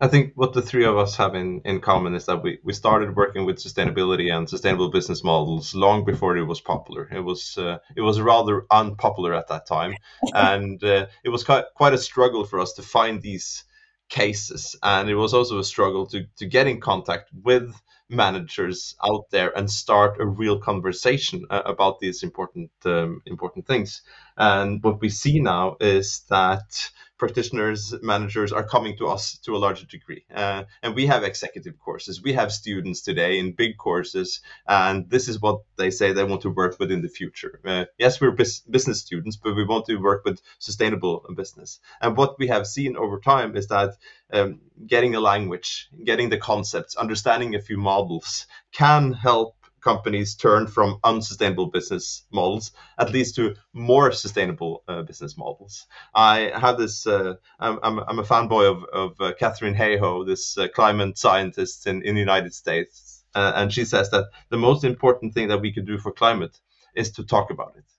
I 0.00 0.08
think 0.08 0.32
what 0.34 0.52
the 0.52 0.62
three 0.62 0.84
of 0.84 0.96
us 0.96 1.16
have 1.16 1.34
in, 1.34 1.62
in 1.64 1.80
common 1.80 2.14
is 2.14 2.26
that 2.26 2.42
we, 2.42 2.58
we 2.62 2.72
started 2.72 3.16
working 3.16 3.46
with 3.46 3.56
sustainability 3.56 4.34
and 4.34 4.48
sustainable 4.48 4.90
business 4.90 5.24
models 5.24 5.74
long 5.74 6.04
before 6.04 6.36
it 6.36 6.44
was 6.44 6.60
popular. 6.60 7.08
It 7.12 7.20
was 7.20 7.56
uh, 7.56 7.78
it 7.96 8.02
was 8.02 8.20
rather 8.20 8.66
unpopular 8.70 9.34
at 9.34 9.48
that 9.48 9.66
time, 9.66 9.94
and 10.34 10.82
uh, 10.84 11.06
it 11.24 11.30
was 11.30 11.44
quite, 11.44 11.64
quite 11.74 11.94
a 11.94 11.98
struggle 11.98 12.44
for 12.44 12.60
us 12.60 12.74
to 12.74 12.82
find 12.82 13.22
these 13.22 13.64
cases, 14.08 14.76
and 14.82 15.08
it 15.08 15.16
was 15.16 15.34
also 15.34 15.58
a 15.58 15.64
struggle 15.64 16.06
to 16.08 16.26
to 16.36 16.46
get 16.46 16.66
in 16.66 16.80
contact 16.80 17.30
with 17.42 17.74
managers 18.08 18.94
out 19.04 19.24
there 19.30 19.56
and 19.56 19.70
start 19.70 20.20
a 20.20 20.26
real 20.26 20.58
conversation 20.58 21.44
uh, 21.50 21.62
about 21.64 21.98
these 22.00 22.22
important 22.22 22.70
um, 22.84 23.22
important 23.26 23.66
things. 23.66 24.02
And 24.36 24.82
what 24.82 25.00
we 25.00 25.08
see 25.08 25.40
now 25.40 25.76
is 25.80 26.20
that 26.28 26.90
practitioners, 27.18 27.94
managers 28.02 28.52
are 28.52 28.64
coming 28.64 28.96
to 28.98 29.06
us 29.08 29.38
to 29.38 29.56
a 29.56 29.58
larger 29.58 29.86
degree. 29.86 30.24
Uh, 30.34 30.64
and 30.82 30.94
we 30.94 31.06
have 31.06 31.24
executive 31.24 31.78
courses. 31.78 32.22
We 32.22 32.34
have 32.34 32.52
students 32.52 33.00
today 33.02 33.38
in 33.38 33.52
big 33.52 33.76
courses, 33.78 34.40
and 34.66 35.08
this 35.08 35.28
is 35.28 35.40
what 35.40 35.60
they 35.76 35.90
say 35.90 36.12
they 36.12 36.24
want 36.24 36.42
to 36.42 36.50
work 36.50 36.76
with 36.78 36.90
in 36.90 37.02
the 37.02 37.08
future. 37.08 37.60
Uh, 37.64 37.84
yes, 37.98 38.20
we're 38.20 38.32
business 38.32 39.00
students, 39.00 39.36
but 39.36 39.56
we 39.56 39.64
want 39.64 39.86
to 39.86 39.96
work 39.96 40.24
with 40.24 40.40
sustainable 40.58 41.24
business. 41.34 41.80
And 42.00 42.16
what 42.16 42.38
we 42.38 42.48
have 42.48 42.66
seen 42.66 42.96
over 42.96 43.18
time 43.20 43.56
is 43.56 43.68
that 43.68 43.94
um, 44.32 44.60
getting 44.86 45.14
a 45.14 45.20
language, 45.20 45.88
getting 46.04 46.28
the 46.28 46.38
concepts, 46.38 46.96
understanding 46.96 47.54
a 47.54 47.60
few 47.60 47.78
models 47.78 48.46
can 48.72 49.12
help 49.12 49.54
companies 49.90 50.34
turn 50.34 50.66
from 50.66 50.98
unsustainable 51.04 51.68
business 51.76 52.24
models 52.32 52.72
at 52.98 53.12
least 53.12 53.36
to 53.36 53.54
more 53.72 54.10
sustainable 54.10 54.82
uh, 54.88 55.02
business 55.02 55.36
models. 55.36 55.86
I 56.14 56.36
have 56.54 56.76
this. 56.78 57.06
Uh, 57.06 57.34
I'm, 57.60 57.78
I'm, 57.82 58.18
a 58.18 58.28
fanboy 58.32 58.64
of, 58.72 58.78
of 59.02 59.20
uh, 59.20 59.32
Katharine 59.40 59.76
Hayhoe, 59.82 60.26
this 60.26 60.58
uh, 60.58 60.66
climate 60.68 61.16
scientist 61.16 61.86
in, 61.86 62.02
in 62.02 62.14
the 62.14 62.24
United 62.30 62.52
States, 62.54 63.24
uh, 63.34 63.52
and 63.54 63.72
she 63.72 63.84
says 63.84 64.10
that 64.10 64.26
the 64.48 64.62
most 64.68 64.82
important 64.84 65.34
thing 65.34 65.48
that 65.48 65.60
we 65.60 65.72
could 65.72 65.86
do 65.86 65.98
for 65.98 66.12
climate 66.12 66.58
is 66.94 67.12
to 67.12 67.24
talk 67.24 67.50
about 67.50 67.74
it. 67.76 67.95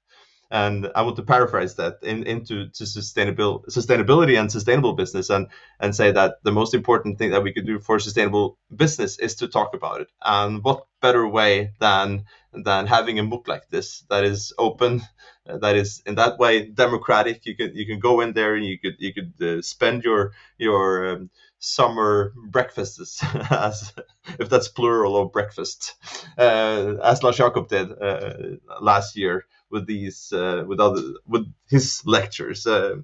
And 0.50 0.90
I 0.96 1.02
want 1.02 1.18
to 1.18 1.24
paraphrase 1.24 1.76
that 1.76 1.98
in, 2.02 2.24
into 2.24 2.70
to 2.70 2.86
sustainable 2.86 3.66
sustainability 3.70 4.40
and 4.40 4.50
sustainable 4.52 4.94
business, 4.94 5.30
and 5.30 5.48
and 5.80 5.96
say 5.96 6.12
that 6.12 6.36
the 6.44 6.54
most 6.54 6.74
important 6.74 7.18
thing 7.18 7.32
that 7.32 7.44
we 7.44 7.52
could 7.52 7.66
do 7.66 7.80
for 7.80 8.00
sustainable 8.00 8.58
business 8.74 9.20
is 9.20 9.36
to 9.36 9.48
talk 9.48 9.74
about 9.74 10.02
it. 10.02 10.08
And 10.24 10.64
what 10.64 10.86
better 11.02 11.28
way 11.28 11.74
than 11.80 12.26
than 12.54 12.88
having 12.88 13.20
a 13.20 13.24
MOOC 13.24 13.48
like 13.48 13.70
this 13.70 14.02
that 14.10 14.24
is 14.24 14.54
open, 14.58 15.02
that 15.46 15.76
is 15.76 16.02
in 16.06 16.16
that 16.16 16.40
way 16.40 16.68
democratic. 16.68 17.46
You 17.46 17.56
can 17.56 17.76
you 17.76 17.86
can 17.86 18.00
go 18.00 18.22
in 18.22 18.34
there 18.34 18.56
and 18.56 18.66
you 18.66 18.80
could 18.80 18.96
you 19.00 19.14
could 19.14 19.34
uh, 19.42 19.62
spend 19.62 20.04
your 20.04 20.32
your 20.58 21.10
um, 21.10 21.30
summer 21.60 22.34
breakfasts, 22.49 23.24
as 23.51 23.93
if 24.39 24.49
that's 24.49 24.68
plural 24.68 25.18
of 25.18 25.32
breakfast, 25.32 25.95
uh, 26.38 26.95
as 27.03 27.24
Lars 27.24 27.38
Jacob 27.38 27.68
did 27.68 27.91
uh, 28.01 28.34
last 28.82 29.16
year 29.16 29.45
with 29.70 29.88
these 29.88 30.32
uh, 30.32 30.64
with 30.68 30.80
other 30.80 31.01
with 31.26 31.45
his 31.70 32.03
lectures. 32.05 32.66
Uh, 32.66 32.97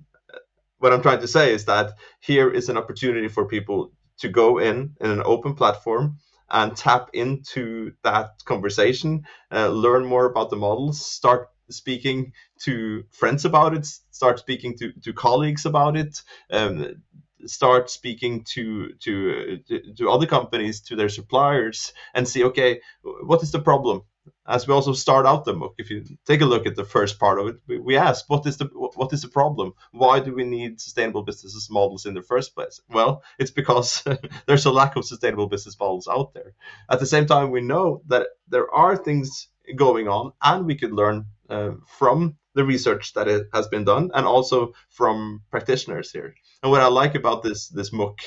what 0.79 0.93
I'm 0.93 1.01
trying 1.01 1.21
to 1.21 1.27
say 1.27 1.53
is 1.53 1.65
that 1.65 1.93
here 2.19 2.49
is 2.49 2.69
an 2.69 2.77
opportunity 2.77 3.27
for 3.29 3.47
people 3.47 3.91
to 4.19 4.29
go 4.29 4.57
in 4.59 4.95
in 4.99 5.11
an 5.11 5.23
open 5.25 5.55
platform 5.55 6.17
and 6.49 6.75
tap 6.75 7.09
into 7.13 7.93
that 8.03 8.31
conversation, 8.45 9.23
uh, 9.51 9.69
learn 9.69 10.05
more 10.05 10.25
about 10.25 10.49
the 10.49 10.55
models, 10.55 11.03
start 11.03 11.47
speaking 11.69 12.33
to 12.59 13.03
friends 13.11 13.45
about 13.45 13.73
it, 13.73 13.85
start 14.11 14.39
speaking 14.39 14.77
to, 14.77 14.91
to 15.01 15.13
colleagues 15.13 15.65
about 15.65 15.97
it, 15.97 16.21
um, 16.51 17.01
start 17.45 17.89
speaking 17.89 18.43
to, 18.53 18.93
to 18.99 19.59
to 19.97 20.09
other 20.09 20.25
companies, 20.25 20.81
to 20.81 20.95
their 20.95 21.09
suppliers, 21.09 21.93
and 22.13 22.27
see, 22.27 22.43
okay, 22.45 22.81
what 23.01 23.43
is 23.43 23.51
the 23.51 23.59
problem? 23.59 24.03
As 24.47 24.67
we 24.67 24.73
also 24.73 24.93
start 24.93 25.25
out 25.25 25.43
the 25.43 25.53
book, 25.53 25.75
if 25.77 25.89
you 25.89 26.03
take 26.25 26.41
a 26.41 26.45
look 26.45 26.65
at 26.65 26.75
the 26.75 26.85
first 26.85 27.19
part 27.19 27.39
of 27.39 27.47
it, 27.47 27.83
we 27.83 27.97
ask, 27.97 28.29
what 28.29 28.45
is 28.45 28.57
the 28.57 28.65
what 28.95 29.11
is 29.13 29.21
the 29.21 29.27
problem? 29.27 29.73
Why 29.91 30.19
do 30.19 30.33
we 30.33 30.45
need 30.45 30.79
sustainable 30.79 31.23
business 31.23 31.69
models 31.69 32.05
in 32.05 32.13
the 32.13 32.21
first 32.21 32.55
place? 32.55 32.79
Well, 32.89 33.23
it's 33.39 33.51
because 33.51 34.03
there's 34.45 34.65
a 34.65 34.71
lack 34.71 34.95
of 34.95 35.05
sustainable 35.05 35.47
business 35.47 35.77
models 35.79 36.07
out 36.07 36.33
there. 36.33 36.53
At 36.89 36.99
the 36.99 37.05
same 37.05 37.25
time, 37.25 37.51
we 37.51 37.61
know 37.61 38.01
that 38.07 38.27
there 38.47 38.69
are 38.73 38.95
things 38.97 39.47
going 39.75 40.07
on, 40.07 40.33
and 40.41 40.65
we 40.65 40.75
could 40.75 40.93
learn 40.93 41.25
uh, 41.49 41.71
from 41.87 42.35
the 42.55 42.63
research 42.63 43.13
that 43.13 43.27
it 43.27 43.47
has 43.53 43.67
been 43.67 43.83
done 43.83 44.11
and 44.13 44.25
also 44.25 44.73
from 44.89 45.41
practitioners 45.49 46.11
here. 46.11 46.35
And 46.63 46.71
what 46.71 46.81
I 46.81 46.87
like 46.87 47.13
about 47.15 47.43
this 47.43 47.67
this 47.67 47.91
MOOC 47.91 48.17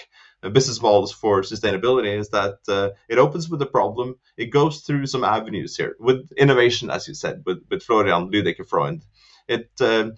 uh, 0.43 0.51
business 0.51 0.83
models 0.83 1.11
for 1.11 1.41
sustainability 1.41 2.19
is 2.19 2.29
that 2.29 2.59
uh, 2.69 2.91
it 3.09 3.19
opens 3.19 3.49
with 3.49 3.63
a 3.63 3.67
problem. 3.67 4.17
It 4.37 4.51
goes 4.51 4.83
through 4.83 5.07
some 5.07 5.25
avenues 5.25 5.75
here 5.75 5.97
with 5.99 6.31
innovation, 6.37 6.91
as 6.91 7.09
you 7.09 7.15
said, 7.15 7.43
with, 7.47 7.65
with 7.71 7.83
Florian 7.83 8.31
Lüdecke 8.31 8.69
Freund. 8.69 9.03
It 9.49 9.71
uh, 9.81 10.11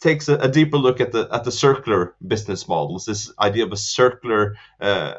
takes 0.00 0.28
a, 0.28 0.36
a, 0.36 0.48
deeper 0.48 0.76
look 0.76 1.00
at 1.00 1.12
the 1.12 1.26
at 1.32 1.44
the 1.44 1.50
circular 1.50 2.14
business 2.26 2.68
models, 2.68 3.06
this 3.06 3.32
idea 3.40 3.64
of 3.64 3.72
a 3.72 3.76
circular 3.76 4.56
uh, 4.78 5.14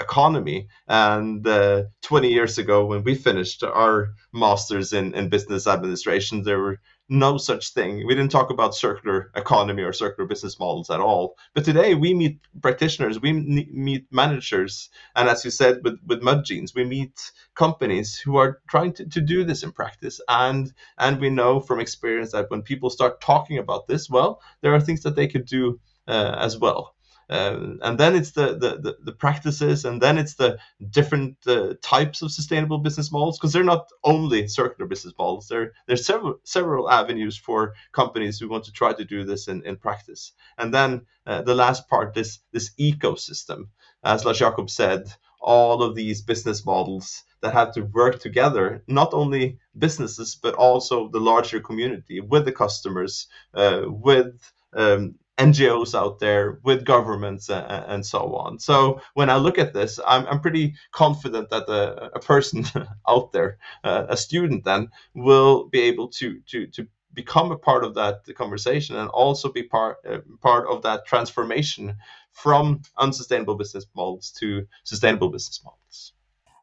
economy. 0.00 0.68
And 0.86 1.44
uh, 1.44 1.84
20 2.02 2.28
years 2.28 2.58
ago, 2.58 2.86
when 2.86 3.02
we 3.02 3.16
finished 3.16 3.64
our 3.64 4.14
masters 4.32 4.92
in, 4.92 5.14
in 5.14 5.28
business 5.28 5.66
administration, 5.66 6.44
there 6.44 6.60
were 6.60 6.80
no 7.12 7.36
such 7.36 7.74
thing. 7.74 8.06
We 8.06 8.14
didn't 8.14 8.30
talk 8.30 8.50
about 8.50 8.74
circular 8.74 9.30
economy 9.36 9.82
or 9.82 9.92
circular 9.92 10.26
business 10.26 10.58
models 10.58 10.88
at 10.88 10.98
all. 10.98 11.36
But 11.54 11.64
today 11.64 11.94
we 11.94 12.14
meet 12.14 12.40
practitioners, 12.62 13.20
we 13.20 13.32
meet 13.32 14.06
managers, 14.10 14.88
and 15.14 15.28
as 15.28 15.44
you 15.44 15.50
said 15.50 15.84
with, 15.84 15.98
with 16.06 16.22
Mud 16.22 16.44
Jeans, 16.44 16.74
we 16.74 16.84
meet 16.84 17.32
companies 17.54 18.16
who 18.16 18.36
are 18.36 18.60
trying 18.68 18.94
to, 18.94 19.06
to 19.06 19.20
do 19.20 19.44
this 19.44 19.62
in 19.62 19.72
practice. 19.72 20.20
And 20.28 20.72
and 20.98 21.20
we 21.20 21.28
know 21.28 21.60
from 21.60 21.80
experience 21.80 22.32
that 22.32 22.50
when 22.50 22.62
people 22.62 22.88
start 22.88 23.20
talking 23.20 23.58
about 23.58 23.86
this, 23.88 24.08
well, 24.08 24.40
there 24.62 24.74
are 24.74 24.80
things 24.80 25.02
that 25.02 25.14
they 25.14 25.28
could 25.28 25.44
do 25.44 25.78
uh, 26.08 26.34
as 26.38 26.56
well. 26.58 26.94
Um, 27.32 27.78
and 27.80 27.98
then 27.98 28.14
it's 28.14 28.32
the, 28.32 28.48
the, 28.58 28.76
the, 28.76 28.96
the, 29.04 29.12
practices, 29.12 29.86
and 29.86 30.02
then 30.02 30.18
it's 30.18 30.34
the 30.34 30.58
different 30.90 31.38
uh, 31.46 31.72
types 31.80 32.20
of 32.20 32.30
sustainable 32.30 32.76
business 32.76 33.10
models, 33.10 33.38
because 33.38 33.54
they're 33.54 33.64
not 33.64 33.88
only 34.04 34.46
circular 34.48 34.86
business 34.86 35.14
models. 35.18 35.48
There, 35.48 35.72
there's 35.86 36.04
several 36.04 36.40
several 36.44 36.90
avenues 36.90 37.38
for 37.38 37.72
companies 37.92 38.38
who 38.38 38.50
want 38.50 38.64
to 38.64 38.72
try 38.72 38.92
to 38.92 39.04
do 39.06 39.24
this 39.24 39.48
in, 39.48 39.64
in 39.64 39.76
practice. 39.76 40.32
And 40.58 40.74
then 40.74 41.06
uh, 41.26 41.40
the 41.40 41.54
last 41.54 41.88
part, 41.88 42.12
this 42.12 42.40
this 42.52 42.72
ecosystem, 42.78 43.68
as 44.04 44.26
Lars 44.26 44.38
Jacob 44.38 44.68
said, 44.68 45.10
all 45.40 45.82
of 45.82 45.94
these 45.94 46.20
business 46.20 46.66
models 46.66 47.22
that 47.40 47.54
have 47.54 47.72
to 47.72 47.80
work 47.94 48.20
together, 48.20 48.84
not 48.86 49.14
only 49.14 49.58
businesses 49.78 50.34
but 50.34 50.54
also 50.54 51.08
the 51.08 51.20
larger 51.32 51.60
community 51.60 52.20
with 52.20 52.44
the 52.44 52.52
customers, 52.52 53.26
uh, 53.54 53.84
with 53.86 54.52
um, 54.74 55.14
NGOs 55.46 55.94
out 55.98 56.18
there, 56.18 56.58
with 56.62 56.84
governments, 56.84 57.48
and, 57.48 57.66
and, 57.66 58.06
so 58.06 58.34
on. 58.36 58.58
So 58.58 59.00
when 59.14 59.30
I 59.30 59.36
look 59.36 59.58
at 59.58 59.74
this, 59.74 59.98
I'm, 60.06 60.26
I'm 60.26 60.40
pretty 60.40 60.74
confident 60.92 61.50
that 61.50 61.68
a, 61.68 62.10
a 62.14 62.20
person 62.20 62.64
out 63.08 63.32
there, 63.32 63.58
uh, 63.84 64.06
a 64.08 64.16
student, 64.16 64.64
then 64.64 64.90
will 65.14 65.68
be 65.68 65.80
able 65.80 66.08
to 66.08 66.40
to 66.46 66.66
to 66.68 66.86
become 67.14 67.52
a 67.52 67.58
part 67.58 67.84
of 67.84 67.94
that 67.94 68.24
conversation 68.36 68.96
and 68.96 69.08
also 69.10 69.52
be 69.52 69.62
part 69.62 69.98
uh, 70.08 70.18
part 70.40 70.66
of 70.68 70.82
that 70.82 71.06
transformation 71.06 71.94
from 72.32 72.82
unsustainable 72.98 73.54
business 73.54 73.86
models 73.94 74.30
to 74.40 74.66
sustainable 74.84 75.28
business 75.28 75.60
models. 75.64 76.12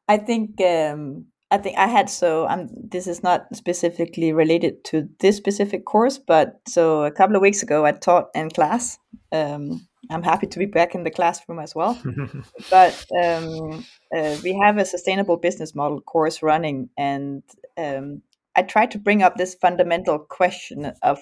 I 0.08 0.18
think 0.18 0.60
um, 0.62 1.28
I 1.52 1.58
think 1.58 1.78
I 1.78 1.88
had 1.88 2.10
so 2.10 2.48
um, 2.48 2.70
this 2.72 3.08
is 3.08 3.24
not 3.24 3.48
specifically 3.56 4.32
related 4.34 4.84
to 4.86 5.10
this 5.20 5.36
specific 5.38 5.86
course, 5.86 6.20
but 6.20 6.60
so 6.68 7.04
a 7.04 7.12
couple 7.12 7.36
of 7.36 7.42
weeks 7.42 7.64
ago 7.64 7.86
I 7.86 7.92
taught 7.92 8.30
in 8.36 8.50
class. 8.52 9.00
Um, 9.32 9.88
I'm 10.12 10.24
happy 10.24 10.48
to 10.48 10.60
be 10.60 10.66
back 10.66 10.96
in 10.96 11.04
the 11.04 11.12
classroom 11.12 11.60
as 11.60 11.76
well. 11.76 12.00
but 12.72 13.06
um, 13.24 13.86
uh, 14.16 14.38
we 14.44 14.58
have 14.62 14.78
a 14.78 14.86
sustainable 14.86 15.38
business 15.38 15.76
model 15.76 16.02
course 16.02 16.42
running, 16.42 16.90
and 16.98 17.44
um, 17.78 18.22
I 18.56 18.64
tried 18.64 18.92
to 18.92 19.00
bring 19.00 19.24
up 19.24 19.36
this 19.36 19.56
fundamental 19.56 20.20
question 20.20 20.92
of 21.04 21.20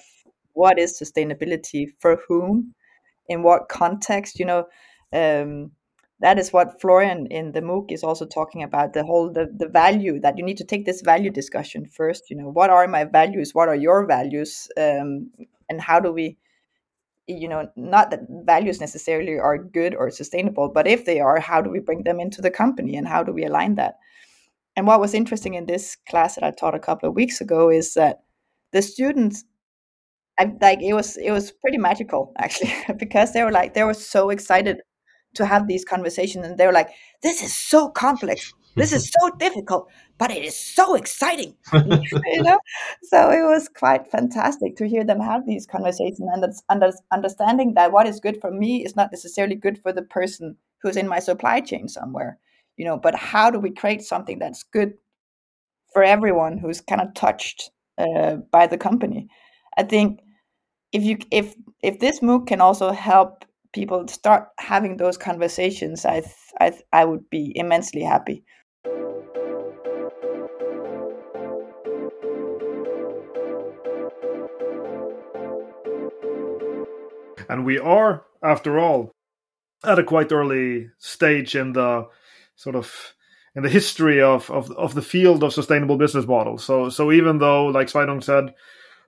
what 0.52 0.78
is 0.78 0.98
sustainability 0.98 1.88
for 2.00 2.20
whom, 2.28 2.74
in 3.28 3.42
what 3.42 3.68
context. 3.68 4.38
You 4.38 4.46
know, 4.46 4.66
um, 5.12 5.72
that 6.20 6.38
is 6.38 6.52
what 6.52 6.80
Florian 6.80 7.26
in 7.26 7.52
the 7.52 7.60
MOOC 7.60 7.92
is 7.92 8.02
also 8.02 8.26
talking 8.26 8.62
about 8.62 8.92
the 8.92 9.04
whole 9.04 9.32
the, 9.32 9.48
the 9.56 9.68
value 9.68 10.18
that 10.20 10.36
you 10.36 10.44
need 10.44 10.56
to 10.56 10.64
take 10.64 10.84
this 10.84 11.00
value 11.00 11.30
discussion 11.30 11.86
first 11.86 12.30
you 12.30 12.36
know 12.36 12.50
what 12.50 12.70
are 12.70 12.86
my 12.88 13.04
values? 13.04 13.54
What 13.54 13.68
are 13.68 13.76
your 13.76 14.06
values? 14.06 14.68
Um, 14.76 15.30
and 15.68 15.80
how 15.80 16.00
do 16.00 16.12
we 16.12 16.36
you 17.26 17.48
know 17.48 17.68
not 17.76 18.10
that 18.10 18.20
values 18.44 18.80
necessarily 18.80 19.38
are 19.38 19.58
good 19.58 19.94
or 19.94 20.10
sustainable 20.10 20.68
but 20.68 20.86
if 20.86 21.04
they 21.04 21.20
are 21.20 21.38
how 21.38 21.60
do 21.60 21.70
we 21.70 21.78
bring 21.78 22.02
them 22.04 22.20
into 22.20 22.40
the 22.40 22.50
company 22.50 22.96
and 22.96 23.06
how 23.06 23.22
do 23.22 23.32
we 23.32 23.44
align 23.44 23.76
that? 23.76 23.98
And 24.76 24.86
what 24.86 25.00
was 25.00 25.12
interesting 25.14 25.54
in 25.54 25.66
this 25.66 25.96
class 26.08 26.34
that 26.34 26.44
i 26.44 26.50
taught 26.50 26.74
a 26.74 26.80
couple 26.80 27.08
of 27.08 27.14
weeks 27.14 27.40
ago 27.40 27.70
is 27.70 27.94
that 27.94 28.20
the 28.72 28.82
students 28.82 29.44
I, 30.38 30.52
like 30.60 30.80
it 30.80 30.94
was 30.94 31.16
it 31.16 31.32
was 31.32 31.52
pretty 31.52 31.78
magical 31.78 32.32
actually 32.38 32.72
because 32.98 33.32
they 33.32 33.42
were 33.42 33.52
like 33.52 33.74
they 33.74 33.84
were 33.84 33.94
so 33.94 34.30
excited 34.30 34.78
to 35.34 35.46
have 35.46 35.66
these 35.66 35.84
conversations 35.84 36.44
and 36.44 36.58
they're 36.58 36.72
like 36.72 36.90
this 37.22 37.42
is 37.42 37.56
so 37.56 37.88
complex. 37.88 38.52
This 38.76 38.92
is 38.92 39.10
so 39.20 39.30
difficult 39.38 39.88
but 40.18 40.30
it 40.30 40.44
is 40.44 40.58
so 40.58 40.94
exciting. 40.94 41.54
You 41.72 42.42
know? 42.42 42.58
So 43.04 43.30
it 43.30 43.42
was 43.42 43.68
quite 43.68 44.10
fantastic 44.10 44.76
to 44.76 44.88
hear 44.88 45.04
them 45.04 45.20
have 45.20 45.46
these 45.46 45.66
conversations 45.66 46.28
and 46.32 46.44
under, 46.68 46.92
understanding 47.12 47.74
that 47.74 47.92
what 47.92 48.06
is 48.06 48.20
good 48.20 48.40
for 48.40 48.50
me 48.50 48.84
is 48.84 48.96
not 48.96 49.12
necessarily 49.12 49.54
good 49.54 49.80
for 49.80 49.92
the 49.92 50.02
person 50.02 50.56
who's 50.82 50.96
in 50.96 51.08
my 51.08 51.18
supply 51.18 51.60
chain 51.60 51.88
somewhere 51.88 52.38
you 52.78 52.84
know? 52.84 52.96
But 52.96 53.14
how 53.14 53.50
do 53.50 53.58
we 53.58 53.70
create 53.70 54.02
something 54.02 54.38
that's 54.38 54.62
good 54.62 54.94
for 55.92 56.02
everyone 56.02 56.56
who's 56.56 56.80
kind 56.80 57.02
of 57.02 57.12
touched 57.12 57.70
uh, 57.98 58.36
by 58.50 58.66
the 58.66 58.78
company? 58.78 59.28
I 59.76 59.82
think 59.82 60.20
if 60.92 61.02
you 61.02 61.18
if 61.30 61.54
if 61.82 61.98
this 61.98 62.20
mooc 62.20 62.46
can 62.46 62.62
also 62.62 62.92
help 62.92 63.44
people 63.72 64.08
start 64.08 64.48
having 64.58 64.96
those 64.96 65.16
conversations, 65.16 66.04
I 66.04 66.22
I 66.60 66.72
I 66.92 67.04
would 67.04 67.28
be 67.30 67.52
immensely 67.54 68.02
happy. 68.02 68.44
And 77.50 77.64
we 77.64 77.78
are, 77.78 78.24
after 78.42 78.78
all, 78.78 79.12
at 79.82 79.98
a 79.98 80.04
quite 80.04 80.32
early 80.32 80.90
stage 80.98 81.56
in 81.56 81.72
the 81.72 82.06
sort 82.56 82.76
of 82.76 83.14
in 83.54 83.62
the 83.62 83.68
history 83.68 84.20
of, 84.20 84.50
of, 84.50 84.70
of 84.72 84.94
the 84.94 85.02
field 85.02 85.42
of 85.42 85.52
sustainable 85.52 85.96
business 85.96 86.26
models. 86.26 86.62
So 86.64 86.90
so 86.90 87.10
even 87.10 87.38
though, 87.38 87.66
like 87.66 87.88
Sveinung 87.88 88.22
said, 88.22 88.54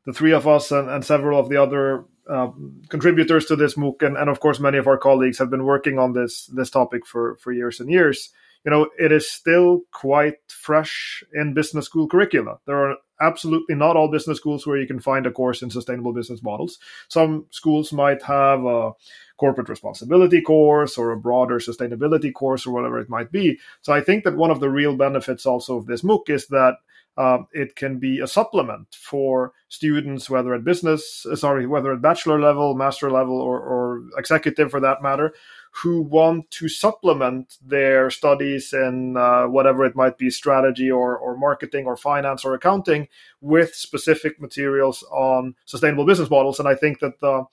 the 0.07 0.13
three 0.13 0.33
of 0.33 0.47
us 0.47 0.71
and, 0.71 0.89
and 0.89 1.05
several 1.05 1.39
of 1.39 1.49
the 1.49 1.57
other 1.57 2.05
uh, 2.29 2.51
contributors 2.89 3.47
to 3.47 3.57
this 3.57 3.75
MOOC, 3.75 4.03
and, 4.03 4.17
and 4.17 4.31
of 4.31 4.41
course 4.41 4.61
many 4.61 4.79
of 4.79 4.87
our 4.87 4.99
colleagues 4.99 5.39
have 5.39 5.51
been 5.51 5.65
working 5.65 5.99
on 5.99 6.13
this 6.13 6.47
this 6.47 6.71
topic 6.71 7.07
for 7.07 7.37
for 7.37 7.53
years 7.53 7.81
and 7.81 7.91
years. 7.91 8.31
You 8.65 8.71
know, 8.71 8.91
it 8.99 9.11
is 9.11 9.31
still 9.31 9.81
quite 9.91 10.35
fresh 10.49 11.25
in 11.33 11.55
business 11.55 11.87
school 11.87 12.07
curricula. 12.07 12.59
There 12.67 12.77
are 12.77 12.97
absolutely 13.21 13.75
not 13.75 13.97
all 13.97 14.11
business 14.11 14.39
schools 14.39 14.67
where 14.67 14.79
you 14.79 14.87
can 14.87 15.01
find 15.01 15.27
a 15.27 15.31
course 15.31 15.63
in 15.63 15.71
sustainable 15.71 16.13
business 16.13 16.43
models. 16.43 16.79
Some 17.09 17.47
schools 17.51 17.93
might 17.93 18.23
have 18.23 18.65
a 18.65 18.93
corporate 19.39 19.69
responsibility 19.69 20.43
course 20.43 20.99
or 20.99 21.13
a 21.13 21.17
broader 21.17 21.57
sustainability 21.57 22.33
course 22.33 22.67
or 22.67 22.73
whatever 22.73 22.99
it 22.99 23.09
might 23.09 23.33
be. 23.33 23.59
So 23.81 23.93
I 23.93 24.03
think 24.03 24.25
that 24.25 24.37
one 24.37 24.51
of 24.51 24.61
the 24.61 24.71
real 24.71 24.95
benefits 24.95 25.47
also 25.47 25.79
of 25.79 25.87
this 25.87 26.03
MOOC 26.03 26.29
is 26.29 26.47
that 26.49 26.77
um, 27.17 27.47
it 27.53 27.77
can 27.77 27.99
be 27.99 28.21
a 28.21 28.27
supplement 28.27 28.95
for 28.95 29.53
students, 29.69 30.31
whether 30.31 30.55
at 30.55 30.65
business, 30.65 31.27
uh, 31.31 31.37
sorry, 31.37 31.67
whether 31.67 31.93
at 31.93 32.01
bachelor 32.01 32.41
level, 32.41 32.75
master 32.75 33.11
level, 33.11 33.41
or, 33.41 33.61
or 33.61 34.03
executive 34.17 34.71
for 34.71 34.81
that 34.81 35.03
matter, 35.03 35.35
who 35.73 36.03
want 36.03 36.51
to 36.51 36.69
supplement 36.69 37.59
their 37.65 38.11
studies 38.11 38.73
in 38.73 39.17
uh, 39.17 39.45
whatever 39.47 39.85
it 39.85 39.95
might 39.95 40.19
be 40.19 40.31
strategy 40.31 40.91
or, 40.91 41.17
or 41.17 41.37
marketing 41.37 41.87
or 41.87 41.97
finance 41.97 42.45
or 42.45 42.55
accounting 42.55 43.07
with 43.41 43.75
specific 43.75 44.41
materials 44.41 45.05
on 45.11 45.55
sustainable 45.67 46.07
business 46.07 46.31
models. 46.31 46.59
And 46.59 46.69
I 46.69 46.75
think 46.75 47.01
that 47.01 47.21
the, 47.21 47.45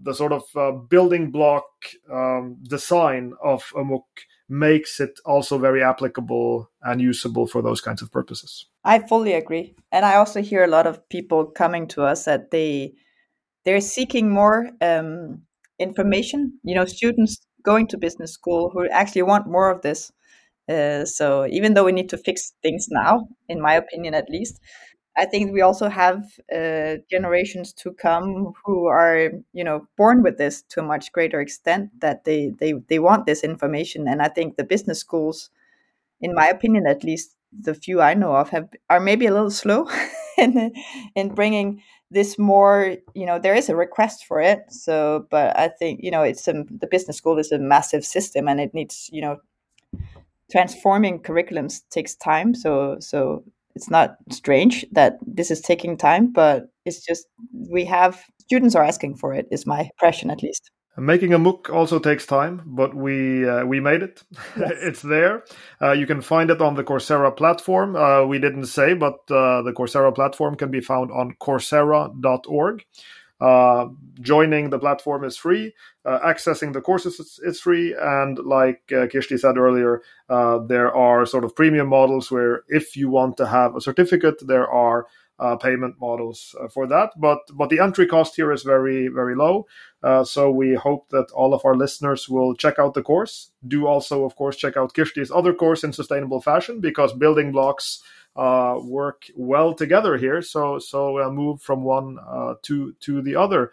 the 0.00 0.14
sort 0.14 0.32
of 0.32 0.42
uh, 0.54 0.72
building 0.72 1.30
block 1.30 1.64
um, 2.12 2.56
design 2.62 3.34
of 3.42 3.64
a 3.76 3.80
MOOC 3.80 4.02
makes 4.48 5.00
it 5.00 5.18
also 5.24 5.58
very 5.58 5.82
applicable 5.82 6.70
and 6.82 7.00
usable 7.00 7.46
for 7.46 7.62
those 7.62 7.80
kinds 7.80 8.02
of 8.02 8.12
purposes. 8.12 8.66
I 8.84 9.00
fully 9.00 9.32
agree. 9.32 9.74
And 9.90 10.04
I 10.04 10.16
also 10.16 10.40
hear 10.42 10.62
a 10.64 10.68
lot 10.68 10.86
of 10.86 11.06
people 11.08 11.46
coming 11.46 11.88
to 11.88 12.02
us 12.02 12.24
that 12.24 12.50
they 12.50 12.94
they're 13.64 13.80
seeking 13.80 14.30
more 14.30 14.70
um, 14.80 15.42
information. 15.78 16.58
You 16.62 16.76
know, 16.76 16.84
students 16.84 17.44
going 17.64 17.88
to 17.88 17.98
business 17.98 18.32
school 18.32 18.70
who 18.72 18.88
actually 18.90 19.22
want 19.22 19.48
more 19.48 19.70
of 19.70 19.82
this. 19.82 20.12
Uh, 20.68 21.04
so 21.04 21.46
even 21.46 21.74
though 21.74 21.84
we 21.84 21.92
need 21.92 22.08
to 22.10 22.16
fix 22.16 22.52
things 22.62 22.86
now, 22.90 23.28
in 23.48 23.60
my 23.60 23.74
opinion 23.74 24.14
at 24.14 24.30
least, 24.30 24.60
I 25.16 25.24
think 25.24 25.52
we 25.52 25.62
also 25.62 25.88
have 25.88 26.24
uh, 26.54 26.96
generations 27.10 27.72
to 27.74 27.92
come 27.92 28.52
who 28.64 28.86
are, 28.86 29.30
you 29.52 29.64
know, 29.64 29.86
born 29.96 30.22
with 30.22 30.36
this 30.38 30.62
to 30.70 30.80
a 30.80 30.84
much 30.84 31.12
greater 31.12 31.40
extent 31.40 31.90
that 32.00 32.24
they 32.24 32.52
they 32.58 32.74
they 32.88 32.98
want 32.98 33.26
this 33.26 33.42
information. 33.42 34.08
And 34.08 34.20
I 34.20 34.28
think 34.28 34.56
the 34.56 34.64
business 34.64 34.98
schools, 35.00 35.50
in 36.20 36.34
my 36.34 36.48
opinion 36.48 36.86
at 36.86 37.04
least, 37.04 37.36
the 37.52 37.74
few 37.74 38.00
I 38.00 38.14
know 38.14 38.36
of 38.36 38.50
have 38.50 38.68
are 38.90 39.00
maybe 39.00 39.26
a 39.26 39.32
little 39.32 39.50
slow 39.50 39.88
in 40.38 40.72
in 41.14 41.34
bringing 41.34 41.82
this 42.10 42.38
more. 42.38 42.96
You 43.14 43.26
know, 43.26 43.38
there 43.38 43.54
is 43.54 43.68
a 43.68 43.76
request 43.76 44.26
for 44.26 44.40
it. 44.40 44.64
So, 44.70 45.26
but 45.30 45.56
I 45.58 45.68
think 45.68 46.00
you 46.02 46.10
know, 46.10 46.22
it's 46.22 46.48
a, 46.48 46.64
the 46.70 46.86
business 46.88 47.16
school 47.16 47.38
is 47.38 47.52
a 47.52 47.58
massive 47.58 48.04
system, 48.04 48.48
and 48.48 48.60
it 48.60 48.74
needs 48.74 49.08
you 49.12 49.22
know 49.22 49.38
transforming 50.50 51.20
curriculums 51.20 51.82
takes 51.90 52.14
time 52.14 52.54
so 52.54 52.96
so 53.00 53.42
it's 53.76 53.90
not 53.90 54.16
strange 54.30 54.84
that 54.92 55.18
this 55.26 55.50
is 55.50 55.60
taking 55.60 55.96
time, 55.96 56.32
but 56.32 56.64
it's 56.84 57.04
just 57.04 57.26
we 57.70 57.84
have 57.84 58.24
students 58.40 58.74
are 58.74 58.82
asking 58.82 59.16
for 59.16 59.34
it. 59.34 59.46
Is 59.52 59.66
my 59.66 59.82
impression 59.82 60.30
at 60.30 60.42
least. 60.42 60.70
Making 60.98 61.34
a 61.34 61.38
MOOC 61.38 61.68
also 61.68 61.98
takes 61.98 62.24
time, 62.24 62.62
but 62.64 62.94
we 62.94 63.46
uh, 63.46 63.66
we 63.66 63.80
made 63.80 64.02
it. 64.02 64.22
Yes. 64.58 64.72
it's 64.88 65.02
there. 65.02 65.44
Uh, 65.80 65.92
you 65.92 66.06
can 66.06 66.22
find 66.22 66.50
it 66.50 66.62
on 66.62 66.74
the 66.74 66.84
Coursera 66.84 67.36
platform. 67.36 67.94
Uh, 67.94 68.24
we 68.24 68.38
didn't 68.38 68.64
say, 68.64 68.94
but 68.94 69.18
uh, 69.30 69.60
the 69.60 69.74
Coursera 69.76 70.14
platform 70.14 70.56
can 70.56 70.70
be 70.70 70.80
found 70.80 71.10
on 71.10 71.34
Coursera.org. 71.38 72.84
Uh, 73.40 73.88
joining 74.20 74.70
the 74.70 74.78
platform 74.78 75.22
is 75.22 75.36
free. 75.36 75.74
Uh, 76.04 76.18
accessing 76.20 76.72
the 76.72 76.80
courses 76.80 77.20
is, 77.20 77.38
is, 77.42 77.60
free. 77.60 77.94
And 78.00 78.38
like 78.38 78.90
uh, 78.92 79.06
said 79.20 79.58
earlier, 79.58 80.00
uh, 80.30 80.58
there 80.58 80.94
are 80.94 81.26
sort 81.26 81.44
of 81.44 81.54
premium 81.54 81.88
models 81.88 82.30
where 82.30 82.62
if 82.68 82.96
you 82.96 83.10
want 83.10 83.36
to 83.36 83.46
have 83.46 83.76
a 83.76 83.80
certificate, 83.80 84.36
there 84.46 84.66
are 84.66 85.06
uh, 85.38 85.54
payment 85.56 85.96
models 86.00 86.54
uh, 86.58 86.68
for 86.68 86.86
that. 86.86 87.10
But 87.18 87.40
but 87.52 87.68
the 87.68 87.80
entry 87.80 88.06
cost 88.06 88.36
here 88.36 88.52
is 88.52 88.62
very 88.62 89.08
very 89.08 89.36
low. 89.36 89.66
so 90.24 90.50
we 90.50 90.74
hope 90.74 91.10
that 91.10 91.30
all 91.32 91.52
of 91.52 91.62
our 91.66 91.76
listeners 91.76 92.30
will 92.30 92.54
check 92.54 92.78
out 92.78 92.94
the 92.94 93.02
course. 93.02 93.50
Do 93.68 93.86
also, 93.86 94.24
of 94.24 94.34
course, 94.36 94.56
check 94.56 94.78
out 94.78 94.94
Kirsti's 94.94 95.30
other 95.30 95.52
course 95.52 95.84
in 95.84 95.92
sustainable 95.92 96.40
fashion 96.40 96.80
because 96.80 97.12
building 97.12 97.52
blocks 97.52 98.02
uh, 98.36 98.78
work 98.82 99.24
well 99.34 99.74
together 99.74 100.16
here. 100.16 100.42
So 100.42 100.78
so 100.78 101.18
uh, 101.22 101.30
move 101.30 101.62
from 101.62 101.82
one 101.82 102.18
uh, 102.26 102.54
to 102.62 102.92
to 103.00 103.22
the 103.22 103.36
other. 103.36 103.72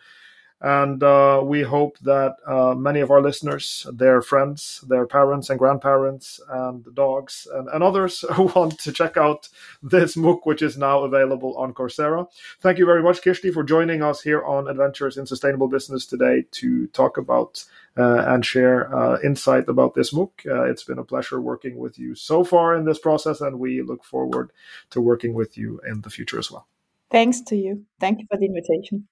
And 0.63 1.03
uh, 1.03 1.41
we 1.43 1.61
hope 1.61 1.99
that 1.99 2.37
uh, 2.47 2.73
many 2.73 3.01
of 3.01 3.11
our 3.11 3.21
listeners, 3.21 3.85
their 3.91 4.21
friends, 4.21 4.81
their 4.87 5.05
parents 5.05 5.49
and 5.49 5.59
grandparents, 5.59 6.39
and 6.47 6.85
dogs, 6.95 7.45
and, 7.53 7.67
and 7.67 7.83
others 7.83 8.23
who 8.33 8.43
want 8.43 8.79
to 8.79 8.93
check 8.93 9.17
out 9.17 9.49
this 9.83 10.15
MOOC, 10.15 10.45
which 10.45 10.61
is 10.61 10.77
now 10.77 11.03
available 11.03 11.53
on 11.57 11.73
Coursera. 11.73 12.27
Thank 12.61 12.77
you 12.77 12.85
very 12.85 13.03
much, 13.03 13.21
Kirsti, 13.21 13.53
for 13.53 13.63
joining 13.65 14.01
us 14.01 14.21
here 14.21 14.41
on 14.45 14.69
Adventures 14.69 15.17
in 15.17 15.25
Sustainable 15.25 15.67
Business 15.67 16.05
today 16.05 16.45
to 16.51 16.87
talk 16.87 17.17
about 17.17 17.65
and 17.95 18.45
share 18.45 18.93
uh, 18.95 19.19
insight 19.23 19.67
about 19.67 19.93
this 19.93 20.13
MOOC. 20.13 20.31
Uh, 20.47 20.63
it's 20.63 20.83
been 20.83 20.99
a 20.99 21.03
pleasure 21.03 21.39
working 21.39 21.77
with 21.77 21.99
you 21.99 22.15
so 22.15 22.43
far 22.43 22.75
in 22.75 22.85
this 22.85 22.99
process, 22.99 23.41
and 23.41 23.59
we 23.59 23.81
look 23.81 24.03
forward 24.03 24.51
to 24.89 25.01
working 25.01 25.33
with 25.33 25.57
you 25.57 25.79
in 25.87 26.01
the 26.01 26.09
future 26.09 26.39
as 26.39 26.51
well. 26.51 26.67
Thanks 27.11 27.41
to 27.41 27.55
you. 27.55 27.85
Thank 27.99 28.19
you 28.19 28.25
for 28.29 28.37
the 28.37 28.45
invitation. 28.45 29.07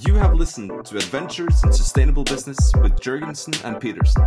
You 0.00 0.14
have 0.14 0.34
listened 0.34 0.84
to 0.84 0.96
Adventures 0.96 1.64
in 1.64 1.72
Sustainable 1.72 2.24
Business 2.24 2.58
with 2.82 3.00
Jørgensen 3.00 3.64
and 3.64 3.80
Pedersen. 3.80 4.22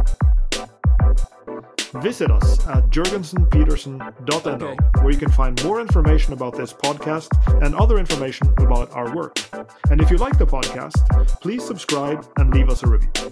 Visit 1.93 2.29
us 2.29 2.67
at 2.67 2.87
jorgensenpedersen.no, 2.89 4.75
where 5.01 5.11
you 5.11 5.17
can 5.17 5.31
find 5.31 5.63
more 5.63 5.81
information 5.81 6.33
about 6.33 6.55
this 6.55 6.71
podcast 6.71 7.29
and 7.63 7.73
other 7.75 7.97
information 7.97 8.47
about 8.59 8.91
our 8.91 9.15
work. 9.15 9.39
And 9.89 9.99
if 9.99 10.11
you 10.11 10.17
like 10.17 10.37
the 10.37 10.45
podcast, 10.45 10.93
please 11.41 11.65
subscribe 11.65 12.27
and 12.37 12.53
leave 12.53 12.69
us 12.69 12.83
a 12.83 12.87
review. 12.87 13.31